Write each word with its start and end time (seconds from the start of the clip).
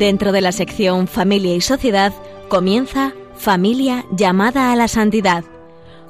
Dentro 0.00 0.32
de 0.32 0.40
la 0.40 0.50
sección 0.50 1.06
Familia 1.08 1.54
y 1.54 1.60
Sociedad 1.60 2.14
comienza 2.48 3.12
Familia 3.34 4.06
llamada 4.10 4.72
a 4.72 4.76
la 4.76 4.88
santidad 4.88 5.44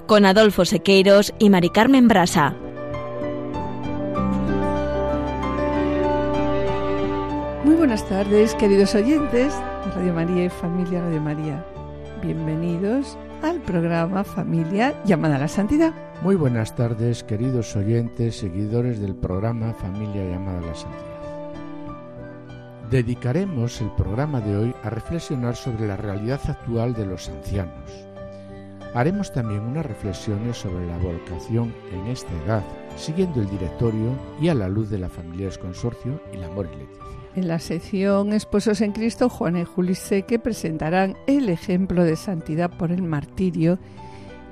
con 0.06 0.24
Adolfo 0.24 0.64
Sequeiros 0.64 1.34
y 1.40 1.50
Mari 1.50 1.70
Carmen 1.70 2.06
Brasa. 2.06 2.54
Muy 7.64 7.74
buenas 7.74 8.08
tardes, 8.08 8.54
queridos 8.54 8.94
oyentes 8.94 9.52
de 9.54 9.90
Radio 9.96 10.14
María 10.14 10.44
y 10.44 10.50
Familia 10.50 11.00
Radio 11.00 11.20
María. 11.20 11.66
Bienvenidos 12.22 13.18
al 13.42 13.60
programa 13.60 14.22
Familia 14.22 14.94
llamada 15.04 15.34
a 15.34 15.40
la 15.40 15.48
Santidad. 15.48 15.92
Muy 16.22 16.36
buenas 16.36 16.76
tardes, 16.76 17.24
queridos 17.24 17.74
oyentes, 17.74 18.36
seguidores 18.36 19.00
del 19.00 19.16
programa 19.16 19.74
Familia 19.74 20.22
llamada 20.30 20.58
a 20.58 20.62
la 20.62 20.74
Santidad. 20.76 21.09
Dedicaremos 22.90 23.80
el 23.80 23.90
programa 23.92 24.40
de 24.40 24.56
hoy 24.56 24.74
a 24.82 24.90
reflexionar 24.90 25.54
sobre 25.54 25.86
la 25.86 25.96
realidad 25.96 26.40
actual 26.48 26.92
de 26.92 27.06
los 27.06 27.28
ancianos. 27.28 27.88
Haremos 28.94 29.32
también 29.32 29.60
unas 29.60 29.86
reflexiones 29.86 30.56
sobre 30.56 30.88
la 30.88 30.98
vocación 30.98 31.72
en 31.92 32.08
esta 32.08 32.32
edad, 32.44 32.64
siguiendo 32.96 33.40
el 33.40 33.48
directorio 33.48 34.18
y 34.40 34.48
a 34.48 34.54
la 34.54 34.68
luz 34.68 34.90
de 34.90 34.98
la 34.98 35.08
familia 35.08 35.50
Consorcio 35.60 36.20
y 36.34 36.38
la 36.38 36.48
Amor 36.48 36.68
y 36.74 36.78
Leticia. 36.78 37.04
En 37.36 37.46
la 37.46 37.60
sección 37.60 38.32
Esposos 38.32 38.80
en 38.80 38.90
Cristo, 38.90 39.28
Juana 39.28 39.60
y 39.60 39.64
Juli 39.64 39.94
Seque 39.94 40.40
presentarán 40.40 41.16
el 41.28 41.48
ejemplo 41.48 42.02
de 42.02 42.16
santidad 42.16 42.76
por 42.76 42.90
el 42.90 43.02
martirio 43.02 43.78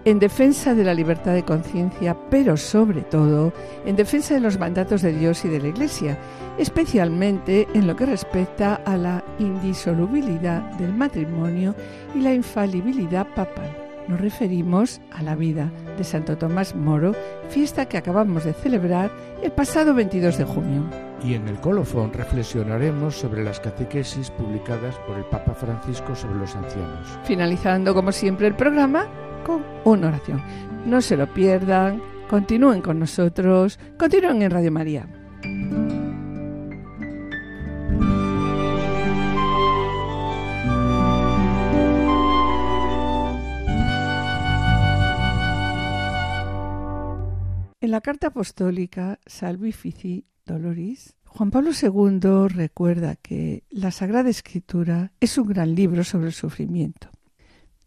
en 0.05 0.19
defensa 0.19 0.75
de 0.75 0.85
la 0.85 0.95
libertad 0.95 1.35
de 1.35 1.45
conciencia, 1.45 2.17
pero 2.31 2.57
sobre 2.57 3.03
todo 3.03 3.53
en 3.85 3.97
defensa 3.97 4.35
de 4.35 4.41
los 4.41 4.59
mandatos 4.59 5.03
de 5.03 5.13
Dios 5.13 5.45
y 5.45 5.49
de 5.49 5.61
la 5.61 5.69
Iglesia, 5.69 6.19
especialmente 6.59 7.67
en 7.75 7.87
lo 7.87 7.97
que 7.97 8.07
respecta 8.07 8.77
a 8.77 8.97
la 8.97 9.25
indisolubilidad 9.39 10.63
del 10.73 10.95
matrimonio 10.95 11.75
y 12.15 12.21
la 12.21 12.35
infalibilidad 12.35 13.27
papal. 13.35 13.71
Nos 14.09 14.21
referimos 14.21 15.03
a 15.13 15.23
la 15.23 15.35
vida 15.35 15.71
de 15.99 16.05
Santo 16.05 16.39
Tomás 16.39 16.75
Moro, 16.75 17.13
fiesta 17.51 17.87
que 17.87 17.99
acabamos 17.99 18.45
de 18.45 18.55
celebrar 18.55 19.11
el 19.43 19.53
pasado 19.53 19.93
22 19.93 20.39
de 20.39 20.45
junio. 20.45 20.85
Y 21.23 21.35
en 21.35 21.47
el 21.47 21.61
colofón 21.61 22.13
reflexionaremos 22.15 23.17
sobre 23.17 23.45
las 23.45 23.61
catequesis 23.61 24.31
publicadas 24.31 24.95
por 25.07 25.19
el 25.19 25.25
Papa 25.25 25.53
Francisco 25.53 26.15
sobre 26.15 26.39
los 26.39 26.57
ancianos. 26.57 27.19
Finalizando 27.25 27.93
como 27.93 28.11
siempre 28.13 28.47
el 28.47 28.55
programa 28.55 29.07
una 29.85 30.09
oración. 30.09 30.43
No 30.87 31.01
se 31.01 31.17
lo 31.17 31.33
pierdan, 31.33 32.03
continúen 32.29 32.83
con 32.83 32.99
nosotros, 32.99 33.79
continúen 33.99 34.43
en 34.43 34.51
Radio 34.51 34.73
María. 34.73 35.09
En 47.81 47.93
la 47.93 48.01
carta 48.03 48.27
apostólica 48.27 49.19
Salvifici 49.25 50.27
Doloris, 50.45 51.17
Juan 51.25 51.51
Pablo 51.51 51.71
II 51.71 52.49
recuerda 52.49 53.17
que 53.17 53.65
la 53.71 53.91
Sagrada 53.91 54.29
Escritura 54.29 55.13
es 55.21 55.39
un 55.39 55.49
gran 55.49 55.75
libro 55.75 56.05
sobre 56.05 56.27
el 56.27 56.33
sufrimiento 56.33 57.11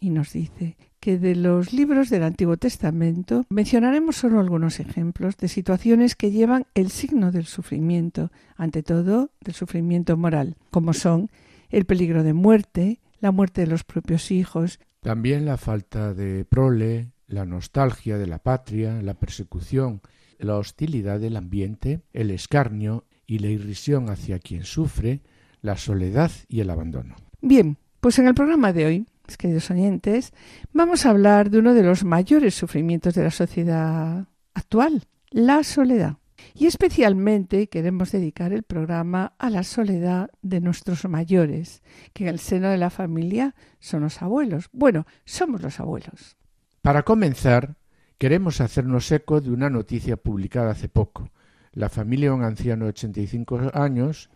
y 0.01 0.09
nos 0.09 0.33
dice 0.33 0.75
que 0.99 1.17
de 1.17 1.35
los 1.35 1.71
libros 1.71 2.09
del 2.09 2.23
Antiguo 2.23 2.57
Testamento 2.57 3.45
mencionaremos 3.49 4.17
solo 4.17 4.41
algunos 4.41 4.81
ejemplos 4.81 5.37
de 5.37 5.47
situaciones 5.47 6.15
que 6.15 6.31
llevan 6.31 6.65
el 6.73 6.91
signo 6.91 7.31
del 7.31 7.45
sufrimiento, 7.45 8.31
ante 8.57 8.83
todo 8.83 9.29
del 9.39 9.53
sufrimiento 9.53 10.17
moral, 10.17 10.57
como 10.71 10.93
son 10.93 11.29
el 11.69 11.85
peligro 11.85 12.23
de 12.23 12.33
muerte, 12.33 12.99
la 13.21 13.31
muerte 13.31 13.61
de 13.61 13.67
los 13.67 13.83
propios 13.83 14.31
hijos, 14.31 14.79
también 15.01 15.45
la 15.45 15.57
falta 15.57 16.13
de 16.13 16.45
prole, 16.45 17.11
la 17.27 17.45
nostalgia 17.45 18.17
de 18.17 18.27
la 18.27 18.37
patria, 18.39 19.01
la 19.01 19.15
persecución, 19.15 20.01
la 20.37 20.57
hostilidad 20.57 21.19
del 21.19 21.37
ambiente, 21.37 22.01
el 22.13 22.29
escarnio 22.29 23.05
y 23.25 23.39
la 23.39 23.47
irrisión 23.47 24.09
hacia 24.09 24.37
quien 24.37 24.63
sufre, 24.63 25.21
la 25.61 25.77
soledad 25.77 26.31
y 26.49 26.59
el 26.59 26.69
abandono. 26.69 27.15
Bien, 27.41 27.77
pues 27.99 28.19
en 28.19 28.27
el 28.27 28.35
programa 28.35 28.73
de 28.73 28.85
hoy, 28.85 29.05
queridos 29.37 29.71
oyentes, 29.71 30.33
vamos 30.73 31.05
a 31.05 31.09
hablar 31.09 31.49
de 31.49 31.59
uno 31.59 31.73
de 31.73 31.83
los 31.83 32.03
mayores 32.03 32.55
sufrimientos 32.55 33.13
de 33.13 33.23
la 33.23 33.31
sociedad 33.31 34.27
actual, 34.53 35.03
la 35.29 35.63
soledad. 35.63 36.17
Y 36.53 36.65
especialmente 36.65 37.67
queremos 37.67 38.11
dedicar 38.11 38.51
el 38.51 38.63
programa 38.63 39.33
a 39.37 39.49
la 39.49 39.63
soledad 39.63 40.29
de 40.41 40.59
nuestros 40.59 41.05
mayores, 41.07 41.81
que 42.13 42.23
en 42.23 42.29
el 42.29 42.39
seno 42.39 42.69
de 42.69 42.77
la 42.77 42.89
familia 42.89 43.55
son 43.79 44.01
los 44.01 44.21
abuelos. 44.21 44.69
Bueno, 44.73 45.05
somos 45.23 45.61
los 45.61 45.79
abuelos. 45.79 46.37
Para 46.81 47.03
comenzar, 47.03 47.75
queremos 48.17 48.59
hacernos 48.59 49.11
eco 49.11 49.39
de 49.39 49.51
una 49.51 49.69
noticia 49.69 50.17
publicada 50.17 50.71
hace 50.71 50.89
poco. 50.89 51.29
La 51.73 51.89
familia 51.89 52.29
de 52.29 52.35
un 52.35 52.43
anciano 52.43 52.85
de 52.85 52.89
85 52.89 53.71
años 53.73 54.29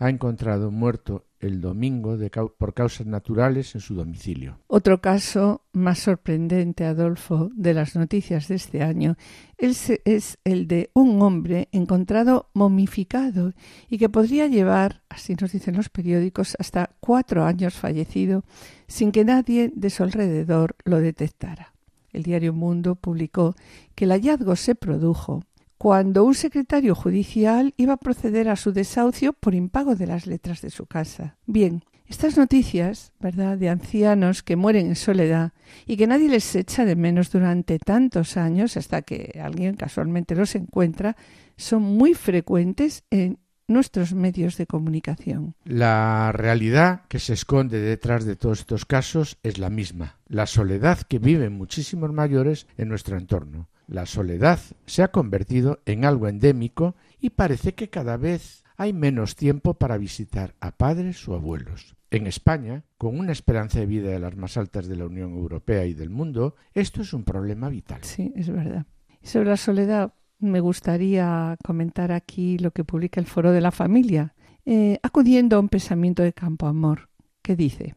ha 0.00 0.08
encontrado 0.08 0.70
muerto 0.70 1.26
el 1.40 1.60
domingo 1.60 2.16
por 2.58 2.72
causas 2.74 3.06
naturales 3.06 3.74
en 3.74 3.82
su 3.82 3.94
domicilio. 3.94 4.58
Otro 4.66 5.02
caso 5.02 5.62
más 5.72 5.98
sorprendente, 5.98 6.86
Adolfo, 6.86 7.50
de 7.54 7.74
las 7.74 7.94
noticias 7.94 8.48
de 8.48 8.54
este 8.54 8.82
año 8.82 9.16
es, 9.58 9.90
es 10.06 10.38
el 10.44 10.66
de 10.66 10.90
un 10.94 11.20
hombre 11.20 11.68
encontrado 11.70 12.48
momificado 12.54 13.52
y 13.90 13.98
que 13.98 14.08
podría 14.08 14.46
llevar, 14.46 15.02
así 15.10 15.34
nos 15.38 15.52
dicen 15.52 15.76
los 15.76 15.90
periódicos, 15.90 16.56
hasta 16.58 16.90
cuatro 17.00 17.44
años 17.44 17.74
fallecido 17.74 18.42
sin 18.86 19.12
que 19.12 19.24
nadie 19.24 19.70
de 19.74 19.90
su 19.90 20.02
alrededor 20.02 20.76
lo 20.84 20.98
detectara. 21.00 21.74
El 22.10 22.22
diario 22.22 22.54
Mundo 22.54 22.96
publicó 22.96 23.54
que 23.94 24.04
el 24.04 24.12
hallazgo 24.12 24.56
se 24.56 24.74
produjo 24.74 25.44
cuando 25.80 26.24
un 26.24 26.34
secretario 26.34 26.94
judicial 26.94 27.72
iba 27.78 27.94
a 27.94 27.96
proceder 27.96 28.50
a 28.50 28.56
su 28.56 28.70
desahucio 28.70 29.32
por 29.32 29.54
impago 29.54 29.96
de 29.96 30.06
las 30.06 30.26
letras 30.26 30.60
de 30.60 30.68
su 30.68 30.84
casa. 30.84 31.38
Bien, 31.46 31.84
estas 32.06 32.36
noticias, 32.36 33.14
¿verdad?, 33.18 33.56
de 33.56 33.70
ancianos 33.70 34.42
que 34.42 34.56
mueren 34.56 34.88
en 34.88 34.94
soledad 34.94 35.52
y 35.86 35.96
que 35.96 36.06
nadie 36.06 36.28
les 36.28 36.54
echa 36.54 36.84
de 36.84 36.96
menos 36.96 37.32
durante 37.32 37.78
tantos 37.78 38.36
años 38.36 38.76
hasta 38.76 39.00
que 39.00 39.40
alguien 39.42 39.74
casualmente 39.74 40.34
los 40.34 40.54
encuentra, 40.54 41.16
son 41.56 41.80
muy 41.80 42.12
frecuentes 42.12 43.04
en 43.08 43.38
nuestros 43.66 44.12
medios 44.12 44.58
de 44.58 44.66
comunicación. 44.66 45.54
La 45.64 46.30
realidad 46.32 47.04
que 47.08 47.20
se 47.20 47.32
esconde 47.32 47.80
detrás 47.80 48.26
de 48.26 48.36
todos 48.36 48.60
estos 48.60 48.84
casos 48.84 49.38
es 49.42 49.56
la 49.56 49.70
misma, 49.70 50.18
la 50.28 50.44
soledad 50.44 50.98
que 51.08 51.18
viven 51.18 51.54
muchísimos 51.54 52.12
mayores 52.12 52.66
en 52.76 52.90
nuestro 52.90 53.16
entorno. 53.16 53.70
La 53.90 54.06
soledad 54.06 54.60
se 54.86 55.02
ha 55.02 55.08
convertido 55.08 55.80
en 55.84 56.04
algo 56.04 56.28
endémico 56.28 56.94
y 57.18 57.30
parece 57.30 57.74
que 57.74 57.90
cada 57.90 58.16
vez 58.16 58.62
hay 58.76 58.92
menos 58.92 59.34
tiempo 59.34 59.74
para 59.74 59.98
visitar 59.98 60.54
a 60.60 60.70
padres 60.70 61.26
o 61.26 61.34
abuelos. 61.34 61.96
En 62.12 62.28
España, 62.28 62.84
con 62.98 63.18
una 63.18 63.32
esperanza 63.32 63.80
de 63.80 63.86
vida 63.86 64.10
de 64.10 64.20
las 64.20 64.36
más 64.36 64.56
altas 64.56 64.86
de 64.86 64.94
la 64.94 65.06
Unión 65.06 65.32
Europea 65.32 65.86
y 65.86 65.94
del 65.94 66.08
mundo, 66.08 66.54
esto 66.72 67.02
es 67.02 67.12
un 67.12 67.24
problema 67.24 67.68
vital. 67.68 67.98
Sí, 68.04 68.32
es 68.36 68.48
verdad. 68.48 68.86
Sobre 69.24 69.50
la 69.50 69.56
soledad, 69.56 70.14
me 70.38 70.60
gustaría 70.60 71.56
comentar 71.64 72.12
aquí 72.12 72.58
lo 72.58 72.70
que 72.70 72.84
publica 72.84 73.18
el 73.18 73.26
Foro 73.26 73.50
de 73.50 73.60
la 73.60 73.72
Familia, 73.72 74.34
eh, 74.66 75.00
acudiendo 75.02 75.56
a 75.56 75.60
un 75.60 75.68
pensamiento 75.68 76.22
de 76.22 76.32
Campo 76.32 76.68
Amor, 76.68 77.08
que 77.42 77.56
dice, 77.56 77.96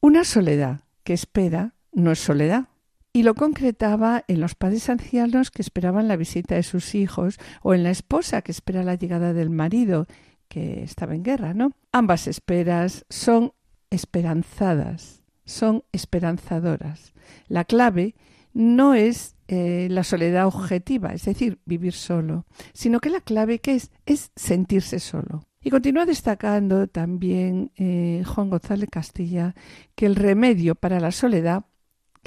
una 0.00 0.24
soledad 0.24 0.84
que 1.04 1.12
espera 1.12 1.74
no 1.92 2.12
es 2.12 2.18
soledad, 2.18 2.68
y 3.12 3.22
lo 3.22 3.34
concretaba 3.34 4.24
en 4.28 4.40
los 4.40 4.54
padres 4.54 4.88
ancianos 4.88 5.50
que 5.50 5.62
esperaban 5.62 6.08
la 6.08 6.16
visita 6.16 6.54
de 6.54 6.62
sus 6.62 6.94
hijos 6.94 7.38
o 7.62 7.74
en 7.74 7.82
la 7.82 7.90
esposa 7.90 8.42
que 8.42 8.52
espera 8.52 8.82
la 8.82 8.94
llegada 8.94 9.32
del 9.32 9.50
marido 9.50 10.06
que 10.48 10.82
estaba 10.82 11.14
en 11.14 11.22
guerra, 11.22 11.54
¿no? 11.54 11.72
Ambas 11.92 12.26
esperas 12.26 13.04
son 13.08 13.52
esperanzadas, 13.90 15.22
son 15.44 15.84
esperanzadoras. 15.92 17.12
La 17.48 17.64
clave 17.64 18.14
no 18.52 18.94
es 18.94 19.36
eh, 19.48 19.88
la 19.90 20.04
soledad 20.04 20.46
objetiva, 20.46 21.14
es 21.14 21.24
decir, 21.24 21.58
vivir 21.64 21.92
solo, 21.92 22.44
sino 22.72 23.00
que 23.00 23.10
la 23.10 23.20
clave 23.20 23.60
que 23.60 23.74
es 23.74 23.90
es 24.06 24.30
sentirse 24.36 24.98
solo. 24.98 25.48
Y 25.60 25.70
continúa 25.70 26.06
destacando 26.06 26.86
también 26.86 27.72
eh, 27.76 28.22
Juan 28.26 28.48
González 28.50 28.88
Castilla 28.90 29.54
que 29.94 30.06
el 30.06 30.14
remedio 30.14 30.74
para 30.74 31.00
la 31.00 31.10
soledad, 31.10 31.64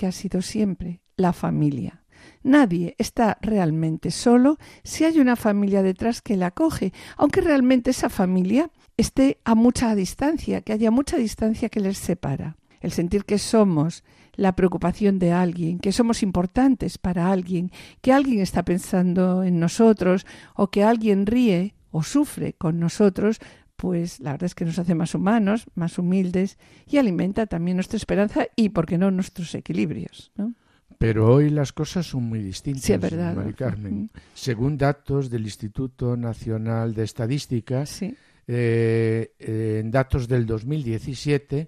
que 0.01 0.07
ha 0.07 0.11
sido 0.11 0.41
siempre 0.41 0.99
la 1.15 1.31
familia. 1.31 2.01
Nadie 2.41 2.95
está 2.97 3.37
realmente 3.39 4.09
solo 4.09 4.57
si 4.83 5.05
hay 5.05 5.19
una 5.19 5.35
familia 5.35 5.83
detrás 5.83 6.23
que 6.23 6.37
la 6.37 6.47
acoge, 6.47 6.91
aunque 7.17 7.39
realmente 7.39 7.91
esa 7.91 8.09
familia 8.09 8.71
esté 8.97 9.37
a 9.45 9.53
mucha 9.53 9.93
distancia, 9.93 10.61
que 10.61 10.73
haya 10.73 10.89
mucha 10.89 11.17
distancia 11.17 11.69
que 11.69 11.81
les 11.81 11.99
separa. 11.99 12.57
El 12.79 12.91
sentir 12.91 13.25
que 13.25 13.37
somos 13.37 14.03
la 14.33 14.55
preocupación 14.55 15.19
de 15.19 15.33
alguien, 15.33 15.77
que 15.77 15.91
somos 15.91 16.23
importantes 16.23 16.97
para 16.97 17.31
alguien, 17.31 17.69
que 18.01 18.11
alguien 18.11 18.39
está 18.39 18.65
pensando 18.65 19.43
en 19.43 19.59
nosotros 19.59 20.25
o 20.55 20.71
que 20.71 20.83
alguien 20.83 21.27
ríe 21.27 21.75
o 21.91 22.01
sufre 22.01 22.53
con 22.53 22.79
nosotros, 22.79 23.37
pues 23.81 24.19
la 24.19 24.33
verdad 24.33 24.45
es 24.45 24.53
que 24.53 24.63
nos 24.63 24.77
hace 24.77 24.93
más 24.93 25.15
humanos, 25.15 25.65
más 25.73 25.97
humildes 25.97 26.59
y 26.87 26.97
alimenta 26.97 27.47
también 27.47 27.77
nuestra 27.77 27.97
esperanza 27.97 28.45
y, 28.55 28.69
por 28.69 28.85
qué 28.85 28.99
no, 28.99 29.09
nuestros 29.09 29.55
equilibrios. 29.55 30.31
¿no? 30.35 30.53
Pero 30.99 31.33
hoy 31.33 31.49
las 31.49 31.73
cosas 31.73 32.05
son 32.05 32.25
muy 32.25 32.43
distintas, 32.43 32.83
Sí, 32.83 32.95
verdad. 32.95 33.35
Mari 33.35 33.55
Carmen. 33.55 34.11
Según 34.35 34.77
datos 34.77 35.31
del 35.31 35.45
Instituto 35.45 36.15
Nacional 36.15 36.93
de 36.93 37.03
Estadística, 37.03 37.87
Sí, 37.87 38.15
eh, 38.45 39.33
eh, 39.39 39.79
en 39.81 39.89
datos 39.89 40.27
del 40.27 40.45
2017, 40.45 41.67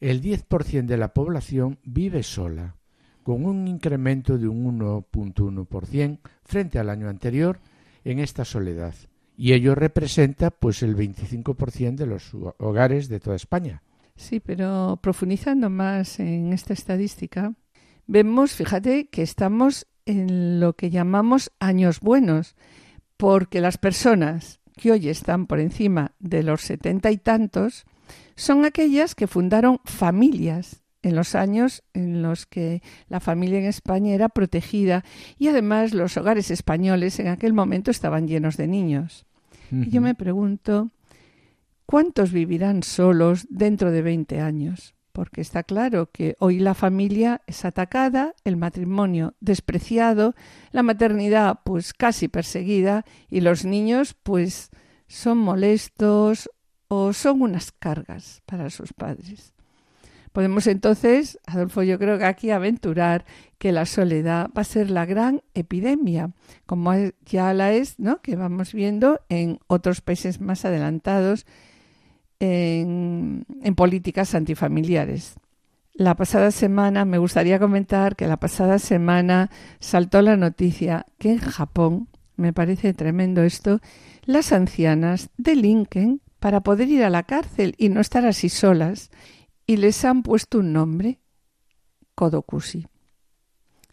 el 0.00 0.22
10% 0.22 0.86
de 0.86 0.96
la 0.96 1.12
población 1.12 1.78
vive 1.84 2.22
sola, 2.22 2.74
con 3.22 3.44
un 3.44 3.68
incremento 3.68 4.38
de 4.38 4.48
un 4.48 4.80
1.1% 4.80 6.20
frente 6.42 6.78
al 6.78 6.88
año 6.88 7.10
anterior 7.10 7.60
en 8.02 8.18
esta 8.18 8.46
soledad. 8.46 8.94
Y 9.36 9.52
ello 9.52 9.74
representa 9.74 10.50
pues 10.50 10.82
el 10.82 10.96
25% 10.96 11.96
de 11.96 12.06
los 12.06 12.32
hogares 12.58 13.08
de 13.08 13.20
toda 13.20 13.36
España. 13.36 13.82
sí, 14.16 14.40
pero 14.40 14.98
profundizando 15.02 15.70
más 15.70 16.20
en 16.20 16.52
esta 16.52 16.72
estadística, 16.72 17.54
vemos, 18.06 18.52
fíjate, 18.52 19.08
que 19.08 19.22
estamos 19.22 19.86
en 20.06 20.60
lo 20.60 20.74
que 20.74 20.90
llamamos 20.90 21.50
años 21.58 22.00
buenos, 22.00 22.54
porque 23.16 23.60
las 23.60 23.78
personas 23.78 24.60
que 24.76 24.92
hoy 24.92 25.08
están 25.08 25.46
por 25.46 25.60
encima 25.60 26.12
de 26.18 26.42
los 26.42 26.62
setenta 26.62 27.10
y 27.10 27.16
tantos 27.16 27.84
son 28.36 28.64
aquellas 28.64 29.14
que 29.14 29.26
fundaron 29.26 29.80
familias 29.84 30.83
en 31.04 31.14
los 31.14 31.34
años 31.34 31.82
en 31.92 32.22
los 32.22 32.46
que 32.46 32.82
la 33.08 33.20
familia 33.20 33.58
en 33.58 33.66
España 33.66 34.14
era 34.14 34.28
protegida 34.28 35.04
y 35.38 35.48
además 35.48 35.92
los 35.92 36.16
hogares 36.16 36.50
españoles 36.50 37.18
en 37.20 37.28
aquel 37.28 37.52
momento 37.52 37.90
estaban 37.90 38.26
llenos 38.26 38.56
de 38.56 38.66
niños. 38.66 39.26
Y 39.70 39.90
yo 39.90 40.00
me 40.00 40.14
pregunto, 40.14 40.90
¿cuántos 41.86 42.32
vivirán 42.32 42.82
solos 42.82 43.46
dentro 43.50 43.90
de 43.90 44.02
20 44.02 44.40
años? 44.40 44.94
Porque 45.12 45.40
está 45.40 45.62
claro 45.62 46.10
que 46.12 46.36
hoy 46.38 46.60
la 46.60 46.74
familia 46.74 47.40
es 47.46 47.64
atacada, 47.64 48.34
el 48.44 48.56
matrimonio 48.56 49.34
despreciado, 49.40 50.34
la 50.70 50.82
maternidad 50.82 51.60
pues 51.64 51.92
casi 51.92 52.28
perseguida 52.28 53.04
y 53.30 53.40
los 53.40 53.64
niños 53.64 54.14
pues 54.14 54.70
son 55.08 55.38
molestos 55.38 56.50
o 56.88 57.12
son 57.12 57.42
unas 57.42 57.72
cargas 57.72 58.42
para 58.46 58.70
sus 58.70 58.92
padres. 58.92 59.54
Podemos 60.34 60.66
entonces, 60.66 61.38
Adolfo, 61.46 61.84
yo 61.84 61.96
creo 61.96 62.18
que 62.18 62.24
aquí 62.24 62.50
aventurar 62.50 63.24
que 63.56 63.70
la 63.70 63.86
soledad 63.86 64.50
va 64.50 64.62
a 64.62 64.64
ser 64.64 64.90
la 64.90 65.06
gran 65.06 65.42
epidemia, 65.54 66.32
como 66.66 66.92
ya 67.24 67.54
la 67.54 67.72
es, 67.72 68.00
¿no? 68.00 68.20
Que 68.20 68.34
vamos 68.34 68.72
viendo 68.72 69.20
en 69.28 69.60
otros 69.68 70.00
países 70.00 70.40
más 70.40 70.64
adelantados 70.64 71.46
en, 72.40 73.46
en 73.62 73.74
políticas 73.76 74.34
antifamiliares. 74.34 75.36
La 75.92 76.16
pasada 76.16 76.50
semana, 76.50 77.04
me 77.04 77.18
gustaría 77.18 77.60
comentar 77.60 78.16
que 78.16 78.26
la 78.26 78.38
pasada 78.38 78.80
semana 78.80 79.52
saltó 79.78 80.20
la 80.20 80.36
noticia 80.36 81.06
que 81.18 81.30
en 81.30 81.38
Japón, 81.38 82.08
me 82.34 82.52
parece 82.52 82.92
tremendo 82.92 83.44
esto, 83.44 83.78
las 84.24 84.50
ancianas 84.50 85.30
delinquen 85.36 86.22
para 86.40 86.62
poder 86.62 86.88
ir 86.88 87.04
a 87.04 87.10
la 87.10 87.22
cárcel 87.22 87.76
y 87.78 87.88
no 87.88 88.00
estar 88.00 88.26
así 88.26 88.48
solas 88.48 89.12
y 89.66 89.76
les 89.76 90.04
han 90.04 90.22
puesto 90.22 90.58
un 90.58 90.72
nombre, 90.72 91.20
Kodokushi. 92.14 92.86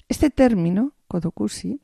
Este 0.07 0.29
término, 0.29 0.93
Kodokushi, 1.07 1.81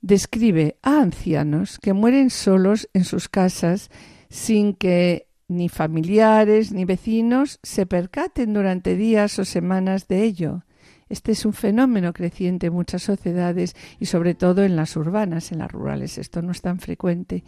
describe 0.00 0.78
a 0.82 1.00
ancianos 1.00 1.78
que 1.78 1.92
mueren 1.92 2.30
solos 2.30 2.88
en 2.94 3.04
sus 3.04 3.28
casas 3.28 3.90
sin 4.30 4.74
que 4.74 5.28
ni 5.48 5.68
familiares 5.68 6.72
ni 6.72 6.84
vecinos 6.84 7.58
se 7.62 7.86
percaten 7.86 8.52
durante 8.52 8.96
días 8.96 9.38
o 9.38 9.44
semanas 9.44 10.08
de 10.08 10.24
ello. 10.24 10.64
Este 11.08 11.32
es 11.32 11.46
un 11.46 11.54
fenómeno 11.54 12.12
creciente 12.12 12.66
en 12.66 12.74
muchas 12.74 13.02
sociedades 13.02 13.74
y 13.98 14.06
sobre 14.06 14.34
todo 14.34 14.62
en 14.62 14.76
las 14.76 14.94
urbanas, 14.94 15.52
en 15.52 15.58
las 15.58 15.72
rurales. 15.72 16.18
Esto 16.18 16.42
no 16.42 16.52
es 16.52 16.60
tan 16.60 16.80
frecuente. 16.80 17.44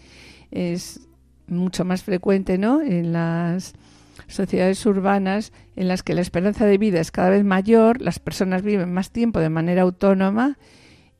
Es 0.51 1.01
mucho 1.47 1.85
más 1.85 2.03
frecuente, 2.03 2.57
¿no? 2.57 2.81
En 2.81 3.13
las 3.13 3.75
sociedades 4.31 4.85
urbanas 4.87 5.53
en 5.77 5.89
las 5.89 6.03
que 6.03 6.15
la 6.15 6.21
esperanza 6.21 6.67
de 6.67 6.79
vida 6.79 7.01
es 7.01 7.11
cada 7.11 7.31
vez 7.31 7.45
mayor, 7.45 8.01
las 8.01 8.19
personas 8.19 8.63
viven 8.63 8.93
más 8.93 9.11
tiempo 9.11 9.41
de 9.41 9.49
manera 9.51 9.83
autónoma 9.83 10.59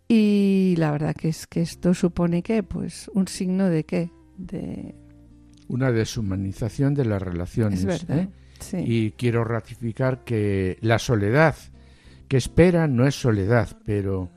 y 0.09 0.75
la 0.79 0.91
verdad 0.91 1.15
que 1.15 1.29
es 1.29 1.47
que 1.47 1.61
esto 1.61 1.95
supone 1.95 2.43
que 2.43 2.63
pues 2.63 3.09
un 3.15 3.29
signo 3.29 3.69
de 3.69 3.85
qué? 3.85 4.11
De 4.37 4.95
Una 5.69 5.93
deshumanización 5.93 6.95
de 6.95 7.05
las 7.05 7.23
relaciones. 7.23 7.81
es 7.81 7.87
verdad. 7.87 8.19
¿eh? 8.19 8.29
Sí. 8.59 8.77
Y 8.85 9.11
quiero 9.13 9.45
ratificar 9.45 10.25
que 10.25 10.79
la 10.81 10.99
soledad 10.99 11.55
que 12.29 12.37
espera 12.37 12.87
no 12.87 13.07
es 13.07 13.15
soledad, 13.15 13.69
pero 13.85 14.31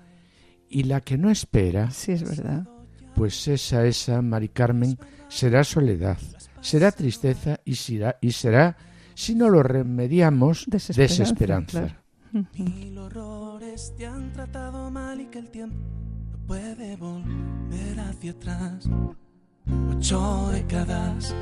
y 0.70 0.84
la 0.84 1.02
que 1.02 1.18
no 1.18 1.30
espera, 1.30 1.92
Sí, 1.92 2.14
es 2.14 2.24
verdad. 2.24 2.68
pues 3.16 3.48
esa, 3.48 3.86
esa, 3.86 4.22
Mari 4.24 4.50
Carmen, 4.50 4.98
será 5.28 5.64
soledad, 5.64 6.18
será 6.63 6.92
tristeza 6.92 7.60
y 7.65 7.75
será, 7.75 8.18
y 8.21 8.31
será 8.31 8.75
si 9.13 9.36
no 9.36 9.50
lo 9.50 9.62
remediamos, 9.62 10.65
Desesperanza, 10.68 11.21
desesperanza. 11.24 11.80
claro. 12.31 12.48
Mil 12.57 12.98
horrores 12.98 13.94
te 13.95 14.07
han 14.07 14.31
tratado 14.31 14.89
mal 14.89 15.21
y 15.21 15.25
que 15.27 15.38
el 15.38 15.50
tiempo 15.51 15.77
no 16.32 16.48
puede 16.48 16.96
volver 16.96 18.00
hacia 18.00 18.32
atrás. 18.32 18.89
Ocho 19.91 20.50
décadas 20.51 21.36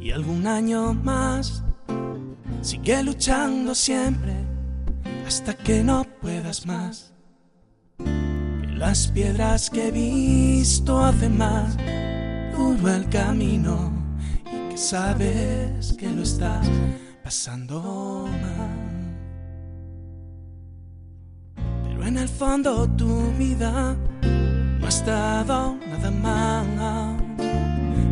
y 0.00 0.12
algún 0.12 0.46
año 0.46 0.94
más. 0.94 1.64
Sigue 2.62 3.02
luchando 3.02 3.74
siempre 3.74 4.34
hasta 5.26 5.54
que 5.54 5.82
no 5.82 6.06
puedas 6.20 6.64
más. 6.66 7.12
Que 7.98 8.68
las 8.68 9.08
piedras 9.08 9.68
que 9.68 9.88
he 9.88 9.90
visto 9.90 11.04
hacen 11.04 11.36
más 11.36 11.76
el 12.88 13.08
camino 13.08 13.92
y 14.46 14.70
que 14.70 14.78
sabes 14.78 15.94
que 15.98 16.08
lo 16.08 16.22
estás 16.22 16.66
pasando 17.22 18.26
mal. 18.42 18.90
Pero 21.84 22.06
en 22.06 22.18
el 22.18 22.28
fondo 22.28 22.88
tu 22.96 23.30
vida 23.38 23.96
no 24.78 24.86
ha 24.86 24.88
estado 24.88 25.76
nada 25.88 26.10
mal. 26.10 27.16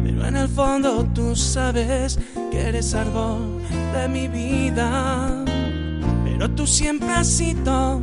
Pero 0.04 0.26
en 0.26 0.36
el 0.36 0.48
fondo 0.48 1.04
tú 1.14 1.34
sabes 1.34 2.18
que 2.50 2.60
eres 2.60 2.94
árbol 2.94 3.62
de 3.94 4.08
mi 4.08 4.28
vida. 4.28 5.44
Pero 6.24 6.50
tú 6.50 6.66
siempre 6.66 7.08
has 7.08 7.26
sido 7.26 8.02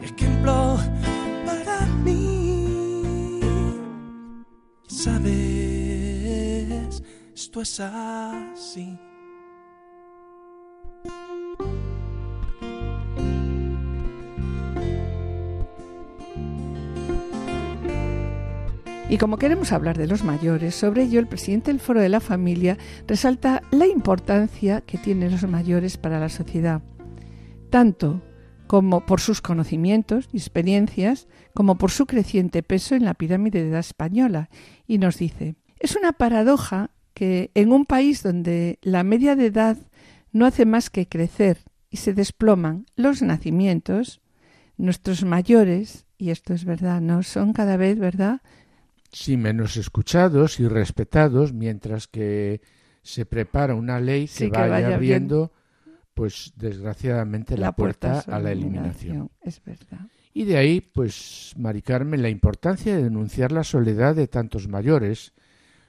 ejemplo 0.00 0.78
para 1.44 1.86
mí. 2.04 3.40
Sabes, 4.86 5.41
esto 7.52 7.60
es 7.60 7.80
así. 7.80 8.98
Y 19.10 19.18
como 19.18 19.36
queremos 19.36 19.72
hablar 19.72 19.98
de 19.98 20.06
los 20.06 20.24
mayores, 20.24 20.74
sobre 20.74 21.02
ello 21.02 21.20
el 21.20 21.26
presidente 21.26 21.70
del 21.70 21.80
Foro 21.80 22.00
de 22.00 22.08
la 22.08 22.20
Familia 22.20 22.78
resalta 23.06 23.62
la 23.70 23.86
importancia 23.86 24.80
que 24.80 24.96
tienen 24.96 25.32
los 25.32 25.46
mayores 25.46 25.98
para 25.98 26.18
la 26.18 26.30
sociedad, 26.30 26.80
tanto 27.68 28.22
como 28.66 29.04
por 29.04 29.20
sus 29.20 29.42
conocimientos 29.42 30.30
y 30.32 30.38
experiencias, 30.38 31.28
como 31.52 31.76
por 31.76 31.90
su 31.90 32.06
creciente 32.06 32.62
peso 32.62 32.94
en 32.94 33.04
la 33.04 33.12
pirámide 33.12 33.62
de 33.62 33.68
edad 33.68 33.80
española. 33.80 34.48
Y 34.86 34.96
nos 34.96 35.18
dice, 35.18 35.56
es 35.78 35.96
una 35.96 36.12
paradoja 36.12 36.91
que 37.14 37.50
en 37.54 37.72
un 37.72 37.86
país 37.86 38.22
donde 38.22 38.78
la 38.82 39.02
media 39.04 39.36
de 39.36 39.46
edad 39.46 39.76
no 40.32 40.46
hace 40.46 40.64
más 40.64 40.90
que 40.90 41.06
crecer 41.06 41.58
y 41.90 41.98
se 41.98 42.14
desploman 42.14 42.86
los 42.96 43.22
nacimientos, 43.22 44.20
nuestros 44.76 45.24
mayores, 45.24 46.06
y 46.18 46.30
esto 46.30 46.54
es 46.54 46.64
verdad, 46.64 47.00
no 47.00 47.22
son 47.22 47.52
cada 47.52 47.76
vez, 47.76 47.98
¿verdad?, 47.98 48.40
Sí, 49.12 49.36
menos 49.36 49.76
escuchados 49.76 50.58
y 50.58 50.66
respetados, 50.66 51.52
mientras 51.52 52.08
que 52.08 52.62
se 53.02 53.26
prepara 53.26 53.74
una 53.74 54.00
ley 54.00 54.22
que, 54.22 54.32
Sí, 54.32 54.50
que 54.50 54.58
vaya, 54.58 54.68
vaya 54.70 54.94
abriendo, 54.94 55.52
pues 56.14 56.54
desgraciadamente, 56.56 57.58
la, 57.58 57.72
puerta, 57.72 58.20
a 58.20 58.38
la 58.38 58.52
eliminación. 58.52 59.30
Es 59.42 59.62
verdad. 59.62 60.00
Y 60.32 60.44
de 60.44 60.56
ahí, 60.56 60.80
pues, 60.80 61.52
Mari 61.58 61.82
Carmen, 61.82 62.22
la 62.22 62.30
importancia 62.30 62.96
de 62.96 63.02
denunciar 63.02 63.52
la 63.52 63.64
soledad 63.64 64.16
de 64.16 64.28
tantos 64.28 64.66
mayores, 64.66 65.34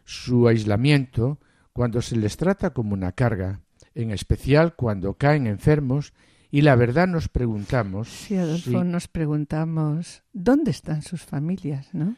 su 0.06 0.48
aislamiento, 0.48 1.40
cuando 1.72 2.02
se 2.02 2.16
les 2.16 2.38
trata 2.38 2.72
como 2.72 2.94
una 2.94 3.12
carga, 3.12 3.62
en 3.96 4.12
especial 4.12 4.76
cuando 4.76 5.16
caen 5.16 5.48
enfermos, 5.48 6.14
y 6.52 6.62
la 6.62 6.76
verdad 6.76 7.08
nos 7.08 7.30
preguntamos, 7.30 8.08
Sí, 8.10 8.36
Adolfo, 8.36 8.84
nos 8.84 9.08
preguntamos, 9.08 10.24
¿dónde 10.34 10.72
están 10.72 11.02
sus 11.02 11.24
familias, 11.24 11.94
no? 11.94 12.16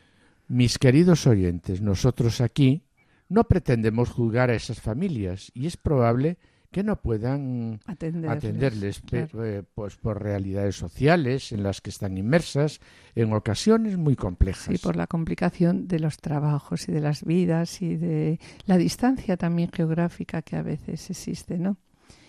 mis 0.47 0.77
queridos 0.77 1.25
oyentes, 1.25 1.81
nosotros 1.81 2.41
aquí 2.41 2.83
No 3.27 3.45
pretendemos 3.45 4.09
juzgar 4.09 4.51
a 4.51 4.55
esas 4.55 4.81
familias 4.81 5.51
y 5.55 5.65
es 5.65 5.77
probable 5.77 6.37
que 6.37 6.45
no 6.83 7.01
puedan 7.01 7.79
Atenderles, 7.85 8.37
atenderles 8.37 8.99
pe- 9.01 9.27
claro. 9.27 9.45
eh, 9.45 9.63
pues 9.73 9.95
por 9.95 10.21
realidades 10.21 10.75
sociales 10.75 11.51
en 11.51 11.63
las 11.63 11.81
que 11.81 11.89
están 11.89 12.17
inmersas 12.17 12.79
en 13.15 13.33
ocasiones 13.33 13.97
muy 13.97 14.15
complejas. 14.15 14.65
Sí, 14.65 14.77
por 14.77 14.95
la 14.95 15.07
complicación 15.07 15.87
de 15.87 15.99
los 15.99 16.17
trabajos 16.17 16.87
y 16.89 16.91
de 16.91 17.01
las 17.01 17.23
vidas 17.23 17.81
y 17.81 17.95
de 17.95 18.39
la 18.65 18.77
distancia 18.77 19.37
también 19.37 19.69
geográfica 19.71 20.41
que 20.41 20.55
a 20.55 20.61
veces 20.63 21.09
existe, 21.09 21.57
¿no? 21.57 21.77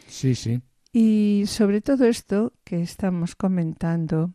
Sí, 0.06 0.34
sí. 0.34 0.60
Y 0.92 1.44
sobre 1.46 1.80
todo 1.80 2.04
esto 2.06 2.52
que 2.64 2.80
estamos 2.80 3.34
comentando, 3.36 4.32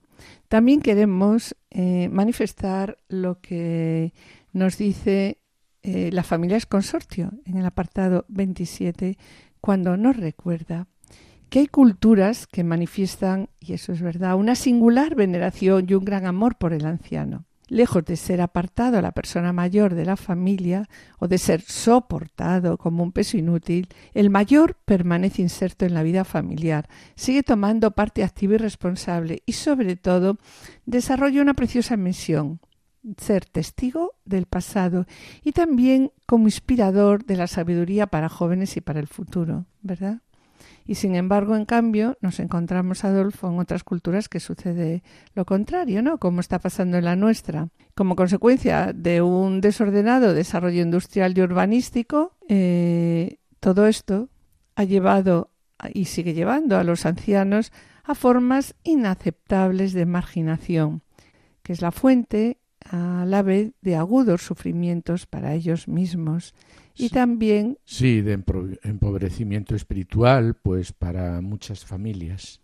también 0.48 0.82
queremos 0.82 1.56
eh, 1.72 2.08
manifestar 2.10 2.98
lo 3.08 3.40
que 3.42 4.14
nos 4.54 4.78
dice 4.78 5.40
eh, 5.84 6.12
la 6.12 6.22
familia 6.22 6.58
es 6.58 6.68
consortio 6.68 7.32
en 7.46 7.58
el 7.58 7.66
apartado 7.66 8.26
27, 8.28 9.18
cuando 9.62 9.96
nos 9.96 10.18
recuerda 10.18 10.88
que 11.50 11.60
hay 11.60 11.68
culturas 11.68 12.48
que 12.48 12.64
manifiestan, 12.64 13.50
y 13.60 13.74
eso 13.74 13.92
es 13.92 14.02
verdad, 14.02 14.36
una 14.36 14.56
singular 14.56 15.16
veneración 15.16 15.86
y 15.88 15.94
un 15.94 16.06
gran 16.06 16.26
amor 16.26 16.56
por 16.58 16.72
el 16.74 16.86
anciano. 16.86 17.46
Lejos 17.68 18.04
de 18.06 18.16
ser 18.16 18.42
apartado 18.42 18.98
a 18.98 19.02
la 19.02 19.12
persona 19.12 19.54
mayor 19.54 19.94
de 19.94 20.06
la 20.06 20.18
familia 20.18 20.90
o 21.20 21.28
de 21.28 21.38
ser 21.38 21.62
soportado 21.62 22.78
como 22.78 23.04
un 23.04 23.12
peso 23.12 23.38
inútil, 23.38 23.90
el 24.14 24.30
mayor 24.30 24.78
permanece 24.86 25.42
inserto 25.42 25.86
en 25.86 25.94
la 25.94 26.04
vida 26.04 26.24
familiar, 26.24 26.90
sigue 27.16 27.44
tomando 27.44 27.92
parte 27.92 28.24
activa 28.24 28.56
y 28.56 28.58
responsable 28.58 29.44
y 29.46 29.54
sobre 29.54 29.96
todo 29.96 30.38
desarrolla 30.86 31.42
una 31.42 31.54
preciosa 31.54 31.98
misión, 31.98 32.60
ser 33.18 33.46
testigo 33.46 34.14
del 34.26 34.46
pasado 34.46 35.06
y 35.44 35.52
también 35.54 36.12
como 36.26 36.48
inspirador 36.48 37.26
de 37.26 37.38
la 37.38 37.48
sabiduría 37.48 38.08
para 38.08 38.30
jóvenes 38.30 38.78
y 38.78 38.82
para 38.82 39.00
el 39.00 39.08
futuro, 39.08 39.66
¿verdad? 39.82 40.22
Y 40.86 40.96
sin 40.96 41.16
embargo, 41.16 41.56
en 41.56 41.66
cambio, 41.66 42.18
nos 42.22 42.40
encontramos, 42.40 43.04
Adolfo, 43.04 43.48
en 43.48 43.60
otras 43.60 43.84
culturas 43.84 44.30
que 44.30 44.40
sucede 44.40 45.04
lo 45.36 45.46
contrario, 45.46 46.02
¿no? 46.02 46.18
Como 46.18 46.40
está 46.40 46.60
pasando 46.60 46.98
en 46.98 47.06
la 47.06 47.16
nuestra. 47.16 47.70
Como 47.96 48.16
consecuencia 48.16 48.92
de 48.94 49.22
un 49.22 49.62
desordenado 49.62 50.34
desarrollo 50.34 50.82
industrial 50.82 51.38
y 51.38 51.42
urbanístico, 51.42 52.36
eh, 52.48 53.38
todo 53.60 53.88
esto 53.88 54.30
ha 54.76 54.84
llevado 54.84 55.52
y 55.94 56.06
sigue 56.06 56.34
llevando 56.34 56.78
a 56.78 56.84
los 56.84 57.06
ancianos 57.06 57.72
a 58.04 58.16
formas 58.16 58.76
inaceptables 58.84 59.94
de 59.94 60.06
marginación, 60.06 61.04
que 61.64 61.74
es 61.74 61.82
la 61.82 61.92
fuente 61.92 62.61
a 62.92 63.24
la 63.26 63.42
vez 63.42 63.72
de 63.82 63.96
agudos 63.96 64.42
sufrimientos 64.42 65.26
para 65.26 65.54
ellos 65.54 65.88
mismos 65.88 66.54
y 66.96 67.08
Sí. 67.08 67.10
también 67.10 67.78
Sí, 67.86 68.22
de 68.22 68.34
empobrecimiento 68.84 69.76
espiritual, 69.76 70.56
pues 70.56 70.92
para 70.92 71.40
muchas 71.42 71.86
familias. 71.86 72.60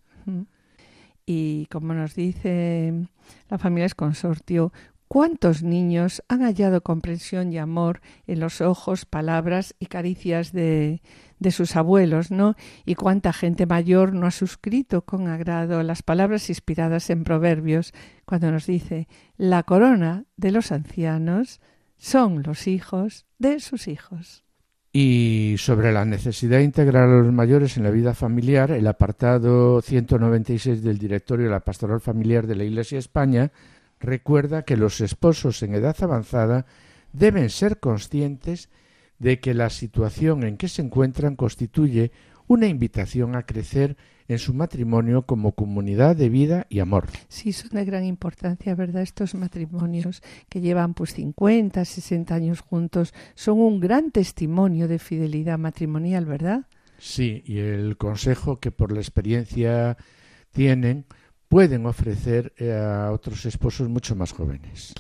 Y 1.26 1.66
como 1.68 1.94
nos 1.94 2.14
dice 2.16 3.08
la 3.50 3.58
familia 3.58 3.86
es 3.86 3.96
consortio, 3.96 4.74
¿cuántos 5.08 5.64
niños 5.64 6.22
han 6.28 6.42
hallado 6.42 6.82
comprensión 6.82 7.54
y 7.54 7.58
amor 7.58 8.02
en 8.28 8.42
los 8.42 8.60
ojos, 8.60 9.06
palabras 9.06 9.76
y 9.80 9.86
caricias 9.86 10.52
de, 10.52 11.02
de 11.40 11.52
sus 11.52 11.76
abuelos, 11.76 12.32
¿no? 12.32 12.56
Y 12.86 12.96
cuánta 12.96 13.34
gente 13.34 13.66
mayor 13.66 14.14
no 14.14 14.28
ha 14.28 14.32
suscrito 14.32 15.04
con 15.04 15.28
agrado 15.28 15.84
las 15.84 16.04
palabras 16.04 16.50
inspiradas 16.50 17.10
en 17.10 17.24
Proverbios 17.24 17.94
cuando 18.26 18.52
nos 18.52 18.66
dice 18.66 19.08
la 19.38 19.64
corona 19.64 20.26
de 20.36 20.52
los 20.52 20.72
ancianos 20.72 21.62
son 21.98 22.44
los 22.44 22.68
hijos 22.68 23.26
de 23.40 23.60
sus 23.60 23.88
hijos. 23.88 24.44
Y 24.94 25.56
sobre 25.60 25.92
la 25.92 26.06
necesidad 26.06 26.58
de 26.58 26.64
integrar 26.64 27.04
a 27.10 27.22
los 27.22 27.32
mayores 27.32 27.78
en 27.78 27.84
la 27.84 27.92
vida 27.92 28.16
familiar, 28.16 28.72
el 28.72 28.88
apartado 28.88 29.82
196 29.82 30.82
del 30.82 30.98
Directorio 30.98 31.46
de 31.46 31.52
la 31.52 31.60
Pastoral 31.60 32.02
Familiar 32.02 32.48
de 32.48 32.56
la 32.56 32.64
Iglesia 32.64 32.98
España 32.98 33.52
recuerda 34.00 34.64
que 34.64 34.78
los 34.78 35.02
esposos 35.02 35.62
en 35.62 35.76
edad 35.76 35.96
avanzada 36.02 36.66
deben 37.14 37.50
ser 37.50 37.80
conscientes 37.80 38.70
de 39.20 39.40
que 39.40 39.54
la 39.54 39.70
situación 39.70 40.44
en 40.44 40.58
que 40.58 40.68
se 40.68 40.82
encuentran 40.82 41.36
constituye 41.36 42.12
una 42.48 42.68
invitación 42.68 43.36
a 43.36 43.44
crecer 43.44 43.98
en 44.28 44.40
su 44.40 44.54
matrimonio 44.54 45.26
como 45.26 45.54
comunidad 45.54 46.16
de 46.16 46.30
vida 46.30 46.66
y 46.70 46.80
amor. 46.80 47.08
Sí, 47.28 47.54
son 47.54 47.72
de 47.72 47.86
gran 47.86 48.06
importancia, 48.06 48.76
¿verdad? 48.76 49.02
Estos 49.02 49.36
matrimonios 49.36 50.22
que 50.50 50.62
llevan 50.62 50.94
pues 50.94 51.14
50, 51.14 51.84
60 51.84 52.36
años 52.36 52.62
juntos 52.62 53.14
son 53.36 53.60
un 53.60 53.80
gran 53.80 54.12
testimonio 54.12 54.88
de 54.88 55.00
fidelidad 55.00 55.58
matrimonial, 55.58 56.26
¿verdad? 56.26 56.68
Sí, 56.98 57.44
y 57.46 57.60
el 57.60 57.98
consejo 57.98 58.60
que 58.60 58.72
por 58.72 58.92
la 58.92 59.00
experiencia 59.00 59.98
tienen 60.52 61.06
pueden 61.48 61.86
ofrecer 61.86 62.54
eh, 62.58 62.74
a 62.74 63.12
otros 63.12 63.46
esposos 63.46 63.88
mucho 63.88 64.16
más 64.16 64.34
jóvenes. 64.34 64.94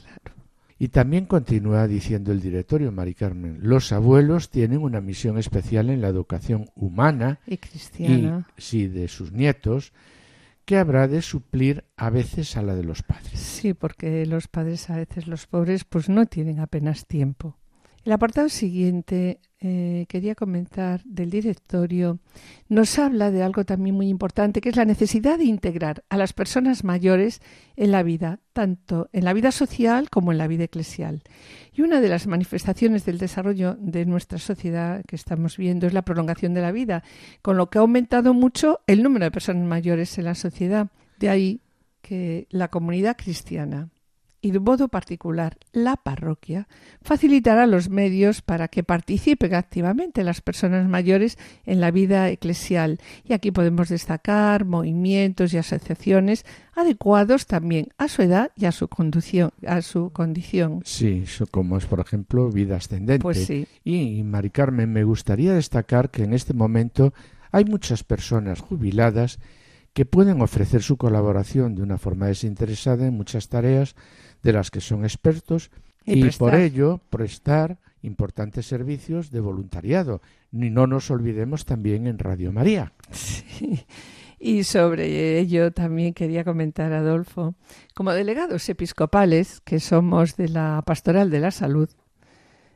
Y 0.80 0.90
también 0.90 1.26
continúa 1.26 1.88
diciendo 1.88 2.32
el 2.32 2.40
directorio, 2.40 2.92
Mari 2.92 3.16
Carmen, 3.16 3.58
los 3.62 3.92
abuelos 3.92 4.50
tienen 4.50 4.80
una 4.80 5.02
misión 5.02 5.38
especial 5.40 5.90
en 5.90 6.02
la 6.02 6.08
educación 6.08 6.70
humana 6.76 7.40
Y 7.48 7.56
y 7.56 7.58
cristiana. 7.58 8.48
sí 8.58 8.88
de 8.88 9.08
sus 9.08 9.32
nietos, 9.32 9.92
que 10.66 10.78
habrá 10.78 11.08
de 11.08 11.22
suplir 11.22 11.86
a 11.96 12.10
veces 12.10 12.58
a 12.58 12.62
la 12.62 12.76
de 12.76 12.84
los 12.84 13.02
padres. 13.02 13.40
Sí, 13.40 13.74
porque 13.74 14.26
los 14.26 14.48
padres 14.48 14.90
a 14.90 14.98
veces, 14.98 15.26
los 15.28 15.48
pobres, 15.48 15.84
pues 15.86 16.10
no 16.10 16.26
tienen 16.26 16.60
apenas 16.60 17.08
tiempo. 17.08 17.58
El 18.08 18.14
apartado 18.14 18.48
siguiente 18.48 19.42
eh, 19.60 20.06
quería 20.08 20.34
comentar 20.34 21.04
del 21.04 21.30
directorio. 21.30 22.20
Nos 22.70 22.98
habla 23.00 23.32
de 23.32 23.44
algo 23.44 23.66
también 23.66 23.98
muy 23.98 24.08
importante, 24.08 24.62
que 24.62 24.70
es 24.70 24.78
la 24.78 24.86
necesidad 24.86 25.38
de 25.38 25.44
integrar 25.44 26.06
a 26.08 26.16
las 26.16 26.32
personas 26.32 26.86
mayores 26.86 27.42
en 27.76 27.92
la 27.92 28.04
vida, 28.04 28.40
tanto 28.54 29.10
en 29.12 29.26
la 29.26 29.34
vida 29.34 29.52
social 29.52 30.10
como 30.10 30.32
en 30.32 30.38
la 30.38 30.48
vida 30.48 30.64
eclesial. 30.64 31.22
Y 31.74 31.82
una 31.82 32.00
de 32.00 32.08
las 32.08 32.28
manifestaciones 32.28 33.04
del 33.04 33.18
desarrollo 33.18 33.76
de 33.78 34.06
nuestra 34.06 34.38
sociedad 34.38 35.04
que 35.06 35.18
estamos 35.18 35.58
viendo 35.58 35.86
es 35.86 35.94
la 35.94 36.04
prolongación 36.04 36.54
de 36.54 36.62
la 36.62 36.72
vida, 36.72 37.04
con 37.42 37.58
lo 37.58 37.70
que 37.70 37.78
ha 37.78 37.82
aumentado 37.82 38.34
mucho 38.34 38.80
el 38.88 39.04
número 39.04 39.26
de 39.26 39.32
personas 39.32 39.68
mayores 39.68 40.18
en 40.18 40.24
la 40.24 40.36
sociedad. 40.36 40.88
De 41.20 41.28
ahí 41.30 41.60
que 42.02 42.48
la 42.52 42.70
comunidad 42.70 43.18
cristiana 43.18 43.90
y 44.42 44.52
de 44.52 44.60
modo 44.60 44.88
particular 44.88 45.58
la 45.72 45.96
parroquia 45.96 46.68
facilitará 47.02 47.68
los 47.68 47.90
medios 47.90 48.42
para 48.42 48.68
que 48.68 48.84
participen 48.84 49.56
activamente 49.56 50.24
las 50.24 50.42
personas 50.42 50.88
mayores 50.88 51.38
en 51.66 51.82
la 51.82 51.92
vida 51.92 52.30
eclesial. 52.30 53.00
Y 53.24 53.34
aquí 53.34 53.52
podemos 53.52 53.90
destacar 53.90 54.66
movimientos 54.66 55.54
y 55.54 55.58
asociaciones 55.58 56.46
adecuados 56.76 57.48
también 57.48 57.90
a 57.98 58.08
su 58.08 58.22
edad 58.22 58.52
y 58.56 58.66
a 58.66 58.72
su 58.72 58.88
conducción 58.88 59.52
a 59.66 59.82
su 59.82 60.12
condición. 60.12 60.82
Sí, 60.86 61.26
como 61.52 61.78
es 61.78 61.86
por 61.86 62.00
ejemplo 62.00 62.50
vida 62.52 62.78
ascendente. 62.78 63.22
pues 63.22 63.46
sí. 63.46 63.68
Y, 63.84 64.24
Mari 64.24 64.50
Carmen, 64.50 64.92
me 64.92 65.04
gustaría 65.04 65.54
destacar 65.54 66.10
que 66.10 66.24
en 66.24 66.34
este 66.34 66.54
momento 66.54 67.14
hay 67.52 67.66
muchas 67.66 68.04
personas 68.04 68.62
jubiladas 68.62 69.40
que 69.94 70.06
pueden 70.06 70.42
ofrecer 70.42 70.84
su 70.84 70.98
colaboración 70.98 71.74
de 71.74 71.82
una 71.82 71.98
forma 71.98 72.28
desinteresada 72.28 73.08
en 73.08 73.16
muchas 73.16 73.50
tareas 73.50 73.96
de 74.44 74.54
las 74.54 74.72
que 74.72 74.82
son 74.82 75.04
expertos 75.04 75.72
Y 76.06 76.30
por 76.32 76.56
ello 76.56 77.02
prestar 77.10 77.80
importantes 78.02 78.66
servicios 78.66 79.30
de 79.30 79.42
voluntariado. 79.42 80.22
Y 80.54 80.70
no 80.70 80.88
nos 80.88 81.12
olvidemos 81.12 81.66
también 81.66 82.08
en 82.08 82.18
Radio 82.18 82.54
María. 82.54 82.94
Sí. 83.12 83.86
Y 84.40 84.64
sobre 84.64 85.40
ello 85.40 85.72
también 85.72 86.14
quería 86.14 86.44
comentar, 86.44 86.94
Adolfo, 86.94 87.56
como 87.96 88.14
delegados 88.14 88.70
episcopales, 88.70 89.62
que 89.62 89.80
somos 89.80 90.38
de 90.38 90.50
la 90.50 90.84
Pastoral 90.86 91.32
de 91.32 91.40
la 91.40 91.50
Salud, 91.50 91.90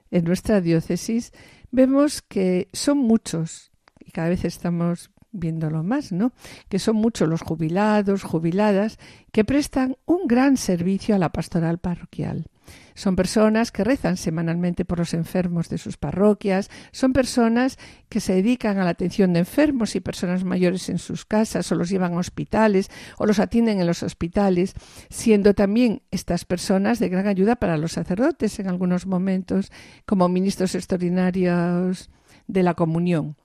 en 0.10 0.26
nuestra 0.26 0.60
diócesis, 0.60 1.32
vemos 1.70 2.24
que 2.24 2.68
son 2.74 2.98
muchos, 2.98 3.72
y 4.00 4.12
cada 4.12 4.30
vez 4.30 4.44
estamos 4.44 5.11
viéndolo 5.32 5.84
más, 5.84 6.12
¿no? 6.12 6.34
Que 6.70 6.80
son 6.80 6.96
muchos 6.98 7.28
los 7.28 7.42
jubilados, 7.42 8.24
jubiladas, 8.24 9.00
que 9.32 9.46
prestan 9.46 9.98
un 10.06 10.28
gran 10.28 10.58
servicio 10.58 11.16
a 11.16 11.20
la 11.20 11.32
pastoral 11.32 11.78
parroquial. 11.78 12.46
Son 12.94 13.16
personas 13.16 13.72
que 13.72 13.84
rezan 13.84 14.18
semanalmente 14.18 14.86
por 14.86 15.00
los 15.00 15.14
enfermos 15.14 15.70
de 15.70 15.78
sus 15.78 15.98
parroquias, 15.98 16.70
son 16.92 17.14
personas 17.14 17.78
que 18.10 18.20
se 18.20 18.36
dedican 18.36 18.78
a 18.78 18.84
la 18.84 18.92
atención 18.92 19.34
de 19.34 19.40
enfermos 19.40 19.96
y 19.96 20.02
personas 20.02 20.44
mayores 20.44 20.90
en 20.90 21.00
sus 21.00 21.26
casas 21.26 21.72
o 21.72 21.76
los 21.76 21.90
llevan 21.90 22.14
a 22.14 22.18
hospitales 22.18 22.90
o 23.18 23.26
los 23.26 23.40
atienden 23.40 23.80
en 23.80 23.88
los 23.88 24.04
hospitales, 24.04 24.74
siendo 25.10 25.54
también 25.54 26.02
estas 26.12 26.46
personas 26.46 27.00
de 27.00 27.10
gran 27.10 27.28
ayuda 27.28 27.56
para 27.56 27.78
los 27.78 27.94
sacerdotes 27.94 28.60
en 28.60 28.68
algunos 28.68 29.06
momentos 29.06 29.72
como 30.06 30.30
ministros 30.30 30.76
extraordinarios 30.76 32.10
de 32.48 32.64
la 32.64 32.74
comunión. 32.74 33.38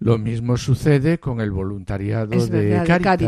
Lo 0.00 0.18
mismo 0.18 0.56
sucede 0.56 1.18
con 1.18 1.40
el 1.40 1.50
voluntariado 1.50 2.32
Es 2.32 2.50
de 2.50 2.68
verdad, 2.68 3.22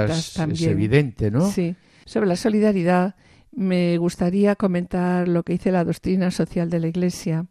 es 0.51 0.63
evidente, 0.63 1.31
¿no? 1.31 1.51
Sí. 1.51 1.75
Sobre 2.05 2.29
la 2.29 2.37
solidaridad, 2.37 3.17
me 3.53 3.99
gustaría 3.99 4.55
comentar 4.57 5.27
lo 5.27 5.43
que 5.43 5.55
dice 5.55 5.73
la 5.73 5.85
doctrina 5.85 6.31
social 6.31 6.71
de 6.71 6.81
la 6.81 6.89
Iglesia, 6.89 7.47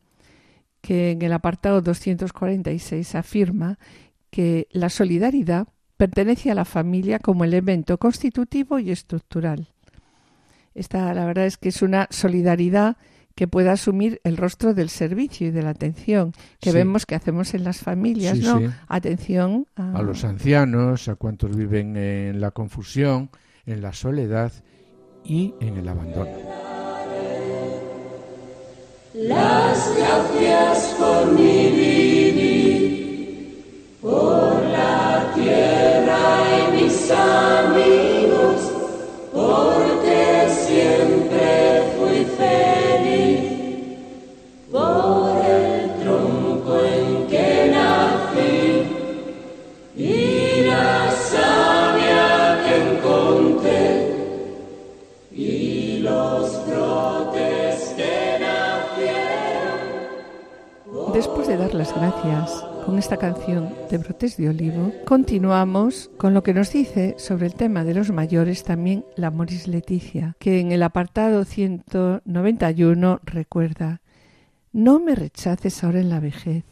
que 0.82 1.12
en 1.12 1.22
el 1.22 1.34
apartado 1.34 1.82
246 1.82 3.16
afirma 3.16 3.78
que 4.30 4.68
la 4.72 4.90
solidaridad 4.90 5.68
pertenece 5.98 6.50
a 6.52 6.56
la 6.56 6.66
familia 6.66 7.20
como 7.20 7.44
elemento 7.44 7.98
constitutivo 7.98 8.80
y 8.80 8.92
estructural. 8.92 9.68
Esta, 10.74 11.14
la 11.14 11.26
verdad 11.26 11.46
es 11.46 11.58
que 11.58 11.70
es 11.70 11.82
una 11.82 12.08
solidaridad 12.10 12.96
que 13.39 13.48
pueda 13.48 13.72
asumir 13.72 14.19
el 14.25 14.36
rostro 14.36 14.74
del 14.74 14.89
servicio 14.89 15.48
y 15.48 15.51
de 15.51 15.62
la 15.62 15.69
atención 15.69 16.34
que 16.60 16.74
vemos 16.74 17.05
que 17.05 17.15
hacemos 17.15 17.53
en 17.53 17.63
las 17.63 17.77
familias, 17.77 18.38
¿no? 18.38 18.60
Atención 18.89 19.65
a... 19.77 19.93
a 19.98 20.01
los 20.01 20.25
ancianos, 20.25 21.08
a 21.08 21.15
cuantos 21.15 21.55
viven 21.55 21.96
en 21.96 22.41
la 22.41 22.51
confusión, 22.51 23.29
en 23.65 23.81
la 23.81 23.93
soledad 23.93 24.51
y 25.24 25.53
en 25.62 25.77
el 25.77 25.88
abandono. 25.88 26.29
Las 29.13 29.89
gracias 29.96 30.96
por 31.00 31.31
mi 31.31 31.69
vivir, 31.72 33.63
por 34.01 34.63
la 34.63 35.31
tierra 35.34 36.41
y 36.58 36.84
mis 36.84 37.10
amigos, 37.10 38.69
de 61.50 61.58
dar 61.58 61.74
las 61.74 61.96
gracias 61.96 62.63
con 62.86 63.00
esta 63.00 63.18
canción 63.18 63.74
de 63.89 63.98
Brotes 63.98 64.38
de 64.38 64.50
Olivo, 64.50 64.94
continuamos 65.03 66.12
con 66.15 66.36
lo 66.36 66.44
que 66.44 66.53
nos 66.53 66.72
dice 66.72 67.15
sobre 67.18 67.48
el 67.48 67.56
tema 67.56 67.84
de 67.84 67.96
los 67.96 68.12
mayores 68.12 68.63
también 68.63 69.03
la 69.15 69.32
Moris 69.32 69.68
Leticia, 69.68 70.36
que 70.38 70.60
en 70.60 70.72
el 70.72 70.84
apartado 70.84 71.46
191 71.46 73.22
recuerda, 73.24 74.01
no 74.74 75.00
me 75.00 75.15
rechaces 75.15 75.84
ahora 75.84 76.00
en 76.01 76.10
la 76.10 76.20
vejez, 76.20 76.65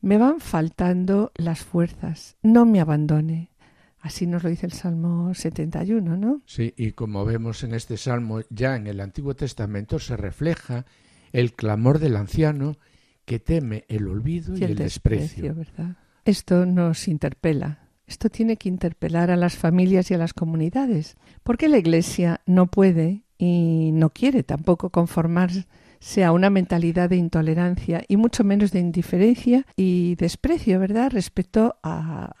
me 0.00 0.16
van 0.16 0.38
faltando 0.38 1.32
las 1.34 1.64
fuerzas, 1.64 2.36
no 2.40 2.66
me 2.66 2.80
abandone. 2.80 3.50
Así 3.98 4.28
nos 4.28 4.44
lo 4.44 4.50
dice 4.50 4.66
el 4.66 4.72
Salmo 4.72 5.34
71, 5.34 6.16
¿no? 6.16 6.40
Sí, 6.46 6.72
y 6.76 6.92
como 6.92 7.24
vemos 7.24 7.64
en 7.64 7.74
este 7.74 7.96
Salmo, 7.96 8.42
ya 8.48 8.76
en 8.76 8.86
el 8.86 9.00
Antiguo 9.00 9.34
Testamento 9.34 9.98
se 9.98 10.16
refleja 10.16 10.86
el 11.32 11.52
clamor 11.54 11.98
del 11.98 12.14
anciano 12.14 12.76
que 13.24 13.38
teme 13.38 13.84
el 13.88 14.06
olvido 14.08 14.56
y, 14.56 14.64
el, 14.64 14.76
desprecio. 14.76 15.54
¿verdad? 15.54 15.96
Esto 16.24 16.66
nos 16.66 17.08
interpela. 17.08 17.88
Esto 18.06 18.28
tiene 18.28 18.56
que 18.56 18.68
interpelar 18.68 19.30
a 19.30 19.36
las 19.36 19.56
familias 19.56 20.10
y 20.10 20.14
a 20.14 20.18
las 20.18 20.34
comunidades, 20.34 21.16
porque 21.42 21.68
la 21.68 21.78
Iglesia 21.78 22.42
no 22.44 22.66
puede 22.66 23.22
y 23.38 23.90
no 23.92 24.10
quiere 24.10 24.42
tampoco 24.42 24.90
conformarse 24.90 26.22
a 26.22 26.32
una 26.32 26.50
mentalidad 26.50 27.08
de 27.08 27.16
intolerancia 27.16 28.04
y 28.06 28.18
mucho 28.18 28.44
menos 28.44 28.72
de 28.72 28.80
indiferencia 28.80 29.66
y 29.74 30.16
desprecio, 30.16 30.78
¿verdad?, 30.78 31.12
respecto 31.12 31.76
a, 31.82 32.34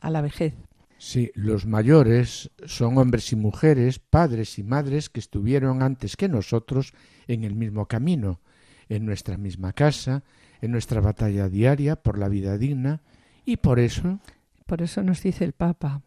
a 0.00 0.10
la 0.10 0.20
vejez. 0.20 0.54
Sí, 0.98 1.30
los 1.34 1.66
mayores 1.66 2.50
son 2.64 2.96
hombres 2.98 3.32
y 3.32 3.36
mujeres, 3.36 3.98
padres 3.98 4.58
y 4.58 4.62
madres 4.62 5.10
que 5.10 5.20
estuvieron 5.20 5.82
antes 5.82 6.16
que 6.16 6.28
nosotros 6.28 6.94
en 7.28 7.44
el 7.44 7.54
mismo 7.54 7.86
camino, 7.86 8.40
en 8.88 9.06
nuestra 9.06 9.36
misma 9.36 9.72
casa, 9.72 10.22
en 10.60 10.72
nuestra 10.72 11.00
batalla 11.00 11.48
diaria 11.48 11.96
por 11.96 12.18
la 12.18 12.28
vida 12.28 12.58
digna, 12.58 13.00
y 13.44 13.58
por 13.58 13.78
eso. 13.78 14.18
Por 14.66 14.82
eso 14.82 15.02
nos 15.02 15.22
dice 15.22 15.44
el 15.44 15.52
Papa. 15.52 16.02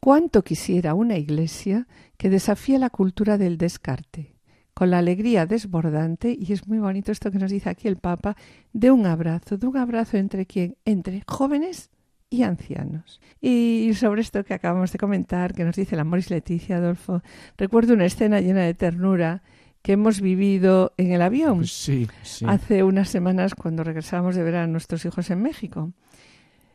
Cuánto 0.00 0.42
quisiera 0.42 0.94
una 0.94 1.16
iglesia 1.16 1.86
que 2.16 2.28
desafíe 2.28 2.78
la 2.78 2.90
cultura 2.90 3.38
del 3.38 3.56
descarte, 3.56 4.34
con 4.74 4.90
la 4.90 4.98
alegría 4.98 5.46
desbordante, 5.46 6.36
y 6.38 6.52
es 6.52 6.66
muy 6.66 6.78
bonito 6.78 7.12
esto 7.12 7.30
que 7.30 7.38
nos 7.38 7.50
dice 7.50 7.70
aquí 7.70 7.88
el 7.88 7.96
Papa, 7.96 8.36
de 8.72 8.90
un 8.90 9.06
abrazo, 9.06 9.56
de 9.56 9.66
un 9.66 9.76
abrazo 9.76 10.16
entre 10.16 10.44
quién, 10.44 10.76
entre 10.84 11.22
jóvenes 11.26 11.90
y 12.30 12.42
ancianos. 12.42 13.20
Y 13.40 13.92
sobre 13.94 14.22
esto 14.22 14.44
que 14.44 14.54
acabamos 14.54 14.90
de 14.90 14.98
comentar, 14.98 15.54
que 15.54 15.64
nos 15.64 15.76
dice 15.76 15.96
la 15.96 16.04
Moris 16.04 16.30
Leticia 16.30 16.78
Adolfo, 16.78 17.22
recuerdo 17.56 17.94
una 17.94 18.06
escena 18.06 18.40
llena 18.40 18.62
de 18.62 18.74
ternura 18.74 19.42
que 19.82 19.92
hemos 19.92 20.20
vivido 20.20 20.92
en 20.96 21.12
el 21.12 21.22
avión 21.22 21.58
pues 21.58 21.72
sí, 21.72 22.08
hace 22.46 22.82
unas 22.82 23.08
semanas 23.08 23.54
cuando 23.54 23.84
regresábamos 23.84 24.36
de 24.36 24.44
ver 24.44 24.56
a 24.56 24.66
nuestros 24.66 25.04
hijos 25.04 25.30
en 25.30 25.42
México. 25.42 25.92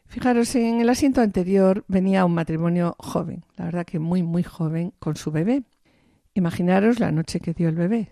Fijaros, 0.05 0.55
en 0.55 0.79
el 0.79 0.89
asiento 0.89 1.21
anterior 1.21 1.83
venía 1.87 2.25
un 2.25 2.33
matrimonio 2.33 2.95
joven, 2.99 3.43
la 3.57 3.65
verdad 3.65 3.85
que 3.85 3.99
muy, 3.99 4.23
muy 4.23 4.43
joven, 4.43 4.93
con 4.99 5.17
su 5.17 5.31
bebé. 5.31 5.63
Imaginaros 6.33 6.99
la 6.99 7.11
noche 7.11 7.39
que 7.39 7.53
dio 7.53 7.67
el 7.67 7.75
bebé. 7.75 8.11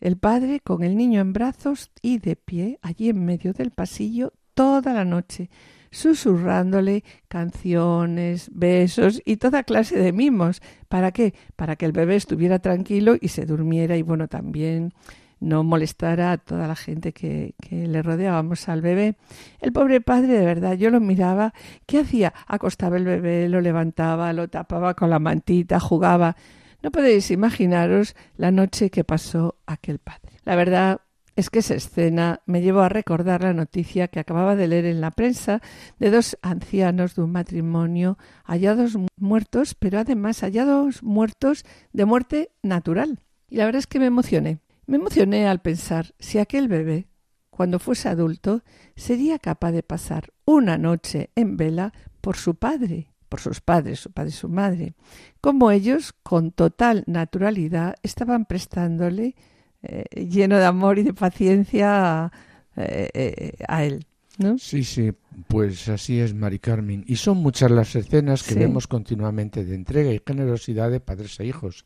El 0.00 0.16
padre 0.16 0.60
con 0.60 0.82
el 0.82 0.96
niño 0.96 1.20
en 1.20 1.32
brazos 1.32 1.90
y 2.00 2.18
de 2.18 2.36
pie 2.36 2.78
allí 2.82 3.08
en 3.08 3.24
medio 3.24 3.52
del 3.52 3.70
pasillo 3.70 4.32
toda 4.54 4.92
la 4.94 5.04
noche, 5.04 5.50
susurrándole 5.96 7.04
canciones, 7.26 8.50
besos 8.52 9.22
y 9.24 9.38
toda 9.38 9.62
clase 9.62 9.98
de 9.98 10.12
mimos. 10.12 10.60
¿Para 10.88 11.10
qué? 11.10 11.34
Para 11.56 11.76
que 11.76 11.86
el 11.86 11.92
bebé 11.92 12.16
estuviera 12.16 12.58
tranquilo 12.58 13.16
y 13.18 13.28
se 13.28 13.46
durmiera 13.46 13.96
y 13.96 14.02
bueno, 14.02 14.28
también 14.28 14.92
no 15.40 15.64
molestara 15.64 16.32
a 16.32 16.38
toda 16.38 16.68
la 16.68 16.76
gente 16.76 17.12
que, 17.12 17.54
que, 17.62 17.86
le 17.86 18.02
rodeábamos 18.02 18.68
al 18.68 18.82
bebé. 18.82 19.16
El 19.58 19.72
pobre 19.72 20.02
padre, 20.02 20.34
de 20.34 20.44
verdad, 20.44 20.74
yo 20.74 20.90
lo 20.90 21.00
miraba, 21.00 21.54
¿qué 21.86 22.00
hacía? 22.00 22.34
Acostaba 22.46 22.98
el 22.98 23.04
bebé, 23.04 23.48
lo 23.48 23.62
levantaba, 23.62 24.32
lo 24.34 24.48
tapaba 24.48 24.94
con 24.94 25.08
la 25.08 25.18
mantita, 25.18 25.80
jugaba. 25.80 26.36
No 26.82 26.90
podéis 26.90 27.30
imaginaros 27.30 28.14
la 28.36 28.50
noche 28.50 28.90
que 28.90 29.02
pasó 29.02 29.56
aquel 29.66 29.98
padre. 29.98 30.32
La 30.44 30.56
verdad, 30.56 31.00
es 31.36 31.50
que 31.50 31.58
esa 31.58 31.74
escena 31.74 32.40
me 32.46 32.62
llevó 32.62 32.80
a 32.80 32.88
recordar 32.88 33.42
la 33.42 33.52
noticia 33.52 34.08
que 34.08 34.18
acababa 34.18 34.56
de 34.56 34.68
leer 34.68 34.86
en 34.86 35.02
la 35.02 35.10
prensa 35.10 35.60
de 35.98 36.10
dos 36.10 36.38
ancianos 36.40 37.14
de 37.14 37.22
un 37.22 37.32
matrimonio 37.32 38.18
hallados 38.44 38.96
muertos, 39.18 39.74
pero 39.74 39.98
además 39.98 40.40
hallados 40.40 41.02
muertos 41.02 41.64
de 41.92 42.06
muerte 42.06 42.50
natural. 42.62 43.20
Y 43.48 43.56
la 43.56 43.66
verdad 43.66 43.80
es 43.80 43.86
que 43.86 44.00
me 44.00 44.06
emocioné. 44.06 44.60
Me 44.86 44.96
emocioné 44.96 45.46
al 45.46 45.60
pensar 45.60 46.14
si 46.18 46.38
aquel 46.38 46.68
bebé, 46.68 47.08
cuando 47.50 47.78
fuese 47.78 48.08
adulto, 48.08 48.62
sería 48.94 49.38
capaz 49.38 49.72
de 49.72 49.82
pasar 49.82 50.32
una 50.46 50.78
noche 50.78 51.30
en 51.34 51.56
vela 51.56 51.92
por 52.20 52.36
su 52.36 52.54
padre, 52.54 53.12
por 53.28 53.40
sus 53.40 53.60
padres, 53.60 54.00
su 54.00 54.10
padre 54.10 54.30
y 54.30 54.32
su 54.32 54.48
madre, 54.48 54.94
como 55.40 55.70
ellos, 55.70 56.14
con 56.22 56.50
total 56.50 57.04
naturalidad, 57.06 57.96
estaban 58.02 58.46
prestándole 58.46 59.34
eh, 59.82 60.26
lleno 60.26 60.58
de 60.58 60.64
amor 60.64 60.98
y 60.98 61.02
de 61.02 61.14
paciencia 61.14 62.32
eh, 62.76 63.10
eh, 63.14 63.52
a 63.68 63.84
él. 63.84 64.06
¿no? 64.38 64.58
Sí, 64.58 64.84
sí, 64.84 65.12
pues 65.48 65.88
así 65.88 66.20
es, 66.20 66.34
Mari 66.34 66.58
Carmen. 66.58 67.04
Y 67.06 67.16
son 67.16 67.38
muchas 67.38 67.70
las 67.70 67.94
escenas 67.94 68.42
que 68.42 68.54
vemos 68.54 68.86
continuamente 68.86 69.64
de 69.64 69.74
entrega 69.74 70.12
y 70.12 70.20
generosidad 70.26 70.90
de 70.90 71.00
padres 71.00 71.38
e 71.40 71.46
hijos. 71.46 71.84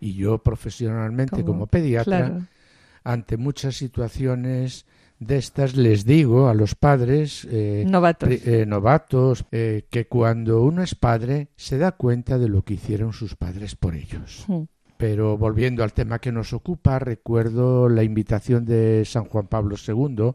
Y 0.00 0.14
yo 0.14 0.38
profesionalmente 0.38 1.44
como, 1.44 1.66
pediatra, 1.66 2.48
ante 3.04 3.36
muchas 3.36 3.76
situaciones 3.76 4.86
de 5.18 5.36
estas 5.36 5.76
les 5.76 6.06
digo 6.06 6.48
a 6.48 6.54
los 6.54 6.74
padres 6.74 7.46
novatos, 7.84 8.30
novatos 8.66 9.44
que 9.50 10.06
cuando 10.08 10.62
uno 10.62 10.82
es 10.82 10.94
padre 10.94 11.48
se 11.56 11.76
da 11.76 11.92
cuenta 11.92 12.38
de 12.38 12.48
lo 12.48 12.62
que 12.62 12.74
hicieron 12.74 13.12
sus 13.12 13.36
padres 13.36 13.76
por 13.76 13.94
ellos. 13.94 14.46
Mm. 14.48 14.62
Pero 15.00 15.38
volviendo 15.38 15.82
al 15.82 15.94
tema 15.94 16.18
que 16.18 16.30
nos 16.30 16.52
ocupa, 16.52 16.98
recuerdo 16.98 17.88
la 17.88 18.02
invitación 18.02 18.66
de 18.66 19.06
San 19.06 19.24
Juan 19.24 19.46
Pablo 19.46 19.76
II 19.76 20.32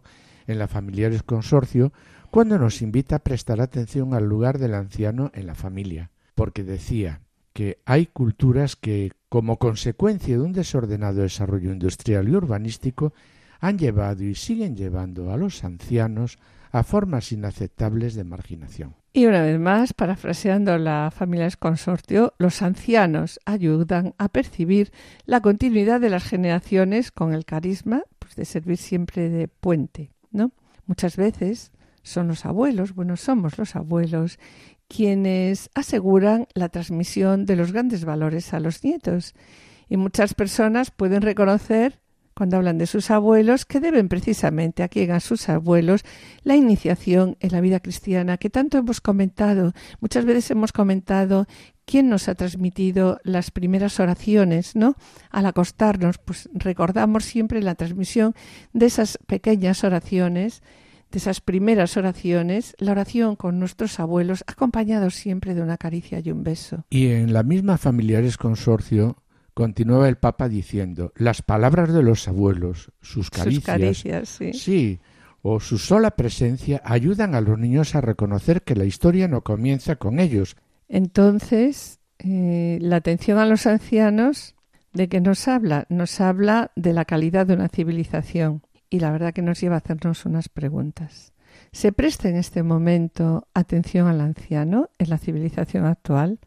en 0.47 0.57
la 0.57 0.67
Familiares 0.67 1.21
Consorcio 1.21 1.93
cuando 2.31 2.57
nos 2.57 2.81
invita 2.81 3.17
a 3.17 3.23
prestar 3.23 3.61
atención 3.61 4.15
al 4.15 4.25
lugar 4.25 4.57
del 4.57 4.73
anciano 4.73 5.29
en 5.35 5.45
la 5.45 5.53
familia, 5.53 6.09
porque 6.33 6.63
decía 6.63 7.21
que 7.53 7.77
hay 7.85 8.07
culturas 8.07 8.75
que, 8.75 9.11
como 9.29 9.59
consecuencia 9.59 10.35
de 10.35 10.41
un 10.41 10.53
desordenado 10.53 11.21
desarrollo 11.21 11.71
industrial 11.71 12.27
y 12.27 12.35
urbanístico, 12.35 13.13
han 13.59 13.77
llevado 13.77 14.23
y 14.23 14.33
siguen 14.33 14.75
llevando 14.75 15.31
a 15.31 15.37
los 15.37 15.63
ancianos 15.63 16.39
a 16.71 16.81
formas 16.81 17.31
inaceptables 17.31 18.15
de 18.15 18.23
marginación. 18.23 18.95
Y 19.17 19.27
una 19.27 19.43
vez 19.43 19.57
más, 19.57 19.93
parafraseando 19.93 20.77
la 20.77 21.09
familia 21.09 21.49
consorcio, 21.57 22.33
los 22.37 22.61
ancianos 22.61 23.39
ayudan 23.45 24.13
a 24.17 24.27
percibir 24.27 24.91
la 25.25 25.39
continuidad 25.39 26.01
de 26.01 26.09
las 26.09 26.25
generaciones 26.25 27.13
con 27.13 27.33
el 27.33 27.45
carisma 27.45 28.03
pues, 28.19 28.35
de 28.35 28.43
servir 28.43 28.75
siempre 28.75 29.29
de 29.29 29.47
puente. 29.47 30.11
¿no? 30.31 30.51
Muchas 30.85 31.15
veces 31.15 31.71
son 32.03 32.27
los 32.27 32.45
abuelos, 32.45 32.93
bueno, 32.93 33.15
somos 33.15 33.57
los 33.57 33.77
abuelos, 33.77 34.37
quienes 34.89 35.69
aseguran 35.75 36.47
la 36.53 36.67
transmisión 36.67 37.45
de 37.45 37.55
los 37.55 37.71
grandes 37.71 38.03
valores 38.03 38.53
a 38.53 38.59
los 38.59 38.83
nietos. 38.83 39.33
Y 39.87 39.95
muchas 39.95 40.33
personas 40.33 40.91
pueden 40.91 41.21
reconocer 41.21 42.01
cuando 42.35 42.57
hablan 42.57 42.77
de 42.77 42.85
sus 42.85 43.09
abuelos, 43.11 43.65
que 43.65 43.79
deben 43.79 44.09
precisamente 44.09 44.83
a 44.83 44.89
quien 44.89 45.11
a 45.11 45.19
sus 45.19 45.47
abuelos 45.49 46.03
la 46.43 46.55
iniciación 46.55 47.37
en 47.39 47.51
la 47.53 47.61
vida 47.61 47.79
cristiana, 47.79 48.37
que 48.37 48.49
tanto 48.49 48.77
hemos 48.77 48.99
comentado. 49.01 49.73
Muchas 50.01 50.25
veces 50.25 50.51
hemos 50.51 50.73
comentado 50.73 51.47
quién 51.85 52.09
nos 52.09 52.27
ha 52.27 52.35
transmitido 52.35 53.19
las 53.23 53.51
primeras 53.51 53.99
oraciones, 53.99 54.75
¿no? 54.75 54.95
Al 55.31 55.45
acostarnos, 55.45 56.17
pues 56.17 56.49
recordamos 56.53 57.23
siempre 57.23 57.61
la 57.61 57.75
transmisión 57.75 58.35
de 58.73 58.87
esas 58.87 59.17
pequeñas 59.27 59.83
oraciones, 59.83 60.61
de 61.11 61.19
esas 61.19 61.39
primeras 61.39 61.95
oraciones, 61.95 62.75
la 62.79 62.91
oración 62.91 63.37
con 63.37 63.59
nuestros 63.59 63.99
abuelos, 63.99 64.43
acompañados 64.47 65.15
siempre 65.15 65.55
de 65.55 65.61
una 65.61 65.77
caricia 65.77 66.19
y 66.19 66.31
un 66.31 66.43
beso. 66.43 66.83
Y 66.89 67.07
en 67.07 67.31
la 67.31 67.43
misma 67.43 67.77
Familiares 67.77 68.37
Consorcio 68.37 69.15
continuaba 69.55 70.07
el 70.09 70.17
Papa 70.17 70.49
diciendo, 70.49 71.13
las 71.15 71.41
palabras 71.41 71.91
de 71.91 72.03
los 72.03 72.27
abuelos, 72.27 72.91
sus 73.01 73.31
caricias, 73.31 73.55
Sus 73.55 73.63
caricias, 73.63 74.29
sí. 74.29 74.53
sí, 74.53 74.99
o 75.41 75.59
su 75.61 75.77
sola 75.77 76.11
presencia 76.11 76.81
ayudan 76.83 77.33
a 77.35 77.41
los 77.41 77.57
niños 77.57 77.95
a 77.95 78.01
reconocer 78.01 78.63
que 78.63 78.75
la 78.75 78.83
historia 78.83 79.27
no 79.27 79.41
comienza 79.41 79.95
con 79.95 80.19
ellos. 80.19 80.57
Entonces, 80.89 81.99
eh, 82.19 82.79
la 82.81 82.97
atención 82.97 83.37
a 83.37 83.45
los 83.45 83.65
ancianos, 83.65 84.55
¿de 84.91 85.07
qué 85.07 85.21
nos 85.21 85.47
habla? 85.47 85.85
Nos 85.87 86.19
habla 86.19 86.71
de 86.75 86.91
la 86.91 87.05
calidad 87.05 87.47
de 87.47 87.53
una 87.53 87.69
civilización 87.69 88.61
y 88.89 88.99
la 88.99 89.11
verdad 89.11 89.33
que 89.33 89.41
nos 89.41 89.61
lleva 89.61 89.75
a 89.75 89.79
hacernos 89.79 90.25
unas 90.25 90.49
preguntas. 90.49 91.31
¿Se 91.71 91.93
presta 91.93 92.27
en 92.27 92.35
este 92.35 92.61
momento 92.61 93.47
atención 93.53 94.07
al 94.07 94.19
anciano 94.19 94.89
en 94.97 95.09
la 95.09 95.17
civilización 95.17 95.85
actual? 95.85 96.39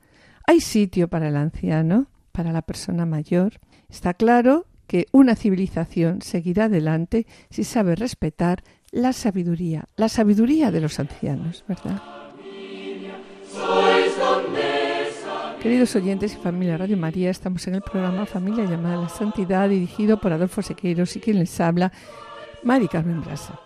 ¿Hay 0.46 0.60
sitio 0.60 1.08
para 1.08 1.28
el 1.28 1.36
anciano? 1.36 2.08
Para 2.38 2.52
la 2.52 2.62
persona 2.62 3.04
mayor. 3.04 3.54
Está 3.88 4.14
claro 4.14 4.66
que 4.86 5.06
una 5.10 5.34
civilización 5.34 6.22
seguirá 6.22 6.66
adelante 6.66 7.26
si 7.50 7.64
sabe 7.64 7.96
respetar 7.96 8.62
la 8.92 9.12
sabiduría, 9.12 9.86
la 9.96 10.08
sabiduría 10.08 10.70
de 10.70 10.80
los 10.80 11.00
ancianos, 11.00 11.64
¿verdad? 11.66 12.00
Queridos 15.60 15.96
oyentes 15.96 16.34
y 16.34 16.36
familia 16.36 16.78
Radio 16.78 16.96
María, 16.96 17.30
estamos 17.30 17.66
en 17.66 17.74
el 17.74 17.82
programa 17.82 18.24
Familia 18.24 18.66
llamada 18.66 18.94
a 18.94 19.02
la 19.02 19.08
Santidad, 19.08 19.68
dirigido 19.68 20.20
por 20.20 20.32
Adolfo 20.32 20.62
Sequeiros 20.62 21.16
y 21.16 21.20
quien 21.20 21.40
les 21.40 21.60
habla, 21.60 21.90
Mari 22.62 22.86
Carmen 22.86 23.20
Brasa. 23.20 23.58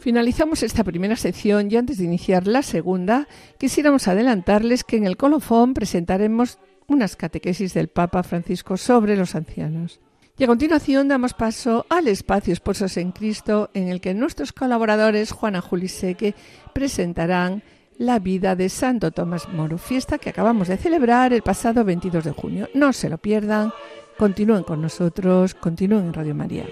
Finalizamos 0.00 0.64
esta 0.64 0.82
primera 0.82 1.14
sección 1.14 1.70
y 1.70 1.76
antes 1.76 1.98
de 1.98 2.04
iniciar 2.06 2.48
la 2.48 2.62
segunda, 2.62 3.28
quisiéramos 3.58 4.08
adelantarles 4.08 4.82
que 4.82 4.96
en 4.96 5.06
el 5.06 5.16
colofón 5.16 5.72
presentaremos 5.72 6.58
unas 6.92 7.16
catequesis 7.16 7.74
del 7.74 7.88
Papa 7.88 8.22
Francisco 8.22 8.76
sobre 8.76 9.16
los 9.16 9.34
ancianos. 9.34 10.00
Y 10.38 10.44
a 10.44 10.46
continuación 10.46 11.08
damos 11.08 11.34
paso 11.34 11.86
al 11.88 12.08
espacio 12.08 12.52
Esposos 12.52 12.96
en 12.96 13.12
Cristo, 13.12 13.70
en 13.74 13.88
el 13.88 14.00
que 14.00 14.14
nuestros 14.14 14.52
colaboradores 14.52 15.30
Juana 15.30 15.60
Juliseque 15.60 16.34
presentarán 16.72 17.62
la 17.98 18.18
vida 18.18 18.56
de 18.56 18.68
Santo 18.68 19.10
Tomás 19.10 19.48
Moro, 19.48 19.78
fiesta 19.78 20.18
que 20.18 20.30
acabamos 20.30 20.68
de 20.68 20.78
celebrar 20.78 21.32
el 21.32 21.42
pasado 21.42 21.84
22 21.84 22.24
de 22.24 22.32
junio. 22.32 22.68
No 22.74 22.92
se 22.92 23.08
lo 23.10 23.18
pierdan, 23.18 23.72
continúen 24.18 24.64
con 24.64 24.80
nosotros, 24.80 25.54
continúen 25.54 26.06
en 26.06 26.12
Radio 26.14 26.34
María. 26.34 26.66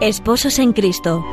Esposos 0.00 0.58
en 0.58 0.72
Cristo. 0.72 1.24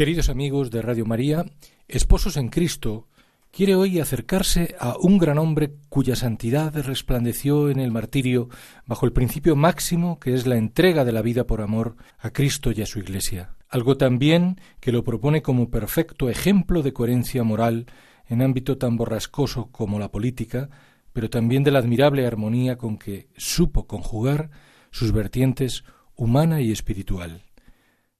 Queridos 0.00 0.30
amigos 0.30 0.70
de 0.70 0.80
Radio 0.80 1.04
María, 1.04 1.44
Esposos 1.86 2.38
en 2.38 2.48
Cristo 2.48 3.06
quiere 3.50 3.74
hoy 3.74 4.00
acercarse 4.00 4.74
a 4.80 4.96
un 4.98 5.18
gran 5.18 5.36
hombre 5.36 5.74
cuya 5.90 6.16
santidad 6.16 6.74
resplandeció 6.74 7.68
en 7.68 7.80
el 7.80 7.90
martirio 7.90 8.48
bajo 8.86 9.04
el 9.04 9.12
principio 9.12 9.56
máximo 9.56 10.18
que 10.18 10.32
es 10.32 10.46
la 10.46 10.56
entrega 10.56 11.04
de 11.04 11.12
la 11.12 11.20
vida 11.20 11.46
por 11.46 11.60
amor 11.60 11.96
a 12.18 12.30
Cristo 12.30 12.72
y 12.72 12.80
a 12.80 12.86
su 12.86 12.98
Iglesia. 12.98 13.56
Algo 13.68 13.98
también 13.98 14.58
que 14.80 14.90
lo 14.90 15.04
propone 15.04 15.42
como 15.42 15.68
perfecto 15.68 16.30
ejemplo 16.30 16.80
de 16.80 16.94
coherencia 16.94 17.44
moral 17.44 17.84
en 18.26 18.40
ámbito 18.40 18.78
tan 18.78 18.96
borrascoso 18.96 19.66
como 19.70 19.98
la 19.98 20.10
política, 20.10 20.70
pero 21.12 21.28
también 21.28 21.62
de 21.62 21.72
la 21.72 21.78
admirable 21.78 22.26
armonía 22.26 22.78
con 22.78 22.96
que 22.96 23.28
supo 23.36 23.86
conjugar 23.86 24.50
sus 24.90 25.12
vertientes 25.12 25.84
humana 26.16 26.62
y 26.62 26.72
espiritual. 26.72 27.42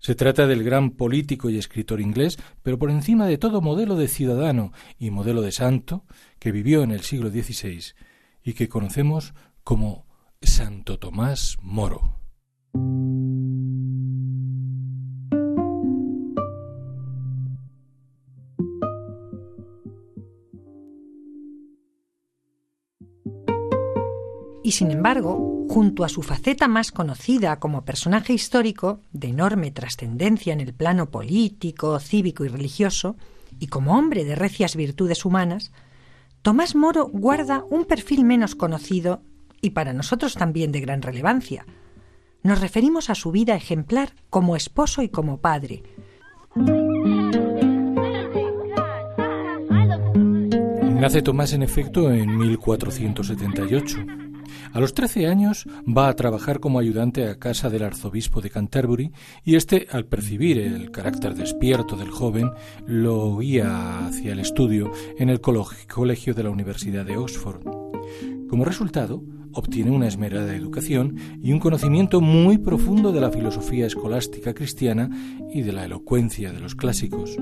Se 0.00 0.14
trata 0.14 0.46
del 0.46 0.64
gran 0.64 0.92
político 0.92 1.50
y 1.50 1.58
escritor 1.58 2.00
inglés, 2.00 2.38
pero 2.62 2.78
por 2.78 2.90
encima 2.90 3.26
de 3.26 3.36
todo 3.36 3.60
modelo 3.60 3.96
de 3.96 4.08
ciudadano 4.08 4.72
y 4.98 5.10
modelo 5.10 5.42
de 5.42 5.52
santo 5.52 6.04
que 6.38 6.52
vivió 6.52 6.82
en 6.82 6.90
el 6.90 7.02
siglo 7.02 7.30
XVI 7.30 7.92
y 8.42 8.54
que 8.54 8.68
conocemos 8.68 9.34
como 9.62 10.06
Santo 10.40 10.98
Tomás 10.98 11.58
Moro. 11.60 12.16
Y 24.70 24.72
sin 24.72 24.92
embargo, 24.92 25.66
junto 25.68 26.04
a 26.04 26.09
su 26.09 26.22
faceta 26.22 26.68
más 26.68 26.92
conocida 26.92 27.59
como 27.59 27.85
personaje 27.85 28.33
histórico, 28.33 29.00
de 29.12 29.26
enorme 29.26 29.72
trascendencia 29.72 30.52
en 30.52 30.61
el 30.61 30.72
plano 30.72 31.11
político, 31.11 31.98
cívico 31.98 32.44
y 32.44 32.48
religioso, 32.48 33.16
y 33.59 33.66
como 33.66 33.98
hombre 33.98 34.24
de 34.24 34.37
recias 34.37 34.76
virtudes 34.76 35.24
humanas, 35.24 35.72
Tomás 36.42 36.76
Moro 36.76 37.09
guarda 37.09 37.64
un 37.68 37.85
perfil 37.85 38.22
menos 38.22 38.54
conocido 38.54 39.22
y 39.61 39.70
para 39.70 39.92
nosotros 39.92 40.35
también 40.35 40.70
de 40.70 40.80
gran 40.83 41.02
relevancia. 41.02 41.66
Nos 42.44 42.61
referimos 42.61 43.11
a 43.11 43.16
su 43.16 43.33
vida 43.33 43.56
ejemplar 43.56 44.14
como 44.30 44.54
esposo 44.54 45.02
y 45.02 45.09
como 45.09 45.38
padre. 45.38 45.83
Nace 51.00 51.22
Tomás 51.22 51.54
en 51.54 51.64
efecto 51.64 52.12
en 52.12 52.38
1478. 52.38 54.19
A 54.72 54.80
los 54.80 54.94
13 54.94 55.26
años 55.26 55.66
va 55.86 56.08
a 56.08 56.16
trabajar 56.16 56.60
como 56.60 56.78
ayudante 56.78 57.28
a 57.28 57.38
casa 57.38 57.70
del 57.70 57.82
arzobispo 57.82 58.40
de 58.40 58.50
Canterbury 58.50 59.12
y 59.44 59.56
este, 59.56 59.86
al 59.90 60.06
percibir 60.06 60.58
el 60.58 60.90
carácter 60.90 61.34
despierto 61.34 61.96
del 61.96 62.10
joven, 62.10 62.50
lo 62.86 63.38
guía 63.38 64.06
hacia 64.06 64.32
el 64.32 64.40
estudio 64.40 64.92
en 65.18 65.28
el 65.28 65.40
colegio 65.40 66.34
de 66.34 66.42
la 66.42 66.50
Universidad 66.50 67.04
de 67.04 67.16
Oxford. 67.16 67.62
Como 68.48 68.64
resultado, 68.64 69.22
obtiene 69.52 69.90
una 69.90 70.08
esmerada 70.08 70.54
educación 70.54 71.16
y 71.42 71.52
un 71.52 71.60
conocimiento 71.60 72.20
muy 72.20 72.58
profundo 72.58 73.12
de 73.12 73.20
la 73.20 73.30
filosofía 73.30 73.86
escolástica 73.86 74.54
cristiana 74.54 75.10
y 75.52 75.62
de 75.62 75.72
la 75.72 75.84
elocuencia 75.84 76.52
de 76.52 76.60
los 76.60 76.74
clásicos. 76.74 77.36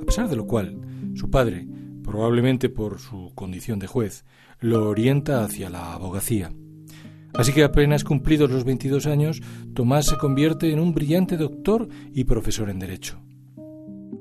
A 0.00 0.04
pesar 0.04 0.28
de 0.28 0.36
lo 0.36 0.46
cual, 0.46 0.80
su 1.14 1.30
padre, 1.30 1.66
probablemente 2.08 2.70
por 2.70 3.00
su 3.00 3.32
condición 3.34 3.78
de 3.78 3.86
juez, 3.86 4.24
lo 4.60 4.88
orienta 4.88 5.44
hacia 5.44 5.68
la 5.68 5.92
abogacía. 5.92 6.50
Así 7.34 7.52
que 7.52 7.62
apenas 7.62 8.02
cumplidos 8.02 8.50
los 8.50 8.64
22 8.64 9.06
años, 9.06 9.42
Tomás 9.74 10.06
se 10.06 10.16
convierte 10.16 10.72
en 10.72 10.80
un 10.80 10.94
brillante 10.94 11.36
doctor 11.36 11.86
y 12.14 12.24
profesor 12.24 12.70
en 12.70 12.78
Derecho. 12.78 13.20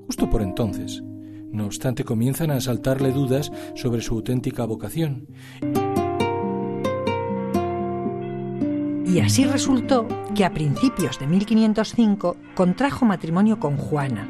Justo 0.05 0.29
por 0.29 0.41
entonces, 0.41 1.01
no 1.49 1.65
obstante, 1.65 2.03
comienzan 2.03 2.51
a 2.51 2.55
asaltarle 2.55 3.13
dudas 3.13 3.53
sobre 3.75 4.01
su 4.01 4.15
auténtica 4.15 4.65
vocación. 4.65 5.25
Y 9.05 9.21
así 9.21 9.45
resultó 9.45 10.05
que 10.35 10.43
a 10.43 10.53
principios 10.53 11.19
de 11.19 11.27
1505 11.27 12.35
contrajo 12.53 13.05
matrimonio 13.05 13.61
con 13.61 13.77
Juana. 13.77 14.27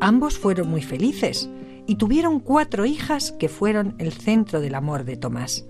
Ambos 0.00 0.36
fueron 0.36 0.68
muy 0.68 0.82
felices, 0.82 1.48
y 1.92 1.96
tuvieron 1.96 2.40
cuatro 2.40 2.86
hijas 2.86 3.32
que 3.32 3.50
fueron 3.50 3.96
el 3.98 4.12
centro 4.12 4.62
del 4.62 4.76
amor 4.76 5.04
de 5.04 5.18
Tomás. 5.18 5.66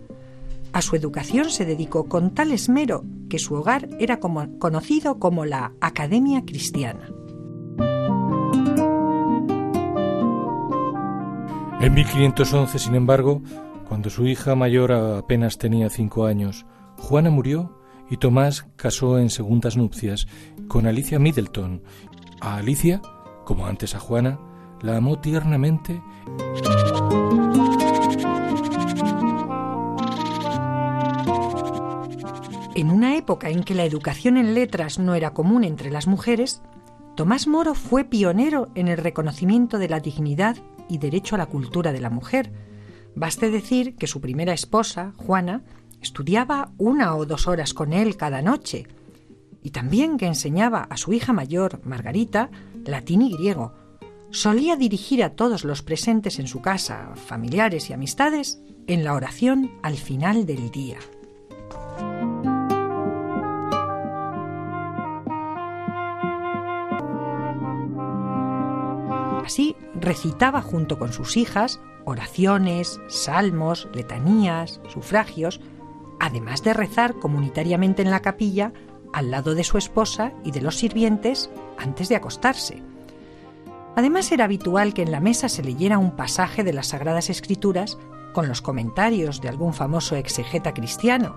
A 0.73 0.81
su 0.81 0.95
educación 0.95 1.51
se 1.51 1.65
dedicó 1.65 2.09
con 2.09 2.33
tal 2.33 2.53
esmero 2.53 3.05
que 3.29 3.41
su 3.41 3.57
hogar 3.57 3.89
era 3.99 4.21
como, 4.21 4.57
conocido 4.61 5.19
como 5.19 5.45
la 5.45 5.73
Academia 5.81 6.45
Cristiana. 6.47 7.09
En 11.81 11.93
1511, 11.93 12.79
sin 12.79 12.95
embargo, 12.95 13.43
cuando 13.89 14.09
su 14.09 14.25
hija 14.25 14.55
mayor 14.55 14.93
apenas 14.93 15.59
tenía 15.59 15.91
cinco 15.91 16.27
años, 16.27 16.67
Juana 16.99 17.31
murió 17.31 17.81
y 18.09 18.19
Tomás 18.19 18.69
casó 18.77 19.19
en 19.19 19.29
segundas 19.29 19.77
nupcias 19.77 20.29
con 20.69 20.87
Alicia 20.87 21.19
Middleton. 21.19 21.83
A 22.41 22.59
Alicia, 22.59 23.03
como 23.45 23.67
antes 23.67 23.97
a 23.97 23.99
Juana, 23.99 24.39
la 24.83 24.97
amó 24.97 25.19
tiernamente. 25.19 26.03
En 32.75 32.91
una 32.91 33.17
época 33.17 33.49
en 33.49 33.63
que 33.63 33.75
la 33.75 33.85
educación 33.85 34.37
en 34.37 34.55
letras 34.55 34.99
no 34.99 35.15
era 35.15 35.35
común 35.35 35.65
entre 35.65 35.91
las 35.91 36.07
mujeres, 36.07 36.63
Tomás 37.15 37.47
Moro 37.47 37.75
fue 37.75 38.05
pionero 38.05 38.69
en 38.75 38.89
el 38.89 38.97
reconocimiento 38.97 39.79
de 39.79 39.89
la 39.89 40.01
dignidad 40.01 40.57
y 40.89 40.99
derecho 40.99 41.35
a 41.35 41.39
la 41.39 41.47
cultura 41.47 41.93
de 41.93 42.01
la 42.01 42.11
mujer. 42.11 42.53
Baste 43.15 43.51
decir 43.51 43.97
que 43.97 44.07
su 44.07 44.21
primera 44.21 44.55
esposa, 44.55 45.13
Juana, 45.17 45.63
estudiaba 46.01 46.73
una 46.79 47.15
o 47.15 47.27
dos 47.27 47.47
horas 47.47 47.75
con 47.75 47.93
él 47.93 48.17
cada 48.17 48.41
noche, 48.43 48.87
y 49.63 49.71
también 49.71 50.17
que 50.17 50.27
enseñaba 50.27 50.83
a 50.91 50.97
su 50.97 51.13
hija 51.13 51.33
mayor, 51.33 51.81
Margarita, 51.85 52.51
latín 52.85 53.23
y 53.23 53.33
griego. 53.37 53.75
Solía 54.33 54.77
dirigir 54.77 55.23
a 55.23 55.37
todos 55.37 55.63
los 55.63 55.83
presentes 55.83 56.39
en 56.39 56.49
su 56.49 56.63
casa, 56.63 57.13
familiares 57.17 57.91
y 57.91 57.93
amistades, 57.93 58.63
en 58.87 59.05
la 59.05 59.13
oración 59.13 59.71
al 59.83 59.99
final 59.99 60.47
del 60.47 60.71
día. 60.71 60.97
Así 69.45 69.77
recitaba 70.01 70.63
junto 70.63 70.99
con 70.99 71.13
sus 71.13 71.37
hijas 71.37 71.79
oraciones, 72.07 73.01
salmos, 73.09 73.87
letanías, 73.93 74.81
sufragios, 74.89 75.61
además 76.21 76.63
de 76.65 76.73
rezar 76.73 77.19
comunitariamente 77.19 78.01
en 78.01 78.11
la 78.11 78.23
capilla 78.23 78.73
al 79.13 79.31
lado 79.31 79.55
de 79.55 79.63
su 79.63 79.77
esposa 79.77 80.33
y 80.43 80.53
de 80.53 80.63
los 80.63 80.77
sirvientes 80.77 81.51
antes 81.77 82.09
de 82.09 82.17
acostarse. 82.17 82.92
Además 83.95 84.33
era 84.33 84.45
habitual 84.45 84.95
que 84.95 85.03
en 85.03 85.13
la 85.13 85.21
mesa 85.21 85.49
se 85.49 85.63
leyera 85.63 85.99
un 85.99 86.13
pasaje 86.13 86.65
de 86.65 86.73
las 86.73 86.89
Sagradas 86.89 87.29
Escrituras 87.31 87.99
con 88.33 88.49
los 88.49 88.63
comentarios 88.63 89.41
de 89.41 89.49
algún 89.49 89.75
famoso 89.75 90.17
exegeta 90.17 90.73
cristiano. 90.73 91.37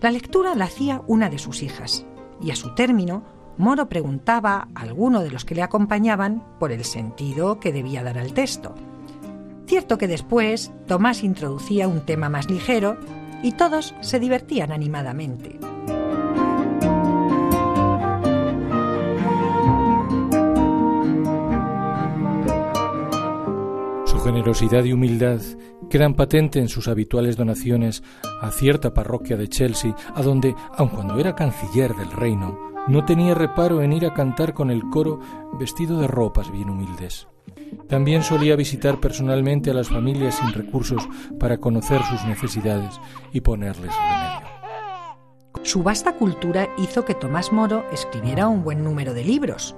La 0.00 0.10
lectura 0.10 0.54
la 0.54 0.66
hacía 0.66 1.02
una 1.06 1.30
de 1.30 1.38
sus 1.38 1.62
hijas, 1.62 2.04
y 2.40 2.50
a 2.50 2.56
su 2.56 2.74
término, 2.74 3.22
Moro 3.56 3.88
preguntaba 3.88 4.68
a 4.74 4.82
alguno 4.82 5.22
de 5.22 5.30
los 5.30 5.46
que 5.46 5.54
le 5.54 5.62
acompañaban 5.62 6.44
por 6.58 6.72
el 6.72 6.84
sentido 6.84 7.58
que 7.58 7.72
debía 7.72 8.02
dar 8.02 8.18
al 8.18 8.34
texto. 8.34 8.74
Cierto 9.66 9.96
que 9.96 10.08
después 10.08 10.72
Tomás 10.86 11.24
introducía 11.24 11.88
un 11.88 12.02
tema 12.02 12.28
más 12.28 12.50
ligero 12.50 12.98
y 13.42 13.52
todos 13.52 13.94
se 14.02 14.20
divertían 14.20 14.72
animadamente. 14.72 15.58
Generosidad 24.26 24.82
y 24.82 24.92
humildad 24.92 25.40
quedan 25.88 26.14
patentes 26.14 26.60
en 26.60 26.68
sus 26.68 26.88
habituales 26.88 27.36
donaciones 27.36 28.02
a 28.42 28.50
cierta 28.50 28.92
parroquia 28.92 29.36
de 29.36 29.46
Chelsea, 29.46 29.94
a 30.16 30.22
donde, 30.22 30.52
aun 30.76 30.88
cuando 30.88 31.16
era 31.20 31.36
canciller 31.36 31.94
del 31.94 32.10
reino, 32.10 32.58
no 32.88 33.04
tenía 33.04 33.36
reparo 33.36 33.82
en 33.82 33.92
ir 33.92 34.04
a 34.04 34.14
cantar 34.14 34.52
con 34.52 34.72
el 34.72 34.82
coro 34.90 35.20
vestido 35.60 36.00
de 36.00 36.08
ropas 36.08 36.50
bien 36.50 36.70
humildes. 36.70 37.28
También 37.88 38.24
solía 38.24 38.56
visitar 38.56 38.98
personalmente 38.98 39.70
a 39.70 39.74
las 39.74 39.88
familias 39.88 40.34
sin 40.34 40.52
recursos 40.52 41.08
para 41.38 41.58
conocer 41.58 42.02
sus 42.02 42.24
necesidades 42.24 43.00
y 43.32 43.42
ponerles 43.42 43.94
remedio. 43.94 44.48
Su 45.62 45.84
vasta 45.84 46.16
cultura 46.16 46.68
hizo 46.78 47.04
que 47.04 47.14
Tomás 47.14 47.52
Moro 47.52 47.84
escribiera 47.92 48.48
un 48.48 48.64
buen 48.64 48.82
número 48.82 49.14
de 49.14 49.22
libros, 49.22 49.76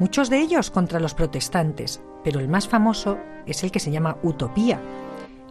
muchos 0.00 0.28
de 0.28 0.40
ellos 0.40 0.70
contra 0.70 0.98
los 0.98 1.14
protestantes, 1.14 2.02
pero 2.26 2.40
el 2.40 2.48
más 2.48 2.66
famoso 2.66 3.20
es 3.46 3.62
el 3.62 3.70
que 3.70 3.78
se 3.78 3.92
llama 3.92 4.16
Utopía. 4.24 4.80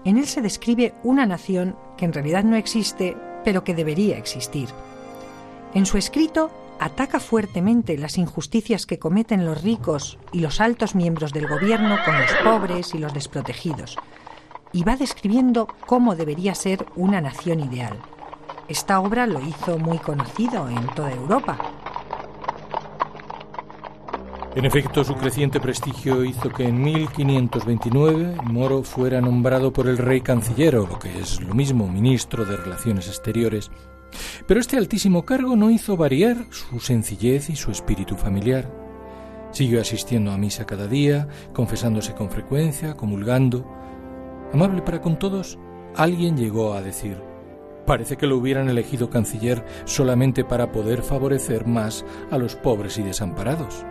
En 0.03 0.17
él 0.17 0.25
se 0.25 0.41
describe 0.41 0.93
una 1.03 1.25
nación 1.25 1.77
que 1.95 2.03
en 2.03 2.11
realidad 2.11 2.43
no 2.43 2.57
existe, 2.57 3.15
pero 3.45 3.63
que 3.63 3.73
debería 3.73 4.17
existir. 4.17 4.67
En 5.73 5.85
su 5.85 5.97
escrito 5.97 6.51
ataca 6.81 7.21
fuertemente 7.21 7.97
las 7.97 8.17
injusticias 8.17 8.85
que 8.85 8.99
cometen 8.99 9.45
los 9.45 9.63
ricos 9.63 10.17
y 10.33 10.41
los 10.41 10.59
altos 10.59 10.95
miembros 10.95 11.31
del 11.31 11.47
gobierno 11.47 11.95
con 12.03 12.19
los 12.19 12.33
pobres 12.43 12.93
y 12.93 12.97
los 12.97 13.13
desprotegidos, 13.13 13.97
y 14.73 14.83
va 14.83 14.97
describiendo 14.97 15.69
cómo 15.85 16.17
debería 16.17 16.55
ser 16.55 16.85
una 16.97 17.21
nación 17.21 17.61
ideal. 17.61 17.97
Esta 18.67 18.99
obra 18.99 19.27
lo 19.27 19.39
hizo 19.39 19.79
muy 19.79 19.99
conocido 19.99 20.67
en 20.67 20.87
toda 20.87 21.13
Europa, 21.13 21.57
en 24.55 24.63
efecto, 24.63 25.03
su 25.03 25.15
creciente 25.15 25.59
prestigio 25.59 26.23
hizo 26.23 26.49
que 26.49 26.63
en 26.63 26.81
1529 26.81 28.37
Moro 28.45 28.83
fuera 28.83 29.19
nombrado 29.19 29.73
por 29.73 29.87
el 29.89 29.97
rey 29.97 30.21
canciller, 30.21 30.77
o 30.77 30.87
lo 30.87 30.97
que 30.97 31.19
es 31.19 31.41
lo 31.41 31.53
mismo, 31.53 31.89
ministro 31.89 32.45
de 32.45 32.55
Relaciones 32.55 33.09
Exteriores. 33.09 33.69
Pero 34.47 34.61
este 34.61 34.77
altísimo 34.77 35.25
cargo 35.25 35.57
no 35.57 35.71
hizo 35.71 35.97
variar 35.97 36.37
su 36.51 36.79
sencillez 36.79 37.49
y 37.49 37.57
su 37.57 37.69
espíritu 37.69 38.15
familiar. 38.15 38.71
Siguió 39.51 39.81
asistiendo 39.81 40.31
a 40.31 40.37
misa 40.37 40.65
cada 40.65 40.87
día, 40.87 41.27
confesándose 41.53 42.13
con 42.13 42.29
frecuencia, 42.29 42.95
comulgando. 42.95 43.69
Amable 44.53 44.81
para 44.81 45.01
con 45.01 45.19
todos, 45.19 45.59
alguien 45.97 46.37
llegó 46.37 46.75
a 46.75 46.81
decir, 46.81 47.21
parece 47.85 48.15
que 48.15 48.27
lo 48.27 48.37
hubieran 48.37 48.69
elegido 48.69 49.09
canciller 49.09 49.65
solamente 49.83 50.45
para 50.45 50.71
poder 50.71 51.01
favorecer 51.01 51.67
más 51.67 52.05
a 52.31 52.37
los 52.37 52.55
pobres 52.55 52.97
y 52.97 53.03
desamparados. 53.03 53.85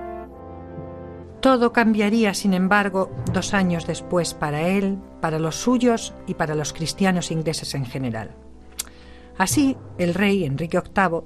Todo 1.44 1.74
cambiaría, 1.74 2.33
sin 2.33 2.54
embargo, 2.54 3.11
dos 3.30 3.52
años 3.52 3.87
después 3.87 4.33
para 4.33 4.66
él, 4.66 4.96
para 5.20 5.38
los 5.38 5.57
suyos 5.57 6.14
y 6.26 6.33
para 6.33 6.54
los 6.54 6.72
cristianos 6.72 7.30
ingleses 7.30 7.74
en 7.74 7.85
general. 7.85 8.30
Así, 9.37 9.76
el 9.98 10.14
rey 10.14 10.46
Enrique 10.46 10.80
VIII 10.80 11.20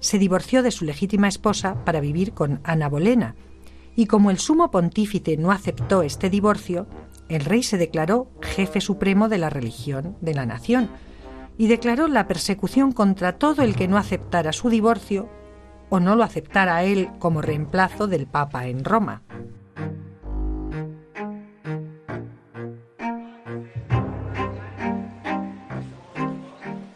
se 0.00 0.18
divorció 0.18 0.64
de 0.64 0.72
su 0.72 0.84
legítima 0.84 1.28
esposa 1.28 1.76
para 1.84 2.00
vivir 2.00 2.32
con 2.32 2.58
Ana 2.64 2.88
Bolena, 2.88 3.36
y 3.94 4.06
como 4.06 4.32
el 4.32 4.38
sumo 4.38 4.72
pontífice 4.72 5.36
no 5.36 5.52
aceptó 5.52 6.02
este 6.02 6.28
divorcio, 6.28 6.88
el 7.28 7.44
rey 7.44 7.62
se 7.62 7.78
declaró 7.78 8.32
jefe 8.40 8.80
supremo 8.80 9.28
de 9.28 9.38
la 9.38 9.48
religión 9.48 10.16
de 10.20 10.34
la 10.34 10.44
nación 10.44 10.90
y 11.56 11.68
declaró 11.68 12.08
la 12.08 12.26
persecución 12.26 12.90
contra 12.90 13.38
todo 13.38 13.62
el 13.62 13.76
que 13.76 13.86
no 13.86 13.96
aceptara 13.96 14.52
su 14.52 14.70
divorcio 14.70 15.28
o 15.92 16.00
no 16.00 16.16
lo 16.16 16.24
aceptara 16.24 16.84
él 16.84 17.10
como 17.18 17.42
reemplazo 17.42 18.06
del 18.06 18.26
Papa 18.26 18.66
en 18.66 18.82
Roma. 18.82 19.20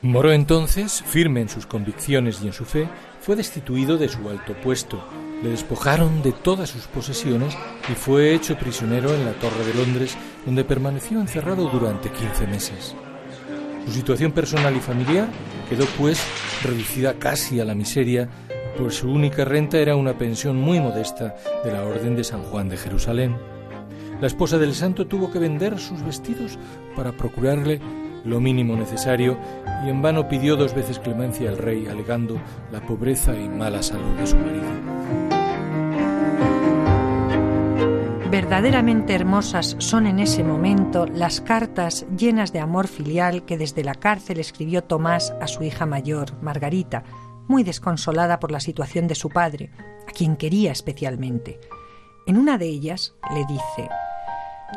Moro 0.01 0.33
entonces, 0.33 1.03
firme 1.03 1.43
en 1.43 1.51
sus 1.51 1.67
convicciones 1.67 2.41
y 2.41 2.47
en 2.47 2.55
su 2.55 2.65
fe, 2.65 2.89
fue 3.21 3.37
destituido 3.37 3.99
de 3.99 4.09
su 4.09 4.31
alto 4.31 4.55
puesto, 4.55 5.05
le 5.43 5.51
despojaron 5.51 6.23
de 6.23 6.33
todas 6.33 6.71
sus 6.71 6.87
posesiones 6.87 7.55
y 7.91 7.93
fue 7.93 8.33
hecho 8.33 8.57
prisionero 8.57 9.15
en 9.15 9.27
la 9.27 9.33
Torre 9.33 9.63
de 9.67 9.75
Londres, 9.75 10.17
donde 10.47 10.65
permaneció 10.65 11.21
encerrado 11.21 11.69
durante 11.69 12.09
15 12.09 12.47
meses. 12.47 12.97
Su 13.85 13.93
situación 13.93 14.33
personal 14.33 14.75
y 14.75 14.81
familiar 14.81 15.29
quedó 15.69 15.85
pues 15.99 16.19
reducida 16.63 17.15
casi 17.19 17.61
a 17.61 17.67
la 17.67 17.75
miseria, 17.75 18.29
pues 18.79 18.97
su 18.97 19.11
única 19.11 19.45
renta 19.45 19.79
era 19.79 19.97
una 19.97 20.19
pensión 20.19 20.57
muy 20.57 20.81
modesta 20.81 21.35
de 21.65 21.73
la 21.73 21.85
Orden 21.85 22.17
de 22.17 22.25
San 22.25 22.43
Juan 22.43 22.69
de 22.69 22.77
Jerusalén. 22.77 23.37
La 24.21 24.27
esposa 24.27 24.59
del 24.59 24.75
santo 24.75 25.07
tuvo 25.07 25.31
que 25.31 25.39
vender 25.39 25.79
sus 25.79 26.03
vestidos 26.03 26.59
para 26.95 27.13
procurarle 27.13 27.81
lo 28.25 28.41
mínimo 28.41 28.77
necesario 28.77 29.39
y 29.85 29.89
en 29.89 30.03
vano 30.03 30.29
pidió 30.29 30.57
dos 30.57 30.75
veces 30.75 30.99
clemencia 30.99 31.49
al 31.49 31.59
rey 31.59 31.87
alegando 31.87 32.41
la 32.73 32.81
pobreza 32.81 33.35
y 33.37 33.49
mala 33.49 33.83
salud 33.83 34.17
de 34.19 34.27
su 34.27 34.37
marido. 34.37 34.67
Verdaderamente 38.31 39.15
hermosas 39.15 39.77
son 39.79 40.07
en 40.07 40.19
ese 40.19 40.43
momento 40.43 41.07
las 41.07 41.41
cartas 41.41 42.05
llenas 42.19 42.53
de 42.53 42.59
amor 42.59 42.89
filial 42.89 43.45
que 43.45 43.57
desde 43.57 43.85
la 43.85 43.95
cárcel 43.95 44.41
escribió 44.41 44.83
Tomás 44.83 45.33
a 45.41 45.47
su 45.47 45.63
hija 45.63 45.87
mayor, 45.87 46.33
Margarita, 46.43 47.05
muy 47.49 47.63
desconsolada 47.63 48.41
por 48.41 48.51
la 48.51 48.61
situación 48.61 49.07
de 49.07 49.15
su 49.15 49.29
padre, 49.29 49.71
a 50.09 50.13
quien 50.13 50.37
quería 50.37 50.73
especialmente. 50.73 51.61
En 52.27 52.37
una 52.37 52.59
de 52.59 52.67
ellas 52.67 53.15
le 53.35 53.45
dice, 53.47 53.89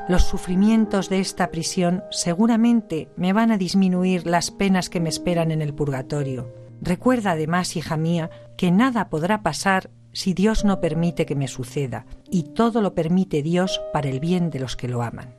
los 0.08 0.24
sufrimientos 0.24 1.10
de 1.10 1.20
esta 1.20 1.50
prisión 1.50 2.04
seguramente 2.12 3.10
me 3.16 3.34
van 3.34 3.52
a 3.52 3.58
disminuir 3.58 4.28
las 4.28 4.52
penas 4.52 4.90
que 4.90 5.00
me 5.00 5.10
esperan 5.10 5.52
en 5.52 5.62
el 5.62 5.74
purgatorio. 5.74 6.54
Recuerda 6.82 7.32
además, 7.32 7.76
hija 7.76 7.98
mía, 7.98 8.30
que 8.56 8.72
nada 8.72 9.10
podrá 9.10 9.42
pasar 9.42 9.90
si 10.12 10.34
Dios 10.34 10.66
no 10.66 10.80
permite 10.80 11.26
que 11.26 11.36
me 11.36 11.48
suceda, 11.48 12.06
y 12.30 12.44
todo 12.44 12.82
lo 12.82 12.94
permite 12.94 13.42
Dios 13.42 13.82
para 13.94 14.10
el 14.10 14.20
bien 14.20 14.50
de 14.50 14.60
los 14.60 14.76
que 14.76 14.88
lo 14.88 15.02
aman. 15.02 15.36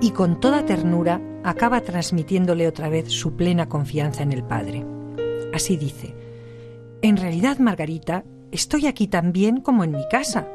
Y 0.00 0.12
con 0.12 0.40
toda 0.40 0.64
ternura 0.64 1.20
acaba 1.44 1.80
transmitiéndole 1.82 2.66
otra 2.66 2.88
vez 2.88 3.10
su 3.10 3.36
plena 3.36 3.68
confianza 3.68 4.22
en 4.22 4.32
el 4.32 4.42
Padre. 4.42 4.99
Así 5.52 5.76
dice, 5.76 6.14
En 7.02 7.16
realidad, 7.16 7.58
Margarita, 7.58 8.24
estoy 8.52 8.86
aquí 8.86 9.08
tan 9.08 9.32
bien 9.32 9.60
como 9.60 9.84
en 9.84 9.92
mi 9.92 10.06
casa, 10.08 10.48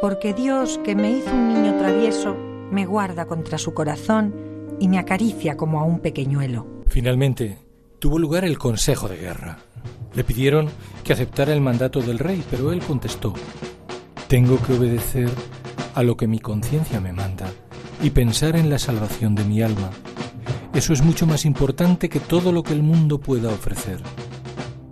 porque 0.00 0.34
Dios, 0.34 0.80
que 0.84 0.94
me 0.94 1.10
hizo 1.10 1.32
un 1.32 1.54
niño 1.54 1.76
travieso, 1.78 2.36
me 2.70 2.86
guarda 2.86 3.26
contra 3.26 3.58
su 3.58 3.72
corazón 3.72 4.34
y 4.80 4.88
me 4.88 4.98
acaricia 4.98 5.56
como 5.56 5.80
a 5.80 5.84
un 5.84 6.00
pequeñuelo. 6.00 6.66
Finalmente, 6.86 7.58
tuvo 7.98 8.18
lugar 8.18 8.44
el 8.44 8.58
Consejo 8.58 9.08
de 9.08 9.16
Guerra. 9.16 9.58
Le 10.14 10.24
pidieron 10.24 10.68
que 11.04 11.12
aceptara 11.12 11.52
el 11.52 11.60
mandato 11.60 12.00
del 12.00 12.18
rey, 12.18 12.42
pero 12.50 12.72
él 12.72 12.80
contestó, 12.80 13.34
tengo 14.28 14.60
que 14.62 14.72
obedecer 14.74 15.30
a 15.94 16.02
lo 16.02 16.16
que 16.16 16.26
mi 16.26 16.40
conciencia 16.40 17.00
me 17.00 17.12
manda 17.12 17.50
y 18.02 18.10
pensar 18.10 18.56
en 18.56 18.70
la 18.70 18.78
salvación 18.78 19.34
de 19.34 19.44
mi 19.44 19.62
alma. 19.62 19.90
Eso 20.74 20.92
es 20.92 21.02
mucho 21.02 21.26
más 21.26 21.44
importante 21.44 22.08
que 22.08 22.20
todo 22.20 22.52
lo 22.52 22.62
que 22.62 22.74
el 22.74 22.82
mundo 22.82 23.18
pueda 23.18 23.48
ofrecer. 23.48 24.00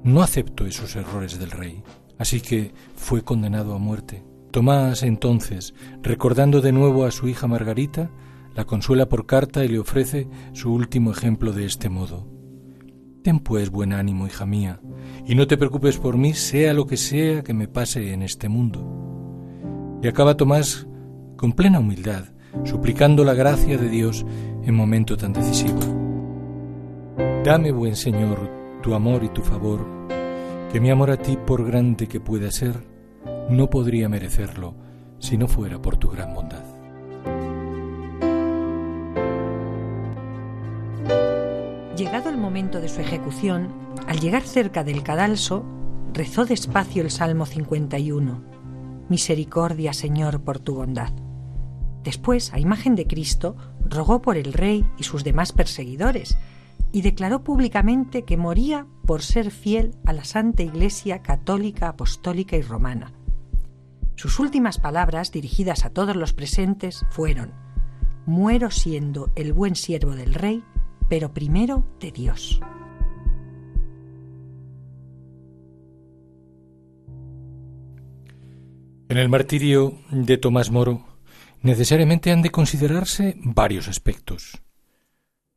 No 0.05 0.23
acepto 0.23 0.67
esos 0.67 0.97
errores 0.97 1.39
del 1.39 1.51
rey, 1.51 1.83
así 2.19 2.43
que 2.43 2.75
fue 2.95 3.23
condenado 3.23 3.75
a 3.75 3.79
muerte. 3.79 4.23
Tomás 4.51 5.03
entonces, 5.03 5.73
recordando 6.03 6.61
de 6.61 6.73
nuevo 6.73 7.07
a 7.07 7.11
su 7.11 7.27
hija 7.27 7.47
Margarita, 7.47 8.11
la 8.55 8.67
consuela 8.67 9.09
por 9.09 9.25
carta 9.25 9.65
y 9.65 9.69
le 9.69 9.79
ofrece 9.79 10.29
su 10.53 10.75
último 10.75 11.11
ejemplo 11.11 11.53
de 11.53 11.65
este 11.65 11.89
modo. 11.89 12.29
Ten 13.23 13.41
pues 13.41 13.71
buen 13.71 13.95
ánimo, 13.95 14.27
hija 14.27 14.45
mía, 14.45 14.79
y 15.27 15.35
no 15.37 15.47
te 15.47 15.57
preocupes 15.57 15.97
por 15.97 16.19
mí, 16.19 16.35
sea 16.35 16.75
lo 16.75 16.87
que 16.87 16.99
sea 16.99 17.43
que 17.43 17.55
me 17.55 17.67
pase 17.67 18.13
en 18.13 18.23
este 18.23 18.51
mundo. 18.51 19.99
Y 20.03 20.07
acaba 20.07 20.37
Tomás 20.37 20.87
con 21.39 21.53
plena 21.53 21.79
humildad, 21.79 22.27
suplicando 22.65 23.25
la 23.25 23.33
gracia 23.33 23.79
de 23.79 23.89
Dios 23.89 24.27
en 24.65 24.75
momento 24.75 25.17
tan 25.17 25.33
decisivo. 25.33 25.81
Dame, 27.43 27.73
buen 27.73 27.97
Señor, 27.97 28.64
tu 28.85 28.93
amor 28.93 29.25
y 29.25 29.31
tu 29.31 29.41
favor, 29.41 29.81
que 30.71 30.79
mi 30.79 30.91
amor 30.91 31.11
a 31.11 31.17
ti, 31.17 31.39
por 31.39 31.65
grande 31.65 32.07
que 32.07 32.21
pueda 32.21 32.51
ser, 32.51 32.87
no 33.49 33.71
podría 33.71 34.11
merecerlo 34.11 34.75
si 35.19 35.39
no 35.39 35.49
fuera 35.49 35.81
por 35.81 35.97
tu 35.97 36.11
gran 36.11 36.35
bondad. 36.35 36.63
Llegado 41.97 42.29
el 42.29 42.37
momento 42.37 42.83
de 42.83 42.91
su 42.91 43.01
ejecución, 43.01 43.69
al 44.07 44.21
llegar 44.21 44.43
cerca 44.43 44.85
del 44.85 45.03
cadalso, 45.03 45.65
rezó 46.13 46.45
despacio 46.45 47.03
el 47.03 47.11
Salmo 47.11 47.47
51. 47.47 48.43
Misericordia, 49.09 49.95
Señor, 49.95 50.43
por 50.43 50.59
tu 50.59 50.75
bondad. 50.75 51.15
Después, 52.03 52.53
a 52.53 52.61
imagen 52.61 52.97
de 52.97 53.07
Cristo, 53.07 53.57
rogó 53.81 54.21
por 54.21 54.37
el 54.37 54.53
rey 54.53 54.85
y 54.99 55.05
sus 55.05 55.25
demás 55.25 55.53
perseguidores, 55.53 56.37
y 56.95 57.03
declaró 57.03 57.43
públicamente 57.43 58.23
que 58.23 58.37
moría 58.37 58.87
por 59.05 59.21
ser 59.23 59.51
fiel 59.51 59.97
a 60.07 60.13
la 60.13 60.23
Santa 60.23 60.63
Iglesia 60.63 61.23
católica, 61.23 61.89
apostólica 61.89 62.57
y 62.57 62.63
romana. 62.63 63.13
Sus 64.15 64.39
últimas 64.39 64.79
palabras, 64.79 65.33
dirigidas 65.33 65.85
a 65.85 65.91
todos 65.91 66.15
los 66.15 66.33
presentes, 66.33 67.05
fueron 67.11 67.53
Muero 68.27 68.71
siendo 68.71 69.33
el 69.35 69.53
buen 69.53 69.75
siervo 69.75 70.13
del 70.13 70.35
rey, 70.35 70.63
pero 71.09 71.35
primero 71.35 71.85
de 71.99 72.13
Dios. 72.13 72.61
En 79.09 79.19
el 79.19 79.29
martirio 79.29 79.99
de 80.13 80.39
Tomás 80.39 80.71
Moro 80.71 81.05
necesariamente 81.61 82.31
han 82.31 82.43
de 82.43 82.51
considerarse 82.51 83.35
varios 83.43 83.89
aspectos. 83.89 84.63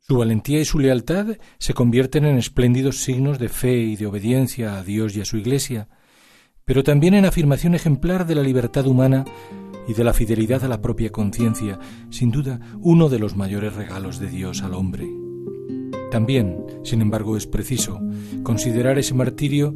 Su 0.09 0.15
valentía 0.15 0.61
y 0.61 0.63
su 0.63 0.79
lealtad 0.79 1.35
se 1.57 1.73
convierten 1.73 2.23
en 2.23 2.37
espléndidos 2.37 3.03
signos 3.03 3.39
de 3.39 3.49
fe 3.49 3.75
y 3.79 3.97
de 3.97 4.05
obediencia 4.05 4.77
a 4.77 4.83
Dios 4.83 5.17
y 5.17 5.19
a 5.19 5.25
su 5.25 5.35
Iglesia, 5.35 5.89
pero 6.63 6.81
también 6.81 7.13
en 7.13 7.25
afirmación 7.25 7.75
ejemplar 7.75 8.25
de 8.25 8.35
la 8.35 8.41
libertad 8.41 8.87
humana 8.87 9.25
y 9.85 9.93
de 9.95 10.05
la 10.05 10.13
fidelidad 10.13 10.63
a 10.63 10.69
la 10.69 10.79
propia 10.79 11.11
conciencia, 11.11 11.77
sin 12.09 12.31
duda 12.31 12.61
uno 12.79 13.09
de 13.09 13.19
los 13.19 13.35
mayores 13.35 13.75
regalos 13.75 14.17
de 14.21 14.29
Dios 14.29 14.61
al 14.63 14.75
hombre. 14.75 15.09
También, 16.09 16.63
sin 16.83 17.01
embargo, 17.01 17.35
es 17.35 17.45
preciso 17.45 17.99
considerar 18.43 18.97
ese 18.97 19.13
martirio 19.13 19.75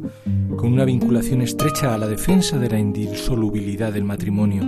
con 0.56 0.72
una 0.72 0.86
vinculación 0.86 1.42
estrecha 1.42 1.92
a 1.92 1.98
la 1.98 2.08
defensa 2.08 2.58
de 2.58 2.70
la 2.70 2.78
indisolubilidad 2.78 3.92
del 3.92 4.04
matrimonio, 4.04 4.62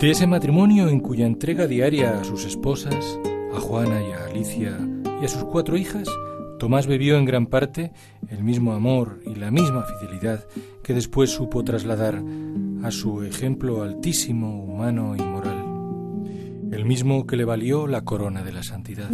de 0.00 0.10
ese 0.10 0.26
matrimonio 0.26 0.88
en 0.88 1.00
cuya 1.00 1.26
entrega 1.26 1.66
diaria 1.66 2.18
a 2.18 2.24
sus 2.24 2.46
esposas, 2.46 3.20
a 3.54 3.60
Juana 3.60 4.02
y 4.02 4.12
a 4.12 4.24
Alicia 4.24 4.78
y 5.20 5.24
a 5.24 5.28
sus 5.28 5.44
cuatro 5.44 5.76
hijas, 5.76 6.08
Tomás 6.58 6.86
bebió 6.86 7.16
en 7.16 7.24
gran 7.24 7.46
parte 7.46 7.92
el 8.28 8.44
mismo 8.44 8.72
amor 8.72 9.20
y 9.24 9.34
la 9.34 9.50
misma 9.50 9.84
fidelidad 9.84 10.46
que 10.82 10.92
después 10.92 11.30
supo 11.30 11.64
trasladar 11.64 12.22
a 12.82 12.90
su 12.90 13.22
ejemplo 13.22 13.82
altísimo, 13.82 14.62
humano 14.62 15.16
y 15.16 15.22
moral, 15.22 15.64
el 16.72 16.84
mismo 16.84 17.26
que 17.26 17.36
le 17.36 17.44
valió 17.44 17.86
la 17.86 18.02
corona 18.02 18.42
de 18.42 18.52
la 18.52 18.62
santidad. 18.62 19.10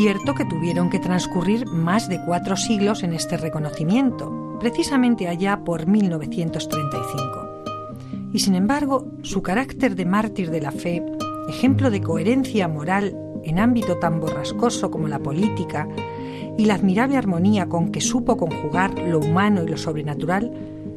Cierto 0.00 0.34
que 0.34 0.46
tuvieron 0.46 0.88
que 0.88 0.98
transcurrir 0.98 1.66
más 1.66 2.08
de 2.08 2.24
cuatro 2.24 2.56
siglos 2.56 3.02
en 3.02 3.12
este 3.12 3.36
reconocimiento, 3.36 4.56
precisamente 4.58 5.28
allá 5.28 5.60
por 5.62 5.86
1935. 5.86 8.30
Y 8.32 8.38
sin 8.38 8.54
embargo, 8.54 9.08
su 9.20 9.42
carácter 9.42 9.96
de 9.96 10.06
mártir 10.06 10.50
de 10.50 10.62
la 10.62 10.72
fe, 10.72 11.04
ejemplo 11.50 11.90
de 11.90 12.00
coherencia 12.00 12.66
moral 12.66 13.14
en 13.44 13.58
ámbito 13.58 13.98
tan 13.98 14.20
borrascoso 14.20 14.90
como 14.90 15.06
la 15.06 15.18
política, 15.18 15.86
y 16.56 16.64
la 16.64 16.76
admirable 16.76 17.18
armonía 17.18 17.68
con 17.68 17.92
que 17.92 18.00
supo 18.00 18.38
conjugar 18.38 18.98
lo 19.00 19.18
humano 19.18 19.64
y 19.64 19.68
lo 19.68 19.76
sobrenatural, 19.76 20.50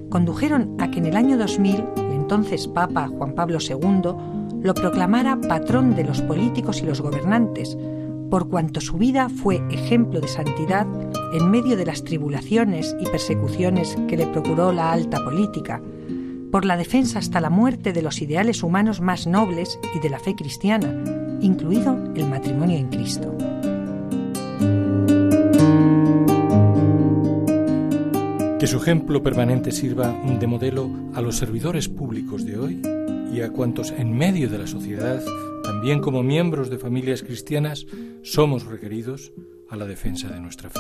condujeron 0.10 0.78
a 0.80 0.89
que 0.89 1.00
en 1.00 1.08
el 1.08 1.18
año 1.18 1.38
2000 1.38 1.84
el 1.98 2.13
entonces 2.13 2.70
Papa 2.70 3.10
Juan 3.10 3.36
Pablo 3.36 3.58
II 3.60 4.62
lo 4.62 4.74
proclamara 4.74 5.42
patrón 5.42 5.94
de 5.94 6.06
los 6.06 6.22
políticos 6.22 6.82
y 6.82 6.86
los 6.86 7.02
gobernantes, 7.02 7.78
por 8.34 8.50
cuanto 8.50 8.82
su 8.82 8.98
vida 8.98 9.30
fue 9.30 9.62
ejemplo 9.69 10.19
de 10.19 10.28
santidad 10.28 10.88
en 11.36 11.52
medio 11.52 11.78
de 11.78 11.86
las 11.86 12.04
tribulaciones 12.04 12.96
y 13.00 13.06
persecuciones 13.06 13.96
que 14.08 14.17
le 14.17 14.26
procuró 14.26 14.72
la 14.72 14.91
alta 14.91 15.24
política, 15.24 15.84
por 16.52 16.65
la 16.65 16.76
defensa 16.76 17.19
hasta 17.19 17.39
la 17.39 17.52
muerte 17.52 17.93
de 17.93 18.02
los 18.02 18.24
ideales 18.24 18.63
humanos 18.63 19.02
más 19.02 19.28
nobles 19.28 19.80
y 19.96 20.00
de 20.00 20.10
la 20.10 20.17
fe 20.17 20.34
cristiana, 20.34 20.91
incluido 21.41 21.96
el 22.15 22.28
matrimonio 22.28 22.76
en 22.80 22.88
Cristo. 22.88 23.38
Que 28.58 28.65
su 28.65 28.78
ejemplo 28.78 29.22
permanente 29.22 29.72
sirva 29.72 30.12
de 30.12 30.48
modelo 30.48 30.89
a 31.13 31.22
los 31.22 31.38
servidores 31.38 31.88
públicos 31.88 32.48
de 32.48 32.58
hoy 32.58 32.82
y 33.32 33.41
a 33.41 33.52
cuantos 33.52 33.91
en 33.91 34.17
medio 34.17 34.50
de 34.50 34.58
la 34.58 34.65
sociedad 34.65 35.22
también 35.84 36.00
como 36.00 36.24
miembros 36.24 36.69
de 36.69 36.78
familias 36.78 37.24
cristianas, 37.24 37.86
somos 38.22 38.65
requeridos 38.65 39.34
a 39.69 39.76
la 39.76 39.86
defensa 39.86 40.30
de 40.30 40.39
nuestra 40.39 40.69
fe. 40.69 40.80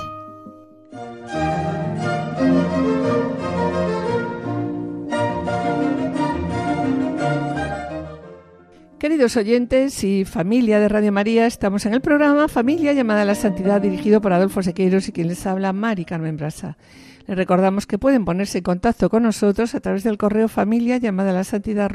Queridos 8.97 9.35
oyentes 9.35 10.01
y 10.05 10.23
familia 10.23 10.79
de 10.79 10.87
Radio 10.87 11.11
María, 11.11 11.47
estamos 11.47 11.85
en 11.85 11.93
el 11.95 11.99
programa 11.99 12.47
Familia 12.47 12.93
llamada 12.93 13.23
a 13.23 13.25
la 13.25 13.35
Santidad 13.35 13.81
dirigido 13.81 14.21
por 14.21 14.31
Adolfo 14.31 14.63
Sequeiros 14.63 15.09
y 15.09 15.11
quien 15.11 15.27
les 15.27 15.45
habla 15.45 15.73
Mari 15.73 16.05
Carmen 16.05 16.37
Brasa. 16.37 16.77
Les 17.27 17.35
recordamos 17.35 17.87
que 17.87 17.97
pueden 17.97 18.23
ponerse 18.23 18.59
en 18.59 18.63
contacto 18.63 19.09
con 19.09 19.23
nosotros 19.23 19.75
a 19.75 19.81
través 19.81 20.05
del 20.05 20.17
correo 20.17 20.47
familia 20.47 20.95
llamada 20.95 21.31
a 21.31 21.33
la 21.33 21.43
santidad 21.43 21.91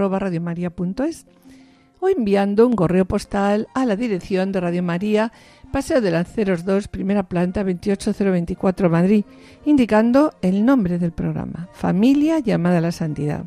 o 2.00 2.08
enviando 2.08 2.66
un 2.66 2.74
correo 2.74 3.04
postal 3.04 3.68
a 3.74 3.86
la 3.86 3.96
dirección 3.96 4.52
de 4.52 4.60
Radio 4.60 4.82
María, 4.82 5.32
Paseo 5.72 6.00
de 6.00 6.10
Lanceros 6.10 6.64
2, 6.64 6.88
primera 6.88 7.24
planta 7.24 7.62
28024 7.62 8.88
Madrid, 8.88 9.24
indicando 9.64 10.32
el 10.42 10.64
nombre 10.64 10.98
del 10.98 11.12
programa, 11.12 11.68
Familia 11.72 12.38
llamada 12.38 12.78
a 12.78 12.82
la 12.82 12.92
Santidad. 12.92 13.44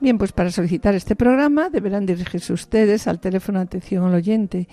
Bien, 0.00 0.16
pues 0.16 0.32
para 0.32 0.50
solicitar 0.50 0.94
este 0.94 1.14
programa 1.14 1.68
deberán 1.68 2.06
dirigirse 2.06 2.54
ustedes 2.54 3.06
al 3.06 3.20
teléfono 3.20 3.58
de 3.58 3.64
atención 3.64 4.06
al 4.06 4.14
oyente 4.14 4.66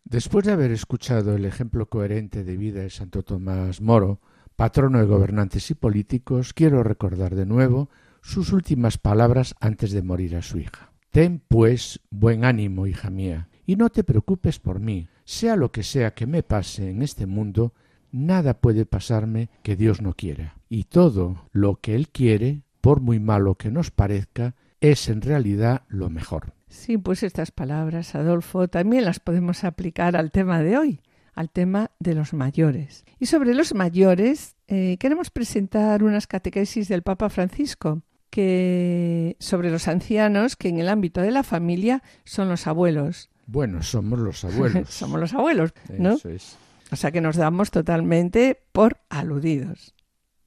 Después 0.03 0.45
de 0.45 0.51
haber 0.51 0.72
escuchado 0.72 1.36
el 1.36 1.45
ejemplo 1.45 1.88
coherente 1.88 2.43
de 2.43 2.57
vida 2.57 2.82
de 2.82 2.89
Santo 2.89 3.24
Tomás 3.24 3.82
Moro, 3.82 4.20
patrono 4.57 4.97
de 4.99 5.05
gobernantes 5.05 5.69
y 5.69 5.75
políticos, 5.75 6.51
quiero 6.51 6.83
recordar 6.83 7.35
de 7.35 7.45
nuevo 7.45 7.89
sus 8.21 8.51
últimas 8.51 8.97
palabras 8.97 9.55
antes 9.61 9.91
de 9.91 10.01
morir 10.01 10.35
a 10.35 10.41
su 10.41 10.57
hija. 10.57 10.91
Ten, 11.11 11.41
pues, 11.47 12.01
buen 12.09 12.43
ánimo, 12.43 12.87
hija 12.87 13.11
mía, 13.11 13.49
y 13.67 13.75
no 13.75 13.89
te 13.89 14.03
preocupes 14.03 14.57
por 14.57 14.79
mí. 14.79 15.07
Sea 15.25 15.55
lo 15.55 15.71
que 15.71 15.83
sea 15.83 16.15
que 16.15 16.25
me 16.25 16.41
pase 16.41 16.89
en 16.89 17.03
este 17.03 17.27
mundo, 17.27 17.73
nada 18.11 18.55
puede 18.55 18.87
pasarme 18.87 19.49
que 19.61 19.75
Dios 19.75 20.01
no 20.01 20.13
quiera. 20.13 20.57
Y 20.69 20.85
todo 20.85 21.47
lo 21.51 21.75
que 21.75 21.93
Él 21.93 22.09
quiere, 22.09 22.63
por 22.81 22.99
muy 22.99 23.19
malo 23.19 23.55
que 23.55 23.69
nos 23.69 23.91
parezca, 23.91 24.55
es 24.81 25.07
en 25.07 25.21
realidad 25.21 25.83
lo 25.87 26.09
mejor. 26.09 26.53
Sí, 26.67 26.97
pues 26.97 27.21
estas 27.21 27.51
palabras, 27.51 28.15
Adolfo, 28.15 28.67
también 28.67 29.05
las 29.05 29.19
podemos 29.19 29.63
aplicar 29.63 30.17
al 30.17 30.31
tema 30.31 30.63
de 30.63 30.77
hoy, 30.79 31.01
al 31.38 31.51
tema 31.51 31.91
de 31.99 32.15
los 32.15 32.33
mayores. 32.33 33.05
Y 33.19 33.27
sobre 33.27 33.53
los 33.53 33.75
mayores, 33.75 34.55
eh, 34.67 34.97
queremos 34.99 35.29
presentar 35.29 36.03
unas 36.03 36.25
catequesis 36.25 36.88
del 36.88 37.03
Papa 37.03 37.29
Francisco 37.29 38.01
que 38.31 39.38
sobre 39.39 39.69
los 39.69 39.88
ancianos 39.88 40.55
que 40.55 40.67
en 40.69 40.79
el 40.79 40.89
ámbito 40.89 41.21
de 41.21 41.31
la 41.31 41.43
familia 41.43 42.01
son 42.25 42.49
los 42.49 42.65
abuelos. 42.65 43.29
Bueno, 43.45 43.83
somos 43.83 44.19
los 44.19 44.43
abuelos. 44.45 44.89
somos 44.89 45.19
los 45.19 45.33
abuelos, 45.33 45.73
¿no? 45.97 46.13
Eso 46.13 46.29
es. 46.29 46.57
O 46.91 46.95
sea 46.95 47.11
que 47.11 47.21
nos 47.21 47.35
damos 47.35 47.69
totalmente 47.69 48.59
por 48.71 48.97
aludidos 49.09 49.93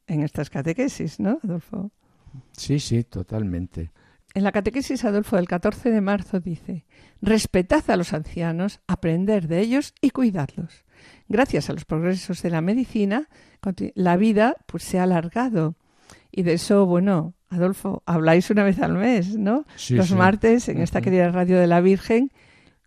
en 0.08 0.22
estas 0.22 0.50
catequesis, 0.50 1.20
¿no, 1.20 1.38
Adolfo? 1.44 1.92
Sí, 2.52 2.80
sí, 2.80 3.04
totalmente. 3.04 3.92
En 4.32 4.44
la 4.44 4.52
catequesis 4.52 5.04
Adolfo 5.04 5.36
del 5.36 5.48
14 5.48 5.90
de 5.90 6.00
marzo 6.00 6.38
dice, 6.38 6.84
respetad 7.20 7.82
a 7.90 7.96
los 7.96 8.12
ancianos, 8.12 8.80
aprender 8.86 9.48
de 9.48 9.60
ellos 9.60 9.92
y 10.00 10.10
cuidadlos. 10.10 10.84
Gracias 11.28 11.68
a 11.68 11.72
los 11.72 11.84
progresos 11.84 12.42
de 12.42 12.50
la 12.50 12.60
medicina, 12.60 13.28
la 13.94 14.16
vida 14.16 14.56
pues, 14.66 14.84
se 14.84 14.98
ha 14.98 15.02
alargado. 15.02 15.74
Y 16.30 16.42
de 16.42 16.54
eso, 16.54 16.86
bueno, 16.86 17.34
Adolfo, 17.48 18.02
habláis 18.06 18.50
una 18.50 18.62
vez 18.62 18.80
al 18.80 18.94
mes, 18.94 19.36
¿no? 19.36 19.64
Sí, 19.74 19.94
los 19.94 20.08
sí. 20.08 20.14
martes 20.14 20.68
en 20.68 20.80
esta 20.80 21.00
querida 21.00 21.30
radio 21.30 21.58
de 21.58 21.66
la 21.66 21.80
Virgen 21.80 22.30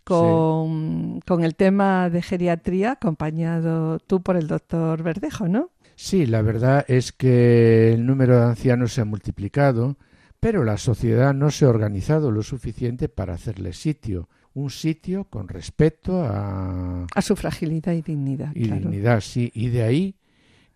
con, 0.06 1.20
con 1.22 1.44
el 1.44 1.56
tema 1.56 2.10
de 2.10 2.22
geriatría, 2.22 2.94
acompañado 2.94 4.00
tú 4.00 4.22
por 4.22 4.38
el 4.38 4.48
doctor 4.48 5.04
Verdejo, 5.04 5.48
¿no? 5.48 5.72
Sí, 5.96 6.26
la 6.26 6.42
verdad 6.42 6.86
es 6.88 7.12
que 7.12 7.94
el 7.94 8.06
número 8.06 8.38
de 8.38 8.46
ancianos 8.46 8.94
se 8.94 9.02
ha 9.02 9.06
multiplicado, 9.06 9.98
pero 10.44 10.66
la 10.66 10.78
sociedad 10.78 11.34
no 11.34 11.52
se 11.52 11.64
ha 11.64 11.70
organizado 11.70 12.30
lo 12.30 12.44
suficiente 12.44 13.08
para 13.08 13.34
hacerle 13.34 13.72
sitio. 13.72 14.28
Un 14.54 14.70
sitio 14.70 15.24
con 15.24 15.48
respeto 15.48 16.22
a, 16.22 17.08
A 17.16 17.22
su 17.22 17.38
fragilidad 17.38 17.94
y 17.94 18.02
dignidad, 18.02 18.52
y 18.54 18.66
claro. 18.66 18.82
dignidad, 18.82 19.22
sí. 19.22 19.52
Y 19.56 19.70
de 19.70 19.84
ahí 19.84 20.16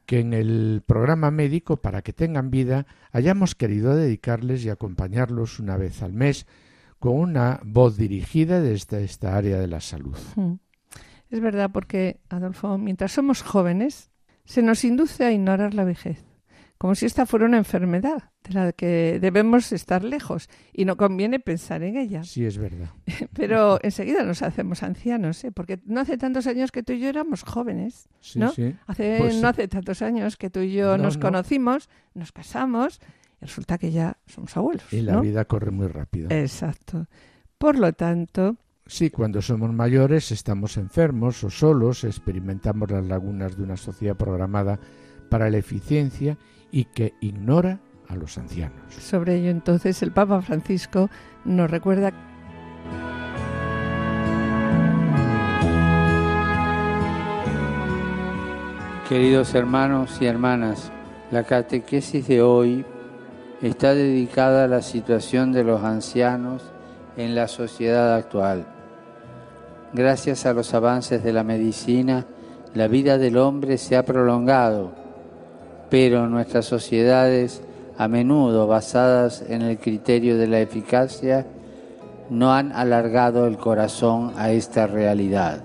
que 0.05 0.21
en 0.21 0.33
el 0.33 0.83
programa 0.85 1.31
médico, 1.31 1.77
para 1.77 2.01
que 2.01 2.13
tengan 2.13 2.49
vida, 2.49 2.87
hayamos 3.11 3.55
querido 3.55 3.93
dedicarles 3.93 4.63
y 4.63 4.69
acompañarlos 4.69 5.59
una 5.59 5.75
vez 5.75 6.01
al 6.01 6.13
mes 6.13 6.47
con 6.97 7.15
una 7.15 7.59
voz 7.65 7.97
dirigida 7.97 8.61
desde 8.61 9.03
esta 9.03 9.35
área 9.35 9.59
de 9.59 9.67
la 9.67 9.81
salud. 9.81 10.17
Mm. 10.37 10.53
Es 11.29 11.41
verdad, 11.41 11.71
porque, 11.73 12.21
Adolfo, 12.29 12.77
mientras 12.77 13.11
somos 13.11 13.41
jóvenes, 13.41 14.11
se 14.45 14.61
nos 14.61 14.85
induce 14.85 15.25
a 15.25 15.33
ignorar 15.33 15.73
la 15.73 15.83
vejez, 15.83 16.23
como 16.77 16.93
si 16.95 17.05
esta 17.05 17.25
fuera 17.25 17.45
una 17.45 17.57
enfermedad 17.57 18.31
de 18.43 18.53
la 18.53 18.71
que 18.71 19.17
debemos 19.19 19.71
estar 19.71 20.03
lejos 20.03 20.47
y 20.73 20.85
no 20.85 20.95
conviene 20.97 21.39
pensar 21.39 21.81
en 21.83 21.97
ella. 21.97 22.23
Sí, 22.23 22.45
es 22.45 22.57
verdad. 22.57 22.89
Pero 23.33 23.79
enseguida 23.83 24.23
nos 24.23 24.41
hacemos 24.41 24.83
ancianos, 24.83 25.43
¿eh? 25.43 25.51
porque 25.51 25.79
no 25.85 26.01
hace 26.01 26.17
tantos 26.17 26.45
años 26.47 26.71
que 26.71 26.83
tú 26.83 26.93
y 26.93 26.99
yo 26.99 27.09
éramos 27.09 27.43
jóvenes, 27.43 28.07
Sí, 28.21 28.39
¿no? 28.39 28.51
sí. 28.51 28.75
Hace, 28.85 29.17
Pues 29.19 29.35
sí. 29.35 29.41
no 29.41 29.47
hace 29.47 29.67
tantos 29.67 30.01
años 30.01 30.37
que 30.37 30.49
tú 30.49 30.59
y 30.59 30.71
yo 30.73 30.97
No, 30.97 31.03
nos 31.05 31.17
no. 31.17 31.23
conocimos, 31.23 31.89
nos 32.13 32.31
casamos 32.31 33.01
y 33.41 33.45
resulta 33.45 33.77
que 33.77 33.91
ya 33.91 34.17
somos 34.27 34.55
abuelos. 34.57 34.91
Y 34.93 35.01
la 35.01 35.13
¿no? 35.13 35.21
vida 35.21 35.45
corre 35.45 35.71
muy 35.71 35.87
rápido. 35.87 36.29
Exacto. 36.31 37.07
Por 37.57 37.77
lo 37.79 37.91
tanto, 37.93 38.57
Sí, 38.89 39.09
cuando 39.09 39.41
somos 39.41 39.73
mayores 39.73 40.31
estamos 40.31 40.77
enfermos 40.77 41.43
o 41.43 41.49
solos, 41.49 42.05
experimentamos 42.05 42.89
las 42.89 43.05
lagunas 43.05 43.57
de 43.57 43.63
una 43.63 43.75
sociedad 43.75 44.15
programada 44.15 44.79
para 45.29 45.49
la 45.49 45.57
eficiencia 45.57 46.37
y 46.71 46.85
que 46.85 47.13
ignora 47.21 47.79
a 48.07 48.15
los 48.15 48.37
ancianos. 48.37 48.93
Sobre 48.93 49.35
ello, 49.35 49.49
entonces, 49.49 50.01
el 50.01 50.11
Papa 50.11 50.41
Francisco 50.41 51.09
nos 51.45 51.69
recuerda 51.69 52.13
Queridos 59.07 59.55
hermanos 59.55 60.17
y 60.19 60.25
hermanas, 60.25 60.91
la 61.31 61.45
catequesis 61.45 62.27
de 62.27 62.41
hoy 62.41 62.85
está 63.61 63.93
dedicada 63.93 64.65
a 64.65 64.67
la 64.67 64.81
situación 64.81 65.53
de 65.53 65.63
los 65.63 65.81
ancianos 65.81 66.61
en 67.15 67.33
la 67.33 67.47
sociedad 67.47 68.15
actual. 68.15 68.67
Gracias 69.93 70.45
a 70.45 70.51
los 70.51 70.73
avances 70.73 71.23
de 71.23 71.31
la 71.31 71.43
medicina, 71.43 72.25
la 72.73 72.89
vida 72.89 73.17
del 73.17 73.37
hombre 73.37 73.77
se 73.77 73.95
ha 73.95 74.03
prolongado, 74.03 74.93
pero 75.89 76.27
nuestras 76.27 76.65
sociedades, 76.65 77.61
a 77.97 78.07
menudo 78.07 78.67
basadas 78.67 79.43
en 79.47 79.61
el 79.61 79.77
criterio 79.79 80.37
de 80.37 80.47
la 80.47 80.59
eficacia, 80.59 81.45
no 82.29 82.53
han 82.53 82.71
alargado 82.71 83.47
el 83.47 83.57
corazón 83.57 84.33
a 84.35 84.51
esta 84.51 84.87
realidad. 84.87 85.61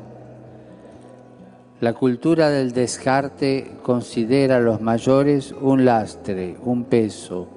La 1.80 1.94
cultura 1.94 2.48
del 2.48 2.72
descarte 2.72 3.72
considera 3.82 4.58
a 4.58 4.60
los 4.60 4.80
mayores 4.80 5.52
un 5.60 5.84
lastre, 5.84 6.56
un 6.62 6.84
peso, 6.84 7.48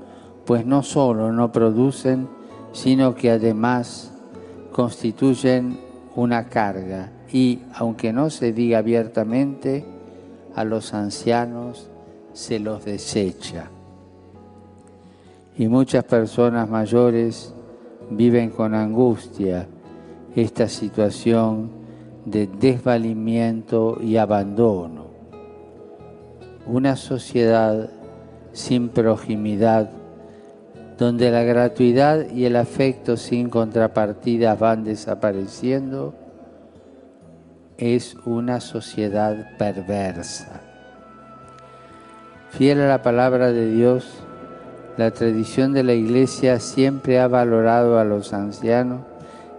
pues 0.46 0.66
no 0.66 0.82
solo 0.82 1.32
no 1.32 1.52
producen, 1.52 2.28
sino 2.72 3.14
que 3.14 3.30
además 3.30 4.12
constituyen 4.72 5.80
una 6.16 6.50
carga 6.50 7.12
y, 7.32 7.60
aunque 7.76 8.12
no 8.12 8.32
se 8.32 8.52
diga 8.52 8.80
abiertamente, 8.80 9.86
a 10.56 10.64
los 10.64 10.94
ancianos 10.94 11.90
se 12.36 12.60
los 12.60 12.84
desecha. 12.84 13.70
Y 15.58 15.70
muchas 15.70 16.04
personas 16.04 16.70
mayores 16.70 17.54
viven 18.10 18.50
con 18.50 18.76
angustia 18.76 19.68
esta 20.36 20.68
situación 20.68 21.70
de 22.26 22.48
desvalimiento 22.48 23.98
y 24.02 24.18
abandono. 24.18 25.06
Una 26.68 26.98
sociedad 26.98 27.90
sin 28.52 28.90
proximidad, 28.90 29.90
donde 30.98 31.32
la 31.32 31.44
gratuidad 31.44 32.30
y 32.30 32.46
el 32.46 32.58
afecto 32.58 33.16
sin 33.16 33.50
contrapartidas 33.50 34.60
van 34.60 34.84
desapareciendo, 34.84 36.14
es 37.78 38.18
una 38.26 38.60
sociedad 38.60 39.58
perversa. 39.58 40.65
Fiel 42.58 42.80
a 42.80 42.88
la 42.88 43.02
palabra 43.02 43.52
de 43.52 43.70
Dios, 43.70 44.08
la 44.96 45.12
tradición 45.12 45.74
de 45.74 45.84
la 45.84 45.92
Iglesia 45.92 46.62
siempre 46.62 47.20
ha 47.20 47.28
valorado 47.28 48.00
a 48.00 48.06
los 48.06 48.32
ancianos 48.32 49.02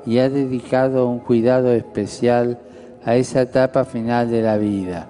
y 0.07 0.17
ha 0.17 0.31
dedicado 0.31 1.07
un 1.07 1.19
cuidado 1.19 1.73
especial 1.73 2.59
a 3.05 3.17
esa 3.17 3.43
etapa 3.43 3.85
final 3.85 4.31
de 4.31 4.41
la 4.41 4.57
vida. 4.57 5.09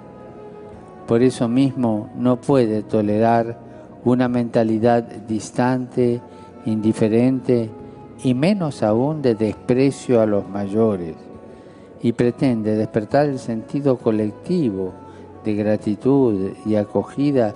Por 1.07 1.23
eso 1.23 1.47
mismo 1.47 2.11
no 2.17 2.41
puede 2.41 2.83
tolerar 2.83 3.57
una 4.05 4.27
mentalidad 4.27 5.05
distante, 5.05 6.21
indiferente 6.65 7.71
y 8.25 8.35
menos 8.35 8.83
aún 8.83 9.23
de 9.23 9.37
desprecio 9.37 10.21
a 10.21 10.27
los 10.27 10.49
mayores 10.49 11.15
y 12.03 12.11
pretende 12.15 12.75
despertar 12.75 13.27
el 13.27 13.39
sentido 13.39 13.97
colectivo 13.99 14.93
de 15.45 15.55
gratitud 15.55 16.51
y 16.67 16.75
acogida 16.75 17.55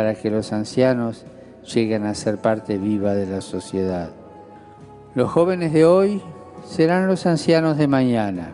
para 0.00 0.14
que 0.14 0.30
los 0.30 0.54
ancianos 0.54 1.26
lleguen 1.74 2.06
a 2.06 2.14
ser 2.14 2.38
parte 2.38 2.78
viva 2.78 3.12
de 3.12 3.26
la 3.26 3.42
sociedad. 3.42 4.08
Los 5.14 5.30
jóvenes 5.30 5.74
de 5.74 5.84
hoy 5.84 6.22
serán 6.64 7.06
los 7.06 7.26
ancianos 7.26 7.76
de 7.76 7.86
mañana. 7.86 8.48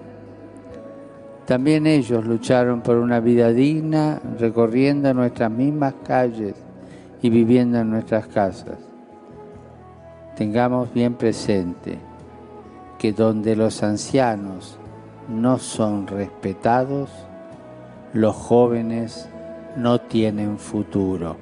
También 1.47 1.87
ellos 1.87 2.27
lucharon 2.27 2.81
por 2.81 2.97
una 2.97 3.21
vida 3.21 3.53
digna 3.53 4.21
recorriendo 4.41 5.15
nuestras 5.15 5.53
mismas 5.53 5.95
calles 6.05 6.57
y 7.23 7.31
viviendo 7.31 7.79
en 7.79 7.91
nuestras 7.91 8.27
casas. 8.27 8.79
Tengamos 10.37 10.93
bien 10.93 11.15
presente 11.15 11.97
que 12.99 13.13
donde 13.13 13.55
los 13.55 13.85
ancianos 13.85 14.79
no 15.29 15.59
son 15.59 16.09
respetados, 16.09 17.09
los 18.13 18.35
jóvenes 18.35 19.29
no 19.77 20.01
tienen 20.01 20.59
futuro. 20.59 21.37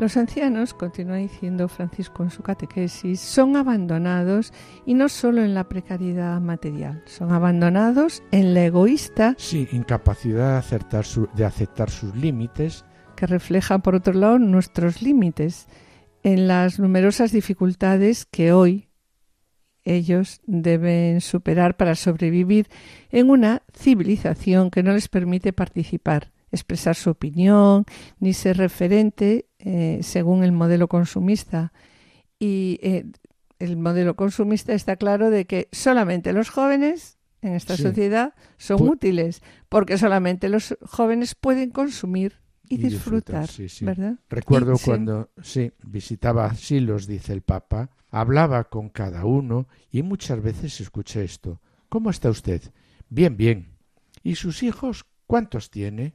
Los 0.00 0.16
ancianos, 0.16 0.72
continúa 0.72 1.16
diciendo 1.16 1.68
Francisco 1.68 2.22
en 2.22 2.30
su 2.30 2.42
catequesis, 2.42 3.20
son 3.20 3.54
abandonados 3.54 4.50
y 4.86 4.94
no 4.94 5.10
solo 5.10 5.44
en 5.44 5.52
la 5.52 5.68
precariedad 5.68 6.40
material, 6.40 7.02
son 7.04 7.32
abandonados 7.32 8.22
en 8.30 8.54
la 8.54 8.64
egoísta. 8.64 9.34
Sí, 9.36 9.68
incapacidad 9.72 10.52
de 10.52 10.58
aceptar, 10.58 11.04
de 11.34 11.44
aceptar 11.44 11.90
sus 11.90 12.16
límites. 12.16 12.86
Que 13.14 13.26
refleja, 13.26 13.80
por 13.80 13.94
otro 13.94 14.14
lado, 14.14 14.38
nuestros 14.38 15.02
límites 15.02 15.68
en 16.22 16.48
las 16.48 16.78
numerosas 16.78 17.30
dificultades 17.30 18.24
que 18.24 18.54
hoy 18.54 18.89
ellos 19.96 20.40
deben 20.46 21.20
superar 21.20 21.76
para 21.76 21.94
sobrevivir 21.94 22.68
en 23.10 23.30
una 23.30 23.62
civilización 23.74 24.70
que 24.70 24.82
no 24.82 24.92
les 24.92 25.08
permite 25.08 25.52
participar 25.52 26.32
expresar 26.52 26.96
su 26.96 27.10
opinión, 27.10 27.84
ni 28.18 28.32
ser 28.32 28.56
referente 28.56 29.46
eh, 29.58 30.00
según 30.02 30.44
el 30.44 30.52
modelo 30.52 30.88
consumista. 30.88 31.72
Y 32.38 32.78
eh, 32.82 33.06
el 33.58 33.76
modelo 33.76 34.16
consumista 34.16 34.72
está 34.72 34.96
claro 34.96 35.30
de 35.30 35.44
que 35.46 35.68
solamente 35.72 36.32
los 36.32 36.48
jóvenes 36.50 37.18
en 37.42 37.54
esta 37.54 37.76
sociedad 37.76 38.34
son 38.58 38.88
útiles, 38.88 39.42
porque 39.68 39.96
solamente 39.96 40.48
los 40.48 40.76
jóvenes 40.82 41.34
pueden 41.34 41.70
consumir 41.70 42.40
y, 42.68 42.76
disfrutar, 42.76 43.48
¿verdad? 43.80 44.18
Recuerdo 44.28 44.74
cuando 44.84 45.30
sí. 45.42 45.72
visitaba 45.82 46.46
asilos, 46.46 47.06
dice 47.06 47.32
el 47.32 47.42
Papa, 47.42 47.90
hablaba 48.10 48.64
con 48.64 48.88
cada 48.88 49.24
uno 49.24 49.68
y 49.90 50.02
muchas 50.02 50.42
veces 50.42 50.80
escuché 50.80 51.24
esto. 51.24 51.60
¿Cómo 51.88 52.10
está 52.10 52.30
usted? 52.30 52.62
Bien, 53.08 53.36
bien. 53.36 53.76
¿Y 54.22 54.36
sus 54.36 54.62
hijos 54.62 55.06
cuántos 55.26 55.70
tiene? 55.70 56.14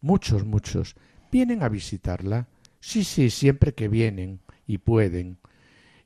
Muchos, 0.00 0.44
muchos. 0.44 0.96
¿Vienen 1.32 1.62
a 1.62 1.68
visitarla? 1.68 2.48
Sí, 2.80 3.04
sí, 3.04 3.30
siempre 3.30 3.74
que 3.74 3.88
vienen 3.88 4.40
y 4.66 4.78
pueden. 4.78 5.38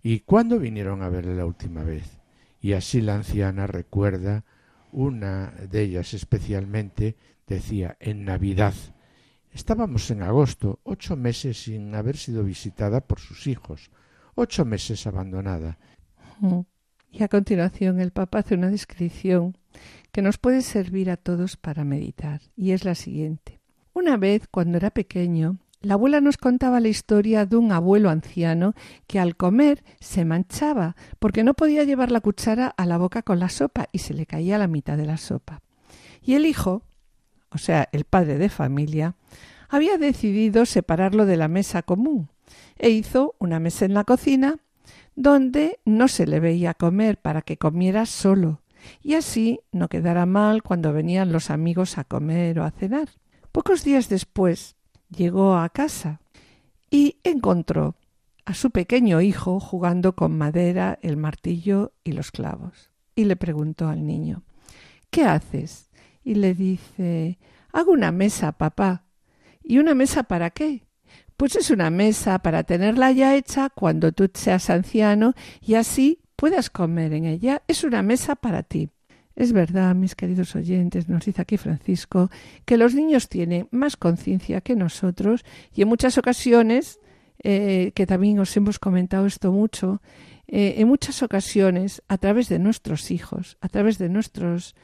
¿Y 0.02 0.20
cuándo 0.20 0.58
vinieron 0.58 1.02
a 1.02 1.08
verla 1.08 1.34
la 1.34 1.46
última 1.46 1.82
vez? 1.82 2.20
Y 2.60 2.72
así 2.72 3.00
la 3.00 3.16
anciana 3.16 3.66
recuerda, 3.66 4.44
una 4.92 5.50
de 5.70 5.82
ellas 5.82 6.14
especialmente, 6.14 7.16
decía, 7.46 7.96
en 8.00 8.24
Navidad. 8.24 8.74
Estábamos 9.52 10.10
en 10.10 10.22
agosto, 10.22 10.80
ocho 10.84 11.16
meses 11.16 11.64
sin 11.64 11.94
haber 11.94 12.16
sido 12.16 12.44
visitada 12.44 13.00
por 13.00 13.18
sus 13.18 13.46
hijos, 13.46 13.90
ocho 14.34 14.64
meses 14.64 15.06
abandonada. 15.06 15.78
Y 17.10 17.22
a 17.22 17.28
continuación 17.28 18.00
el 18.00 18.12
Papa 18.12 18.38
hace 18.38 18.54
una 18.54 18.70
descripción 18.70 19.56
que 20.12 20.22
nos 20.22 20.38
puede 20.38 20.62
servir 20.62 21.10
a 21.10 21.16
todos 21.16 21.56
para 21.56 21.84
meditar, 21.84 22.40
y 22.56 22.72
es 22.72 22.84
la 22.84 22.94
siguiente. 22.94 23.60
Una 23.92 24.16
vez, 24.16 24.46
cuando 24.50 24.78
era 24.78 24.90
pequeño, 24.90 25.58
la 25.82 25.94
abuela 25.94 26.20
nos 26.20 26.36
contaba 26.36 26.78
la 26.78 26.88
historia 26.88 27.46
de 27.46 27.56
un 27.56 27.72
abuelo 27.72 28.10
anciano 28.10 28.74
que 29.06 29.18
al 29.18 29.36
comer 29.36 29.82
se 29.98 30.24
manchaba 30.24 30.94
porque 31.18 31.42
no 31.42 31.54
podía 31.54 31.84
llevar 31.84 32.10
la 32.12 32.20
cuchara 32.20 32.66
a 32.66 32.86
la 32.86 32.98
boca 32.98 33.22
con 33.22 33.38
la 33.38 33.48
sopa 33.48 33.88
y 33.90 33.98
se 33.98 34.12
le 34.12 34.26
caía 34.26 34.58
la 34.58 34.66
mitad 34.66 34.98
de 34.98 35.06
la 35.06 35.16
sopa. 35.16 35.62
Y 36.20 36.34
el 36.34 36.44
hijo, 36.44 36.82
o 37.50 37.58
sea, 37.58 37.88
el 37.92 38.04
padre 38.04 38.36
de 38.36 38.50
familia, 38.50 39.16
había 39.70 39.96
decidido 39.96 40.66
separarlo 40.66 41.24
de 41.24 41.38
la 41.38 41.48
mesa 41.48 41.82
común 41.82 42.28
e 42.78 42.90
hizo 42.90 43.34
una 43.38 43.60
mesa 43.60 43.84
en 43.84 43.94
la 43.94 44.04
cocina 44.04 44.58
donde 45.16 45.80
no 45.84 46.08
se 46.08 46.26
le 46.26 46.40
veía 46.40 46.74
comer 46.74 47.20
para 47.20 47.42
que 47.42 47.56
comiera 47.56 48.06
solo 48.06 48.62
y 49.02 49.14
así 49.14 49.60
no 49.72 49.88
quedara 49.88 50.26
mal 50.26 50.62
cuando 50.62 50.92
venían 50.92 51.32
los 51.32 51.50
amigos 51.50 51.98
a 51.98 52.04
comer 52.04 52.58
o 52.60 52.64
a 52.64 52.70
cenar. 52.70 53.08
Pocos 53.52 53.84
días 53.84 54.08
después 54.08 54.76
llegó 55.08 55.56
a 55.56 55.68
casa 55.68 56.20
y 56.90 57.18
encontró 57.24 57.96
a 58.44 58.54
su 58.54 58.70
pequeño 58.70 59.20
hijo 59.20 59.60
jugando 59.60 60.14
con 60.14 60.36
madera, 60.36 60.98
el 61.02 61.16
martillo 61.16 61.92
y 62.04 62.12
los 62.12 62.30
clavos. 62.30 62.90
Y 63.14 63.24
le 63.24 63.36
preguntó 63.36 63.88
al 63.88 64.06
niño 64.06 64.44
¿Qué 65.10 65.24
haces? 65.24 65.90
Y 66.22 66.36
le 66.36 66.54
dice 66.54 67.38
Hago 67.72 67.92
una 67.92 68.12
mesa, 68.12 68.52
papá. 68.52 69.04
¿Y 69.62 69.78
una 69.78 69.94
mesa 69.94 70.24
para 70.24 70.50
qué? 70.50 70.86
Pues 71.40 71.56
es 71.56 71.70
una 71.70 71.88
mesa 71.88 72.40
para 72.40 72.64
tenerla 72.64 73.12
ya 73.12 73.34
hecha 73.34 73.70
cuando 73.70 74.12
tú 74.12 74.30
seas 74.34 74.68
anciano 74.68 75.32
y 75.62 75.72
así 75.72 76.20
puedas 76.36 76.68
comer 76.68 77.14
en 77.14 77.24
ella. 77.24 77.62
Es 77.66 77.82
una 77.82 78.02
mesa 78.02 78.36
para 78.36 78.62
ti. 78.62 78.90
Es 79.34 79.54
verdad, 79.54 79.94
mis 79.94 80.14
queridos 80.14 80.54
oyentes, 80.54 81.08
nos 81.08 81.24
dice 81.24 81.40
aquí 81.40 81.56
Francisco, 81.56 82.28
que 82.66 82.76
los 82.76 82.94
niños 82.94 83.30
tienen 83.30 83.68
más 83.70 83.96
conciencia 83.96 84.60
que 84.60 84.76
nosotros 84.76 85.46
y 85.74 85.80
en 85.80 85.88
muchas 85.88 86.18
ocasiones, 86.18 87.00
eh, 87.42 87.92
que 87.94 88.06
también 88.06 88.38
os 88.38 88.54
hemos 88.58 88.78
comentado 88.78 89.24
esto 89.24 89.50
mucho, 89.50 90.02
eh, 90.46 90.74
en 90.76 90.88
muchas 90.88 91.22
ocasiones, 91.22 92.02
a 92.08 92.18
través 92.18 92.50
de 92.50 92.58
nuestros 92.58 93.10
hijos, 93.10 93.56
a 93.62 93.70
través 93.70 93.96
de 93.96 94.10
nuestros 94.10 94.74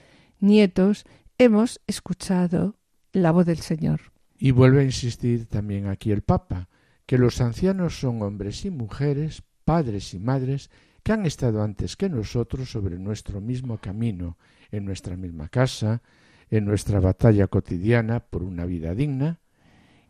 nietos, 0.41 1.05
hemos 1.37 1.83
escuchado 1.87 2.79
la 3.13 3.31
voz 3.31 3.45
del 3.45 3.59
Señor. 3.59 4.16
Y 4.39 4.51
vuelve 4.51 4.81
a 4.81 4.85
insistir 4.85 5.47
también 5.47 5.87
aquí 5.87 6.13
el 6.13 6.23
Papa, 6.23 6.69
que 7.07 7.19
los 7.19 7.41
ancianos 7.41 7.99
son 7.99 8.23
hombres 8.23 8.65
y 8.65 8.71
mujeres, 8.71 9.43
padres 9.65 10.13
y 10.15 10.19
madres, 10.19 10.71
que 11.03 11.13
han 11.13 11.25
estado 11.25 11.63
antes 11.63 11.97
que 11.97 12.09
nosotros 12.09 12.71
sobre 12.71 12.99
nuestro 12.99 13.41
mismo 13.41 13.79
camino, 13.79 14.37
en 14.73 14.85
nuestra 14.85 15.17
misma 15.17 15.49
casa, 15.49 16.03
en 16.51 16.65
nuestra 16.65 17.01
batalla 17.01 17.47
cotidiana 17.47 18.21
por 18.21 18.43
una 18.43 18.67
vida 18.67 18.95
digna, 18.95 19.39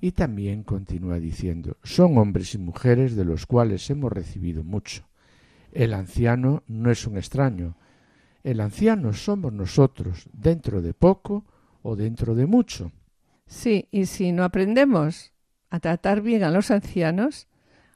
y 0.01 0.12
también 0.12 0.62
continúa 0.62 1.18
diciendo, 1.18 1.77
son 1.83 2.18
hombres 2.18 2.55
y 2.55 2.59
mujeres 2.59 3.16
de 3.16 3.24
los 3.24 3.47
cuales 3.47 3.89
hemos 3.91 4.12
recibido 4.12 4.62
mucho. 4.62 5.05
El 5.72 5.95
anciano 5.95 6.62
no 6.66 6.91
es 6.91 7.07
un 7.07 7.16
extraño, 7.16 7.77
el 8.43 8.61
anciano 8.61 9.12
somos 9.12 9.53
nosotros, 9.53 10.29
dentro 10.33 10.81
de 10.81 10.95
poco 10.95 11.45
o 11.83 11.97
dentro 11.97 12.35
de 12.35 12.47
mucho. 12.47 12.93
Sí, 13.47 13.88
y 13.90 14.07
si 14.07 14.32
no 14.32 14.44
aprendemos 14.44 15.32
a 15.70 15.80
tratar 15.80 16.20
bien 16.20 16.42
a 16.42 16.51
los 16.51 16.70
ancianos, 16.70 17.49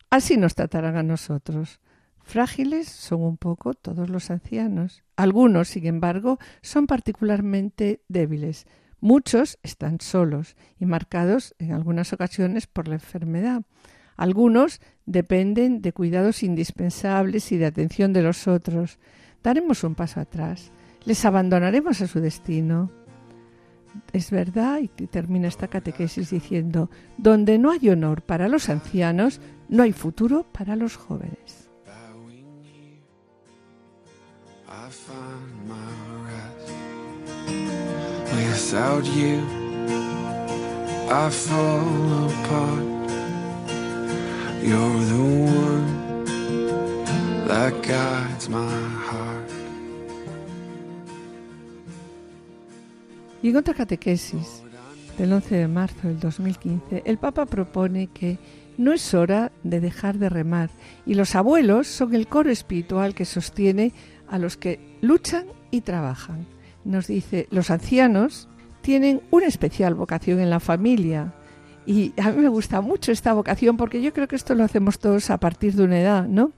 así 0.08 0.36
nos 0.36 0.54
tratarán 0.54 0.96
a 0.96 1.02
nosotros. 1.02 1.80
Frágiles 2.22 2.88
son 2.88 3.22
un 3.22 3.36
poco 3.36 3.74
todos 3.74 4.08
los 4.08 4.30
ancianos. 4.30 5.02
Algunos, 5.16 5.68
sin 5.68 5.86
embargo, 5.86 6.38
son 6.62 6.86
particularmente 6.86 8.02
débiles. 8.08 8.66
Muchos 9.00 9.58
están 9.62 10.00
solos 10.00 10.56
y 10.78 10.86
marcados 10.86 11.54
en 11.58 11.72
algunas 11.72 12.12
ocasiones 12.12 12.66
por 12.66 12.86
la 12.86 12.94
enfermedad. 12.94 13.62
Algunos 14.16 14.80
dependen 15.06 15.80
de 15.80 15.92
cuidados 15.92 16.42
indispensables 16.42 17.50
y 17.52 17.56
de 17.56 17.66
atención 17.66 18.12
de 18.12 18.22
los 18.22 18.46
otros. 18.46 18.98
Daremos 19.42 19.82
un 19.82 19.94
paso 19.94 20.20
atrás. 20.20 20.70
Les 21.06 21.24
abandonaremos 21.24 22.02
a 22.02 22.06
su 22.06 22.20
destino. 22.20 22.92
Es 24.12 24.30
verdad, 24.30 24.80
y 24.80 24.88
termina 24.88 25.48
esta 25.48 25.68
catequesis 25.68 26.30
diciendo, 26.30 26.90
donde 27.16 27.58
no 27.58 27.70
hay 27.70 27.88
honor 27.88 28.22
para 28.22 28.48
los 28.48 28.68
ancianos, 28.68 29.40
no 29.68 29.82
hay 29.82 29.92
futuro 29.92 30.46
para 30.52 30.76
los 30.76 30.96
jóvenes. 30.96 31.70
Y 53.42 53.48
en 53.48 53.56
otra 53.56 53.74
catequesis 53.74 54.62
del 55.18 55.32
11 55.32 55.54
de 55.54 55.68
marzo 55.68 56.08
del 56.08 56.20
2015, 56.20 57.02
el 57.06 57.18
Papa 57.18 57.46
propone 57.46 58.08
que 58.08 58.38
no 58.76 58.92
es 58.92 59.12
hora 59.14 59.52
de 59.62 59.80
dejar 59.80 60.18
de 60.18 60.28
remar 60.28 60.70
y 61.04 61.14
los 61.14 61.34
abuelos 61.34 61.86
son 61.86 62.14
el 62.14 62.26
coro 62.26 62.50
espiritual 62.50 63.14
que 63.14 63.24
sostiene 63.24 63.92
a 64.28 64.38
los 64.38 64.56
que 64.56 64.98
luchan 65.00 65.46
y 65.70 65.82
trabajan. 65.82 66.46
Nos 66.84 67.06
dice, 67.06 67.46
los 67.50 67.70
ancianos 67.70 68.48
tienen 68.80 69.20
una 69.30 69.46
especial 69.46 69.94
vocación 69.94 70.40
en 70.40 70.50
la 70.50 70.60
familia. 70.60 71.34
Y 71.86 72.12
a 72.20 72.30
mí 72.30 72.42
me 72.42 72.48
gusta 72.48 72.80
mucho 72.80 73.12
esta 73.12 73.32
vocación 73.32 73.76
porque 73.76 74.00
yo 74.00 74.12
creo 74.12 74.28
que 74.28 74.36
esto 74.36 74.54
lo 74.54 74.64
hacemos 74.64 74.98
todos 74.98 75.30
a 75.30 75.38
partir 75.38 75.74
de 75.74 75.84
una 75.84 76.00
edad, 76.00 76.26
¿no? 76.26 76.52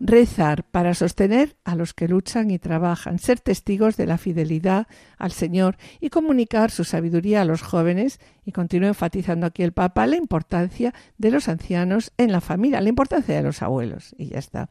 Rezar 0.00 0.64
para 0.64 0.94
sostener 0.94 1.56
a 1.62 1.74
los 1.74 1.92
que 1.92 2.08
luchan 2.08 2.50
y 2.50 2.58
trabajan, 2.58 3.18
ser 3.18 3.38
testigos 3.38 3.98
de 3.98 4.06
la 4.06 4.16
fidelidad 4.16 4.86
al 5.18 5.30
Señor 5.30 5.76
y 6.00 6.08
comunicar 6.08 6.70
su 6.70 6.84
sabiduría 6.84 7.42
a 7.42 7.44
los 7.44 7.60
jóvenes. 7.60 8.18
Y 8.46 8.52
continúa 8.52 8.88
enfatizando 8.88 9.46
aquí 9.46 9.62
el 9.62 9.72
Papa 9.72 10.06
la 10.06 10.16
importancia 10.16 10.94
de 11.18 11.30
los 11.30 11.48
ancianos 11.48 12.12
en 12.16 12.32
la 12.32 12.40
familia, 12.40 12.80
la 12.80 12.88
importancia 12.88 13.36
de 13.36 13.42
los 13.42 13.60
abuelos. 13.60 14.14
Y 14.16 14.28
ya 14.28 14.38
está. 14.38 14.70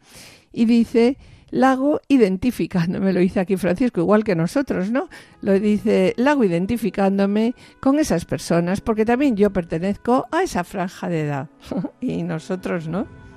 Y 0.51 0.65
dice 0.65 1.17
Lago 1.51 2.01
identificándome, 2.07 3.13
lo 3.13 3.19
dice 3.19 3.39
aquí 3.39 3.57
Francisco, 3.57 4.01
igual 4.01 4.23
que 4.23 4.36
nosotros, 4.36 4.91
¿no? 4.91 5.09
Lo 5.41 5.59
dice, 5.59 6.13
lago 6.17 6.43
identificándome 6.43 7.55
con 7.80 7.99
esas 7.99 8.25
personas, 8.25 8.82
porque 8.82 9.05
también 9.05 9.36
yo 9.36 9.51
pertenezco 9.51 10.27
a 10.32 10.43
esa 10.43 10.63
franja 10.63 11.09
de 11.09 11.21
edad. 11.21 11.49
y 12.01 12.23
nosotros, 12.23 12.88
¿no? 12.88 13.28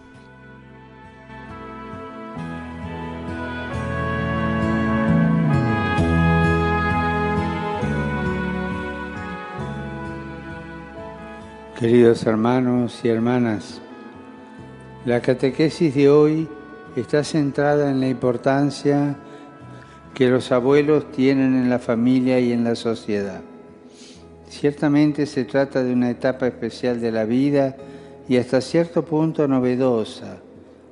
Queridos 11.82 12.24
hermanos 12.26 13.00
y 13.02 13.08
hermanas, 13.08 13.80
la 15.04 15.20
catequesis 15.20 15.92
de 15.96 16.08
hoy 16.08 16.48
está 16.94 17.24
centrada 17.24 17.90
en 17.90 17.98
la 17.98 18.06
importancia 18.06 19.16
que 20.14 20.28
los 20.28 20.52
abuelos 20.52 21.10
tienen 21.10 21.56
en 21.56 21.68
la 21.68 21.80
familia 21.80 22.38
y 22.38 22.52
en 22.52 22.62
la 22.62 22.76
sociedad. 22.76 23.40
Ciertamente 24.48 25.26
se 25.26 25.44
trata 25.44 25.82
de 25.82 25.92
una 25.92 26.10
etapa 26.10 26.46
especial 26.46 27.00
de 27.00 27.10
la 27.10 27.24
vida 27.24 27.74
y 28.28 28.36
hasta 28.36 28.60
cierto 28.60 29.04
punto 29.04 29.48
novedosa, 29.48 30.36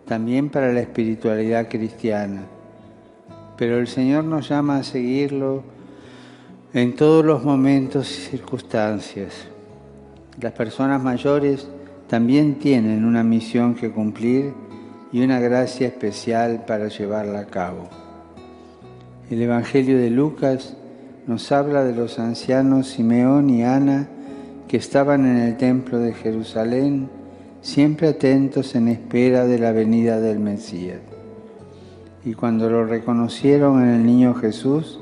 también 0.06 0.50
para 0.50 0.72
la 0.72 0.80
espiritualidad 0.80 1.68
cristiana. 1.68 2.42
Pero 3.56 3.78
el 3.78 3.86
Señor 3.86 4.24
nos 4.24 4.48
llama 4.48 4.78
a 4.78 4.82
seguirlo 4.82 5.62
en 6.74 6.96
todos 6.96 7.24
los 7.24 7.44
momentos 7.44 8.10
y 8.10 8.30
circunstancias. 8.30 9.50
Las 10.40 10.52
personas 10.52 11.02
mayores 11.02 11.68
también 12.08 12.54
tienen 12.54 13.04
una 13.04 13.22
misión 13.22 13.74
que 13.74 13.90
cumplir 13.90 14.54
y 15.12 15.22
una 15.22 15.38
gracia 15.38 15.88
especial 15.88 16.64
para 16.66 16.88
llevarla 16.88 17.40
a 17.40 17.46
cabo. 17.46 17.90
El 19.30 19.42
Evangelio 19.42 19.98
de 19.98 20.08
Lucas 20.08 20.76
nos 21.26 21.52
habla 21.52 21.84
de 21.84 21.94
los 21.94 22.18
ancianos 22.18 22.88
Simeón 22.88 23.50
y 23.50 23.64
Ana 23.64 24.08
que 24.66 24.78
estaban 24.78 25.26
en 25.26 25.36
el 25.42 25.58
templo 25.58 25.98
de 25.98 26.14
Jerusalén, 26.14 27.10
siempre 27.60 28.08
atentos 28.08 28.74
en 28.74 28.88
espera 28.88 29.44
de 29.44 29.58
la 29.58 29.72
venida 29.72 30.20
del 30.20 30.38
Mesías. 30.38 31.00
Y 32.24 32.32
cuando 32.32 32.70
lo 32.70 32.86
reconocieron 32.86 33.82
en 33.82 33.90
el 33.90 34.06
niño 34.06 34.34
Jesús, 34.34 35.00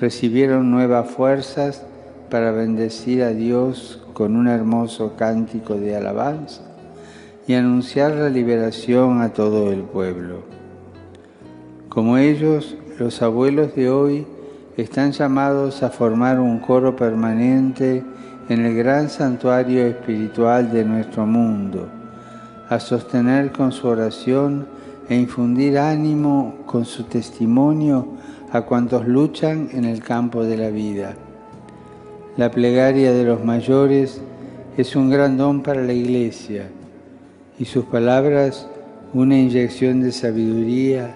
recibieron 0.00 0.70
nuevas 0.70 1.10
fuerzas 1.10 1.84
para 2.30 2.52
bendecir 2.52 3.22
a 3.22 3.34
Dios 3.34 4.01
con 4.12 4.36
un 4.36 4.48
hermoso 4.48 5.14
cántico 5.16 5.74
de 5.74 5.96
alabanza 5.96 6.62
y 7.46 7.54
anunciar 7.54 8.12
la 8.12 8.28
liberación 8.28 9.20
a 9.20 9.32
todo 9.32 9.72
el 9.72 9.82
pueblo. 9.82 10.42
Como 11.88 12.16
ellos, 12.16 12.76
los 12.98 13.20
abuelos 13.22 13.74
de 13.74 13.90
hoy 13.90 14.26
están 14.76 15.12
llamados 15.12 15.82
a 15.82 15.90
formar 15.90 16.40
un 16.40 16.58
coro 16.58 16.96
permanente 16.96 18.02
en 18.48 18.64
el 18.64 18.74
gran 18.74 19.08
santuario 19.08 19.86
espiritual 19.86 20.72
de 20.72 20.84
nuestro 20.84 21.26
mundo, 21.26 21.88
a 22.68 22.80
sostener 22.80 23.52
con 23.52 23.72
su 23.72 23.88
oración 23.88 24.66
e 25.08 25.16
infundir 25.16 25.78
ánimo 25.78 26.62
con 26.64 26.84
su 26.84 27.04
testimonio 27.04 28.08
a 28.52 28.62
cuantos 28.62 29.06
luchan 29.06 29.68
en 29.72 29.84
el 29.84 30.02
campo 30.02 30.44
de 30.44 30.56
la 30.56 30.70
vida. 30.70 31.14
La 32.38 32.50
plegaria 32.50 33.12
de 33.12 33.24
los 33.24 33.44
mayores 33.44 34.22
es 34.78 34.96
un 34.96 35.10
gran 35.10 35.36
don 35.36 35.62
para 35.62 35.82
la 35.82 35.92
Iglesia 35.92 36.70
y 37.58 37.66
sus 37.66 37.84
palabras 37.84 38.66
una 39.12 39.38
inyección 39.38 40.00
de 40.00 40.12
sabiduría 40.12 41.14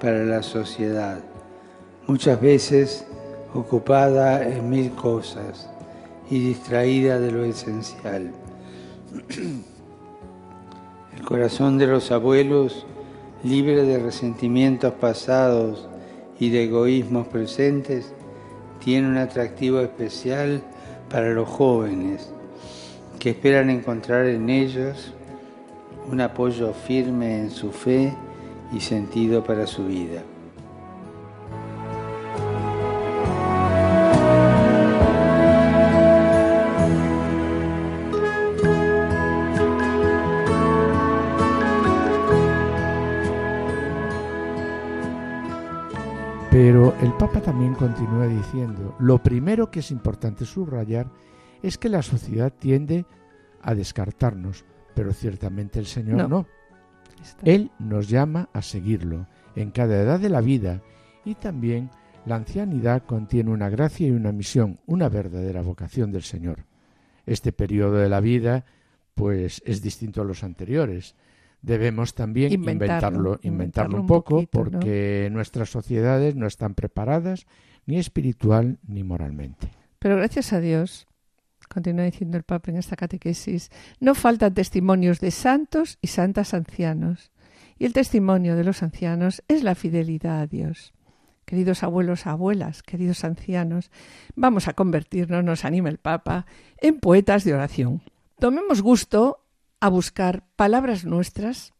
para 0.00 0.24
la 0.24 0.42
sociedad, 0.42 1.20
muchas 2.08 2.40
veces 2.40 3.06
ocupada 3.54 4.42
en 4.42 4.68
mil 4.68 4.90
cosas 4.90 5.70
y 6.28 6.40
distraída 6.40 7.20
de 7.20 7.30
lo 7.30 7.44
esencial. 7.44 8.32
El 11.16 11.22
corazón 11.24 11.78
de 11.78 11.86
los 11.86 12.10
abuelos, 12.10 12.86
libre 13.44 13.84
de 13.84 14.00
resentimientos 14.00 14.94
pasados 14.94 15.88
y 16.40 16.50
de 16.50 16.64
egoísmos 16.64 17.28
presentes, 17.28 18.12
tiene 18.86 19.08
un 19.08 19.16
atractivo 19.16 19.80
especial 19.80 20.62
para 21.10 21.30
los 21.30 21.48
jóvenes 21.48 22.30
que 23.18 23.30
esperan 23.30 23.68
encontrar 23.68 24.26
en 24.26 24.48
ellos 24.48 25.12
un 26.08 26.20
apoyo 26.20 26.72
firme 26.72 27.40
en 27.40 27.50
su 27.50 27.72
fe 27.72 28.14
y 28.72 28.78
sentido 28.78 29.42
para 29.42 29.66
su 29.66 29.88
vida. 29.88 30.22
Pero 46.58 46.96
el 47.02 47.12
Papa 47.12 47.42
también 47.42 47.74
continúa 47.74 48.26
diciendo, 48.26 48.96
lo 48.98 49.22
primero 49.22 49.70
que 49.70 49.80
es 49.80 49.90
importante 49.90 50.46
subrayar 50.46 51.06
es 51.62 51.76
que 51.76 51.90
la 51.90 52.00
sociedad 52.00 52.50
tiende 52.50 53.04
a 53.60 53.74
descartarnos, 53.74 54.64
pero 54.94 55.12
ciertamente 55.12 55.78
el 55.78 55.84
Señor 55.84 56.16
no. 56.16 56.28
No. 56.28 56.46
Él 57.42 57.70
nos 57.78 58.08
llama 58.08 58.48
a 58.54 58.62
seguirlo 58.62 59.26
en 59.54 59.70
cada 59.70 60.00
edad 60.00 60.18
de 60.18 60.30
la 60.30 60.40
vida 60.40 60.80
y 61.26 61.34
también 61.34 61.90
la 62.24 62.36
ancianidad 62.36 63.02
contiene 63.04 63.50
una 63.50 63.68
gracia 63.68 64.08
y 64.08 64.12
una 64.12 64.32
misión, 64.32 64.80
una 64.86 65.10
verdadera 65.10 65.60
vocación 65.60 66.10
del 66.10 66.22
Señor. 66.22 66.64
Este 67.26 67.52
periodo 67.52 67.96
de 67.96 68.08
la 68.08 68.20
vida 68.20 68.64
pues 69.14 69.60
es 69.66 69.82
distinto 69.82 70.22
a 70.22 70.24
los 70.24 70.42
anteriores. 70.42 71.16
Debemos 71.66 72.14
también 72.14 72.52
Inventarlo, 72.52 73.40
inventarlo, 73.42 73.96
un 73.96 74.02
un 74.02 74.06
poco 74.06 74.46
porque 74.46 75.28
nuestras 75.32 75.68
sociedades 75.68 76.36
no 76.36 76.46
están 76.46 76.74
preparadas 76.74 77.48
ni 77.86 77.98
espiritual 77.98 78.78
ni 78.86 79.02
moralmente. 79.02 79.72
Pero 79.98 80.14
gracias 80.14 80.52
a 80.52 80.60
Dios, 80.60 81.08
continúa 81.68 82.04
diciendo 82.04 82.36
el 82.36 82.44
Papa 82.44 82.70
en 82.70 82.76
esta 82.76 82.94
catequesis, 82.94 83.72
no 83.98 84.14
faltan 84.14 84.54
testimonios 84.54 85.18
de 85.18 85.32
santos 85.32 85.98
y 86.00 86.06
santas 86.06 86.54
ancianos. 86.54 87.32
Y 87.80 87.86
el 87.86 87.92
testimonio 87.92 88.54
de 88.54 88.62
los 88.62 88.84
ancianos 88.84 89.42
es 89.48 89.64
la 89.64 89.74
fidelidad 89.74 90.42
a 90.42 90.46
Dios. 90.46 90.94
Queridos 91.46 91.82
abuelos, 91.82 92.28
abuelas, 92.28 92.84
queridos 92.84 93.24
ancianos, 93.24 93.90
vamos 94.36 94.68
a 94.68 94.74
convertirnos, 94.74 95.42
nos 95.42 95.64
anima 95.64 95.88
el 95.88 95.98
Papa, 95.98 96.46
en 96.78 97.00
poetas 97.00 97.42
de 97.42 97.54
oración. 97.54 98.02
Tomemos 98.38 98.82
gusto 98.82 99.45
a 99.80 99.88
buscar 99.88 100.44
palabras 100.56 101.04
nuestras, 101.04 101.72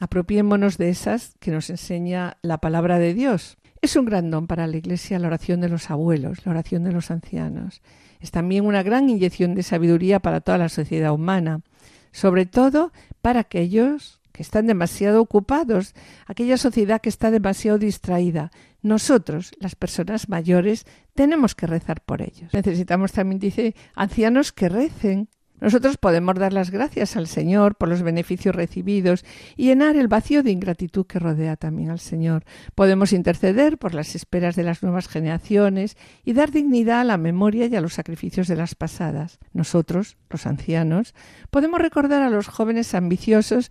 apropiémonos 0.00 0.78
de 0.78 0.88
esas 0.90 1.34
que 1.40 1.50
nos 1.50 1.70
enseña 1.70 2.38
la 2.42 2.58
palabra 2.58 2.98
de 2.98 3.14
Dios. 3.14 3.56
Es 3.80 3.96
un 3.96 4.06
gran 4.06 4.30
don 4.30 4.46
para 4.46 4.66
la 4.66 4.76
Iglesia 4.76 5.18
la 5.18 5.26
oración 5.28 5.60
de 5.60 5.68
los 5.68 5.90
abuelos, 5.90 6.44
la 6.46 6.52
oración 6.52 6.84
de 6.84 6.92
los 6.92 7.10
ancianos. 7.10 7.82
Es 8.20 8.30
también 8.30 8.64
una 8.64 8.82
gran 8.82 9.10
inyección 9.10 9.54
de 9.54 9.62
sabiduría 9.62 10.20
para 10.20 10.40
toda 10.40 10.58
la 10.58 10.68
sociedad 10.70 11.12
humana, 11.12 11.60
sobre 12.10 12.46
todo 12.46 12.92
para 13.20 13.40
aquellos 13.40 14.20
que 14.32 14.42
están 14.42 14.66
demasiado 14.66 15.20
ocupados, 15.20 15.94
aquella 16.26 16.56
sociedad 16.56 17.00
que 17.00 17.08
está 17.08 17.30
demasiado 17.30 17.78
distraída. 17.78 18.50
Nosotros, 18.82 19.52
las 19.60 19.76
personas 19.76 20.28
mayores, 20.28 20.86
tenemos 21.14 21.54
que 21.54 21.68
rezar 21.68 22.00
por 22.00 22.20
ellos. 22.20 22.52
Necesitamos 22.52 23.12
también, 23.12 23.38
dice, 23.38 23.76
ancianos 23.94 24.52
que 24.52 24.68
recen. 24.68 25.28
Nosotros 25.60 25.96
podemos 25.96 26.34
dar 26.34 26.52
las 26.52 26.70
gracias 26.70 27.16
al 27.16 27.26
Señor 27.26 27.76
por 27.76 27.88
los 27.88 28.02
beneficios 28.02 28.54
recibidos 28.54 29.24
y 29.56 29.66
llenar 29.66 29.96
el 29.96 30.08
vacío 30.08 30.42
de 30.42 30.50
ingratitud 30.50 31.06
que 31.06 31.18
rodea 31.18 31.56
también 31.56 31.90
al 31.90 32.00
Señor. 32.00 32.44
Podemos 32.74 33.12
interceder 33.12 33.78
por 33.78 33.94
las 33.94 34.14
esperas 34.14 34.56
de 34.56 34.64
las 34.64 34.82
nuevas 34.82 35.08
generaciones 35.08 35.96
y 36.24 36.32
dar 36.32 36.50
dignidad 36.50 37.00
a 37.00 37.04
la 37.04 37.18
memoria 37.18 37.66
y 37.66 37.76
a 37.76 37.80
los 37.80 37.94
sacrificios 37.94 38.48
de 38.48 38.56
las 38.56 38.74
pasadas. 38.74 39.38
Nosotros, 39.52 40.16
los 40.28 40.46
ancianos, 40.46 41.14
podemos 41.50 41.80
recordar 41.80 42.22
a 42.22 42.30
los 42.30 42.48
jóvenes 42.48 42.94
ambiciosos 42.94 43.70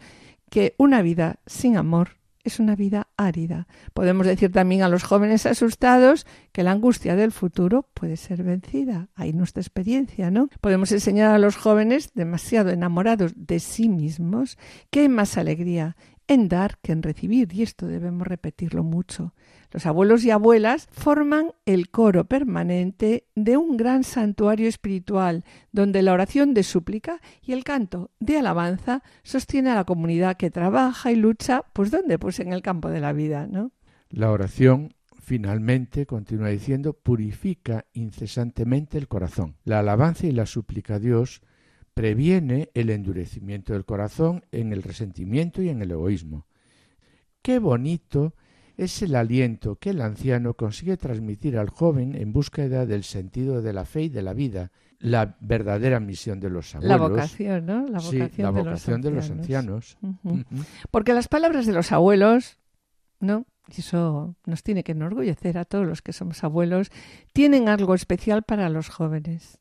que 0.49 0.75
una 0.77 1.01
vida 1.01 1.39
sin 1.45 1.77
amor 1.77 2.22
es 2.43 2.59
una 2.59 2.75
vida 2.75 3.07
árida. 3.17 3.67
Podemos 3.93 4.27
decir 4.27 4.51
también 4.51 4.83
a 4.83 4.89
los 4.89 5.03
jóvenes 5.03 5.45
asustados 5.45 6.25
que 6.51 6.63
la 6.63 6.71
angustia 6.71 7.15
del 7.15 7.31
futuro 7.31 7.87
puede 7.93 8.17
ser 8.17 8.43
vencida. 8.43 9.09
Hay 9.15 9.33
nuestra 9.33 9.61
experiencia, 9.61 10.29
¿no? 10.29 10.49
Podemos 10.61 10.91
enseñar 10.91 11.33
a 11.33 11.39
los 11.39 11.55
jóvenes 11.55 12.11
demasiado 12.13 12.69
enamorados 12.69 13.33
de 13.35 13.59
sí 13.59 13.89
mismos 13.89 14.57
que 14.89 15.01
hay 15.01 15.09
más 15.09 15.37
alegría 15.37 15.95
en 16.27 16.47
dar 16.47 16.77
que 16.81 16.91
en 16.91 17.03
recibir, 17.03 17.53
y 17.53 17.63
esto 17.63 17.87
debemos 17.87 18.27
repetirlo 18.27 18.83
mucho. 18.83 19.33
Los 19.71 19.85
abuelos 19.85 20.23
y 20.23 20.31
abuelas 20.31 20.87
forman 20.91 21.51
el 21.65 21.89
coro 21.89 22.25
permanente 22.25 23.27
de 23.35 23.57
un 23.57 23.77
gran 23.77 24.03
santuario 24.03 24.67
espiritual, 24.67 25.43
donde 25.71 26.01
la 26.01 26.13
oración 26.13 26.53
de 26.53 26.63
súplica 26.63 27.19
y 27.41 27.53
el 27.53 27.63
canto 27.63 28.11
de 28.19 28.37
alabanza 28.37 29.03
sostiene 29.23 29.71
a 29.71 29.75
la 29.75 29.83
comunidad 29.83 30.37
que 30.37 30.51
trabaja 30.51 31.11
y 31.11 31.15
lucha, 31.15 31.63
pues 31.73 31.91
¿dónde? 31.91 32.19
Pues 32.19 32.39
en 32.39 32.53
el 32.53 32.61
campo 32.61 32.89
de 32.89 32.99
la 32.99 33.13
vida, 33.13 33.47
¿no? 33.47 33.71
La 34.09 34.29
oración 34.29 34.93
Finalmente, 35.23 36.05
continúa 36.05 36.49
diciendo, 36.49 36.91
purifica 36.91 37.85
incesantemente 37.93 38.97
el 38.97 39.07
corazón. 39.07 39.55
La 39.63 39.79
alabanza 39.79 40.27
y 40.27 40.33
la 40.33 40.45
súplica 40.45 40.95
a 40.95 40.99
Dios 40.99 41.41
previene 41.93 42.69
el 42.73 42.89
endurecimiento 42.89 43.73
del 43.73 43.85
corazón 43.85 44.43
en 44.51 44.73
el 44.73 44.83
resentimiento 44.83 45.61
y 45.61 45.69
en 45.69 45.81
el 45.81 45.91
egoísmo. 45.91 46.47
Qué 47.41 47.59
bonito 47.59 48.33
es 48.77 49.01
el 49.01 49.15
aliento 49.15 49.75
que 49.75 49.91
el 49.91 50.01
anciano 50.01 50.55
consigue 50.55 50.97
transmitir 50.97 51.57
al 51.57 51.69
joven 51.69 52.15
en 52.15 52.33
búsqueda 52.33 52.85
del 52.85 53.03
sentido 53.03 53.61
de 53.61 53.73
la 53.73 53.85
fe 53.85 54.03
y 54.03 54.09
de 54.09 54.23
la 54.23 54.33
vida, 54.33 54.71
la 54.99 55.37
verdadera 55.41 55.99
misión 55.99 56.39
de 56.39 56.49
los 56.49 56.73
abuelos. 56.73 56.99
La 56.99 57.07
vocación, 57.07 57.65
¿no? 57.65 57.87
La 57.87 57.99
vocación, 57.99 59.01
de, 59.01 59.11
los 59.11 59.29
ancianos. 59.29 59.97
Porque 60.89 61.13
las 61.13 61.27
palabras 61.27 61.65
de 61.65 61.73
los 61.73 61.91
abuelos, 61.91 62.57
¿no? 63.19 63.45
y 63.67 63.79
eso 63.79 64.35
nos 64.45 64.63
tiene 64.63 64.83
que 64.83 64.91
enorgullecer 64.91 65.57
a 65.57 65.65
todos 65.65 65.85
los 65.85 66.01
que 66.01 66.13
somos 66.13 66.43
abuelos, 66.43 66.91
tienen 67.31 67.69
algo 67.69 67.95
especial 67.95 68.43
para 68.43 68.69
los 68.69 68.89
jóvenes. 68.89 69.59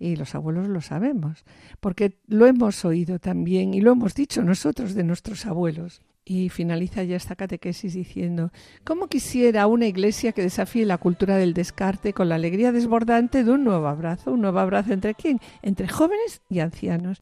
Y 0.00 0.16
los 0.16 0.34
abuelos 0.34 0.66
lo 0.66 0.80
sabemos, 0.80 1.44
porque 1.78 2.18
lo 2.26 2.46
hemos 2.46 2.86
oído 2.86 3.18
también 3.18 3.74
y 3.74 3.82
lo 3.82 3.92
hemos 3.92 4.14
dicho 4.14 4.42
nosotros 4.42 4.94
de 4.94 5.04
nuestros 5.04 5.44
abuelos. 5.44 6.00
Y 6.24 6.48
finaliza 6.48 7.02
ya 7.02 7.16
esta 7.16 7.36
catequesis 7.36 7.92
diciendo, 7.92 8.50
¿cómo 8.82 9.08
quisiera 9.08 9.66
una 9.66 9.86
iglesia 9.86 10.32
que 10.32 10.40
desafíe 10.40 10.86
la 10.86 10.96
cultura 10.96 11.36
del 11.36 11.52
descarte 11.52 12.14
con 12.14 12.30
la 12.30 12.36
alegría 12.36 12.72
desbordante 12.72 13.44
de 13.44 13.50
un 13.50 13.62
nuevo 13.62 13.88
abrazo? 13.88 14.32
¿Un 14.32 14.40
nuevo 14.40 14.58
abrazo 14.58 14.94
entre 14.94 15.14
quién? 15.14 15.38
Entre 15.60 15.86
jóvenes 15.86 16.40
y 16.48 16.60
ancianos. 16.60 17.20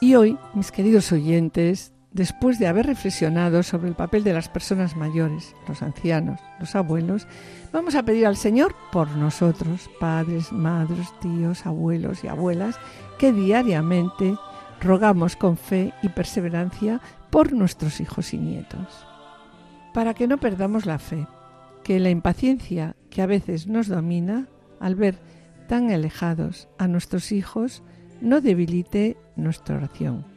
Y 0.00 0.14
hoy, 0.14 0.38
mis 0.54 0.70
queridos 0.70 1.10
oyentes, 1.10 1.92
después 2.12 2.58
de 2.58 2.66
haber 2.66 2.86
reflexionado 2.86 3.62
sobre 3.62 3.88
el 3.88 3.94
papel 3.94 4.24
de 4.24 4.32
las 4.32 4.48
personas 4.48 4.96
mayores, 4.96 5.54
los 5.66 5.82
ancianos, 5.82 6.40
los 6.60 6.74
abuelos, 6.74 7.26
vamos 7.72 7.94
a 7.94 8.02
pedir 8.02 8.26
al 8.26 8.36
Señor 8.36 8.74
por 8.90 9.08
nosotros, 9.16 9.90
padres, 9.98 10.52
madres, 10.52 11.08
tíos, 11.20 11.66
abuelos 11.66 12.24
y 12.24 12.28
abuelas, 12.28 12.78
que 13.18 13.32
diariamente 13.32 14.36
rogamos 14.80 15.36
con 15.36 15.56
fe 15.56 15.92
y 16.02 16.08
perseverancia 16.08 17.00
por 17.30 17.52
nuestros 17.52 18.00
hijos 18.00 18.34
y 18.34 18.38
nietos. 18.38 19.06
Para 19.94 20.14
que 20.14 20.26
no 20.26 20.38
perdamos 20.38 20.86
la 20.86 20.98
fe, 20.98 21.26
que 21.82 21.98
la 22.00 22.10
impaciencia 22.10 22.96
que 23.10 23.22
a 23.22 23.26
veces 23.26 23.66
nos 23.66 23.88
domina 23.88 24.48
al 24.80 24.96
ver 24.96 25.18
tan 25.68 25.90
alejados 25.90 26.68
a 26.78 26.88
nuestros 26.88 27.32
hijos 27.32 27.82
no 28.20 28.40
debilite 28.40 29.16
nuestra 29.36 29.76
oración. 29.76 30.31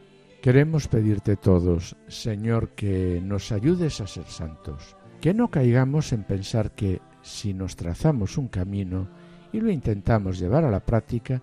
Queremos 0.46 0.88
pedirte 0.88 1.38
todos, 1.38 1.96
Señor, 2.08 2.76
que 2.76 3.20
nos 3.20 3.52
ayudes 3.52 4.00
a 4.00 4.06
ser 4.06 4.26
santos, 4.26 4.96
que 5.20 5.34
no 5.34 5.50
caigamos 5.50 6.14
en 6.14 6.24
pensar 6.24 6.70
que 6.76 7.02
si 7.24 7.56
nos 7.56 7.76
trazamos 7.76 8.38
un 8.38 8.48
camino 8.50 9.10
y 9.52 9.60
lo 9.60 9.72
intentamos 9.72 10.38
llevar 10.38 10.64
a 10.64 10.70
la 10.70 10.86
práctica, 10.86 11.41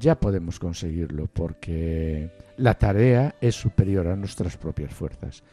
ya 0.00 0.18
podemos 0.18 0.58
conseguirlo, 0.58 1.28
porque 1.28 2.32
la 2.56 2.74
tarea 2.74 3.36
es 3.40 3.54
superior 3.54 4.08
a 4.08 4.16
nuestras 4.16 4.56
propias 4.56 4.92
fuerzas. 4.92 5.44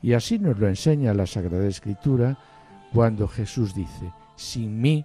Y 0.00 0.12
así 0.12 0.38
nos 0.38 0.56
lo 0.56 0.68
enseña 0.68 1.14
la 1.14 1.26
Sagrada 1.26 1.66
Escritura 1.66 2.38
cuando 2.92 3.26
Jesús 3.26 3.74
dice, 3.74 4.12
sin 4.36 4.80
mí 4.80 5.04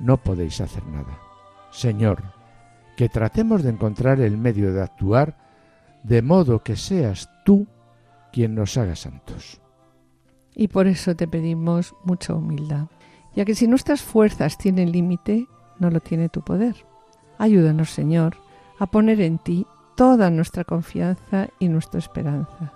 no 0.00 0.20
podéis 0.20 0.60
hacer 0.60 0.84
nada. 0.86 1.20
Señor, 1.70 2.20
que 2.96 3.08
tratemos 3.08 3.62
de 3.62 3.70
encontrar 3.70 4.20
el 4.20 4.36
medio 4.36 4.72
de 4.72 4.82
actuar 4.82 5.49
de 6.02 6.22
modo 6.22 6.62
que 6.62 6.76
seas 6.76 7.28
tú 7.44 7.66
quien 8.32 8.54
nos 8.54 8.76
haga 8.76 8.96
santos. 8.96 9.60
Y 10.54 10.68
por 10.68 10.86
eso 10.86 11.14
te 11.14 11.28
pedimos 11.28 11.94
mucha 12.04 12.34
humildad, 12.34 12.86
ya 13.34 13.44
que 13.44 13.54
si 13.54 13.66
nuestras 13.66 14.02
fuerzas 14.02 14.58
tienen 14.58 14.92
límite, 14.92 15.46
no 15.78 15.90
lo 15.90 16.00
tiene 16.00 16.28
tu 16.28 16.42
poder. 16.42 16.76
Ayúdanos, 17.38 17.90
Señor, 17.90 18.36
a 18.78 18.86
poner 18.86 19.20
en 19.20 19.38
ti 19.38 19.66
toda 19.96 20.30
nuestra 20.30 20.64
confianza 20.64 21.48
y 21.58 21.68
nuestra 21.68 21.98
esperanza. 21.98 22.72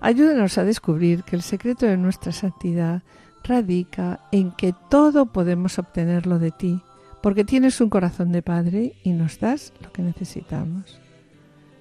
Ayúdanos 0.00 0.56
a 0.58 0.64
descubrir 0.64 1.24
que 1.24 1.36
el 1.36 1.42
secreto 1.42 1.86
de 1.86 1.96
nuestra 1.96 2.32
santidad 2.32 3.02
radica 3.44 4.20
en 4.32 4.52
que 4.52 4.74
todo 4.88 5.26
podemos 5.26 5.78
obtenerlo 5.78 6.38
de 6.38 6.50
ti 6.50 6.82
porque 7.22 7.44
tienes 7.44 7.80
un 7.80 7.90
corazón 7.90 8.32
de 8.32 8.42
Padre 8.42 8.94
y 9.02 9.12
nos 9.12 9.38
das 9.40 9.72
lo 9.80 9.92
que 9.92 10.02
necesitamos. 10.02 10.98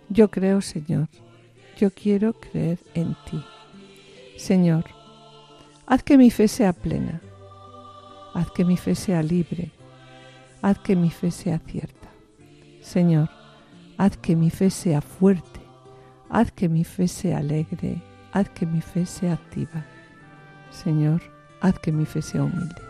Yo 0.09 0.31
creo, 0.31 0.59
Señor, 0.61 1.07
yo 1.77 1.91
quiero 1.91 2.33
creer 2.33 2.79
en 2.95 3.15
ti. 3.29 3.43
Señor, 4.37 4.85
haz 5.85 6.01
que 6.01 6.17
mi 6.17 6.31
fe 6.31 6.47
sea 6.47 6.73
plena, 6.73 7.21
haz 8.33 8.49
que 8.49 8.65
mi 8.65 8.75
fe 8.75 8.95
sea 8.95 9.21
libre, 9.21 9.71
haz 10.63 10.79
que 10.79 10.95
mi 10.95 11.11
fe 11.11 11.29
sea 11.29 11.59
cierta. 11.59 12.09
Señor, 12.81 13.29
haz 13.97 14.17
que 14.17 14.35
mi 14.35 14.49
fe 14.49 14.71
sea 14.71 15.01
fuerte, 15.01 15.59
haz 16.27 16.51
que 16.51 16.67
mi 16.67 16.83
fe 16.83 17.07
sea 17.07 17.37
alegre, 17.37 18.01
haz 18.31 18.49
que 18.49 18.65
mi 18.65 18.81
fe 18.81 19.05
sea 19.05 19.33
activa. 19.33 19.85
Señor, 20.71 21.21
haz 21.61 21.77
que 21.77 21.91
mi 21.91 22.05
fe 22.05 22.23
sea 22.23 22.43
humilde. 22.43 22.88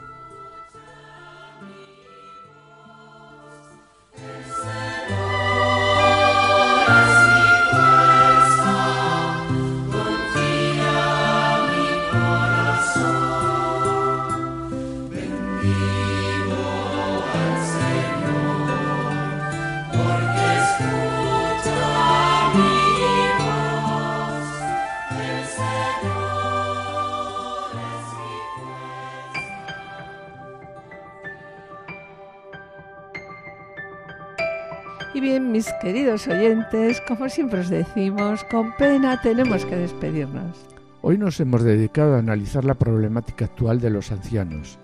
Y 35.13 35.21
bien, 35.21 35.51
mis 35.51 35.67
queridos 35.81 36.27
oyentes, 36.27 37.01
como 37.07 37.29
siempre 37.29 37.61
os 37.61 37.69
decimos, 37.69 38.43
con 38.43 38.75
pena 38.77 39.19
tenemos 39.21 39.65
que 39.65 39.75
despedirnos. 39.75 40.55
Hoy 41.01 41.17
nos 41.17 41.39
hemos 41.39 41.63
dedicado 41.63 42.15
a 42.15 42.19
analizar 42.19 42.63
la 42.63 42.75
problemática 42.75 43.45
actual 43.45 43.81
de 43.81 43.89
los 43.89 44.11
ancianos 44.11 44.77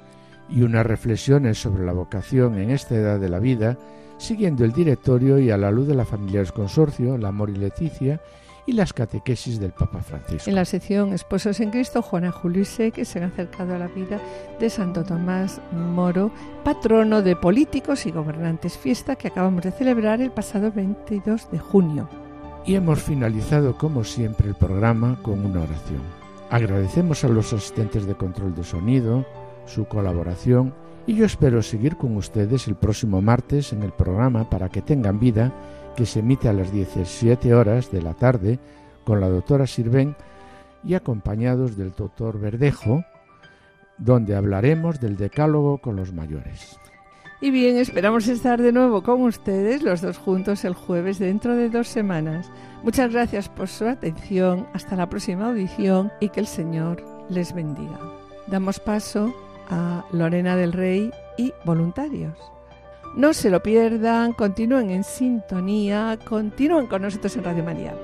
y 0.49 0.63
unas 0.63 0.86
reflexiones 0.86 1.59
sobre 1.59 1.86
la 1.86 1.93
vocación 1.93 2.57
en 2.57 2.71
esta 2.71 2.95
edad 2.95 3.19
de 3.19 3.30
la 3.30 3.38
vida, 3.38 3.78
siguiendo 4.17 4.65
el 4.65 4.71
directorio 4.71 5.38
y 5.38 5.51
a 5.51 5.57
la 5.57 5.69
luz 5.69 5.88
de 5.88 5.95
la 5.95 6.05
familia 6.05 6.39
del 6.39 6.53
consorcio, 6.53 7.19
la 7.19 7.28
Amor 7.28 7.51
y 7.51 7.57
Leticia, 7.57 8.19
y 8.66 8.74
las 8.74 8.93
catequesis 8.93 9.59
del 9.59 9.72
Papa 9.72 10.01
Francisco. 10.01 10.49
En 10.49 10.55
la 10.55 10.66
sección 10.66 11.13
Esposos 11.13 11.59
en 11.59 11.72
Cristo, 11.72 12.01
Juana 12.01 12.32
Julio 12.32 12.66
que 12.93 13.05
se 13.05 13.20
han 13.20 13.26
acercado 13.26 13.76
a 13.76 13.80
la 13.80 13.88
vida 13.88 14.20
de 14.59 14.70
Santo 14.70 15.03
Tomás 15.03 15.61
Moro, 15.72 16.32
patrono 16.63 17.22
de 17.22 17.36
políticos 17.36 18.05
y 18.05 18.11
gobernantes, 18.11 18.78
fiesta 18.78 19.16
que 19.16 19.28
acabamos 19.28 19.63
de 19.63 19.72
celebrar 19.72 20.22
el 20.22 20.32
pasado 20.32 20.72
22 20.72 21.51
de 21.51 21.59
junio. 21.59 22.09
Y 22.66 22.76
hemos 22.76 23.03
finalizado, 23.03 23.78
como 23.78 24.03
siempre, 24.03 24.47
el 24.47 24.55
programa 24.55 25.20
con 25.22 25.45
una 25.45 25.61
oración. 25.61 26.01
Agradecemos 26.49 27.24
a 27.24 27.28
los 27.28 27.53
asistentes 27.53 28.05
de 28.05 28.16
control 28.16 28.55
de 28.55 28.63
sonido, 28.63 29.26
su 29.66 29.86
colaboración, 29.86 30.74
y 31.07 31.16
yo 31.16 31.26
espero 31.26 31.61
seguir 31.61 31.97
con 31.97 32.16
ustedes 32.18 32.68
el 32.68 32.76
próximo 32.76 33.22
martes 33.22 33.74
en 33.74 33.84
el 33.84 33.91
programa 33.91 34.49
para 34.49 34.70
que 34.70 34.82
tengan 34.82 35.20
vida 35.20 35.53
que 35.96 36.06
se 36.06 36.20
emite 36.20 36.48
a 36.48 36.54
las 36.54 36.72
17 36.72 37.54
horas 37.54 37.91
de 37.91 38.02
la 38.02 38.14
tarde 38.14 38.60
con 39.04 39.22
la 39.22 39.30
doctora 39.30 39.68
Sirven 39.68 40.16
y 40.84 40.93
acompañados 40.93 41.78
del 41.78 41.93
doctor 41.93 42.39
Verdejo, 42.39 43.04
donde 43.98 44.36
hablaremos 44.36 45.00
del 45.00 45.18
decálogo 45.18 45.80
con 45.80 45.96
los 45.96 46.14
mayores. 46.14 46.78
Y 47.41 47.52
bien, 47.52 47.78
esperamos 47.78 48.28
estar 48.28 48.62
de 48.62 48.72
nuevo 48.72 49.04
con 49.04 49.22
ustedes 49.24 49.82
los 49.84 50.02
dos 50.02 50.18
juntos 50.18 50.64
el 50.66 50.74
jueves 50.74 51.20
dentro 51.20 51.56
de 51.56 51.70
dos 51.70 51.88
semanas. 51.88 52.50
Muchas 52.84 53.12
gracias 53.12 53.50
por 53.50 53.68
su 53.68 53.88
atención, 53.88 54.68
hasta 54.74 54.96
la 54.96 55.10
próxima 55.10 55.50
audición 55.50 56.12
y 56.20 56.30
que 56.30 56.39
el 56.39 56.48
Señor 56.48 57.04
les 57.30 57.54
bendiga. 57.54 58.00
Damos 58.48 58.80
paso 58.80 59.34
a 59.70 60.06
Lorena 60.12 60.56
del 60.56 60.72
Rey 60.74 61.12
y 61.38 61.54
voluntarios. 61.66 62.55
No 63.16 63.34
se 63.34 63.49
lo 63.49 63.63
pierdan, 63.63 64.34
continúen 64.34 64.89
en 64.89 65.03
sintonía, 65.03 66.20
continúen 66.28 66.88
con 66.88 67.01
nosotros 67.01 67.36
en 67.38 67.43
Radio 67.45 67.63
María. 67.63 67.95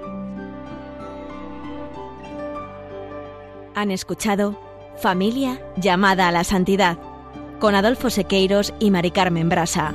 Han 3.76 3.92
escuchado 3.92 4.58
Familia 4.98 5.60
llamada 5.78 6.28
a 6.28 6.32
la 6.32 6.44
santidad 6.44 6.98
con 7.60 7.76
Adolfo 7.76 8.10
Sequeiros 8.10 8.74
y 8.80 8.92
Mari 8.92 9.12
Carmen 9.12 9.50
Brasa. 9.50 9.94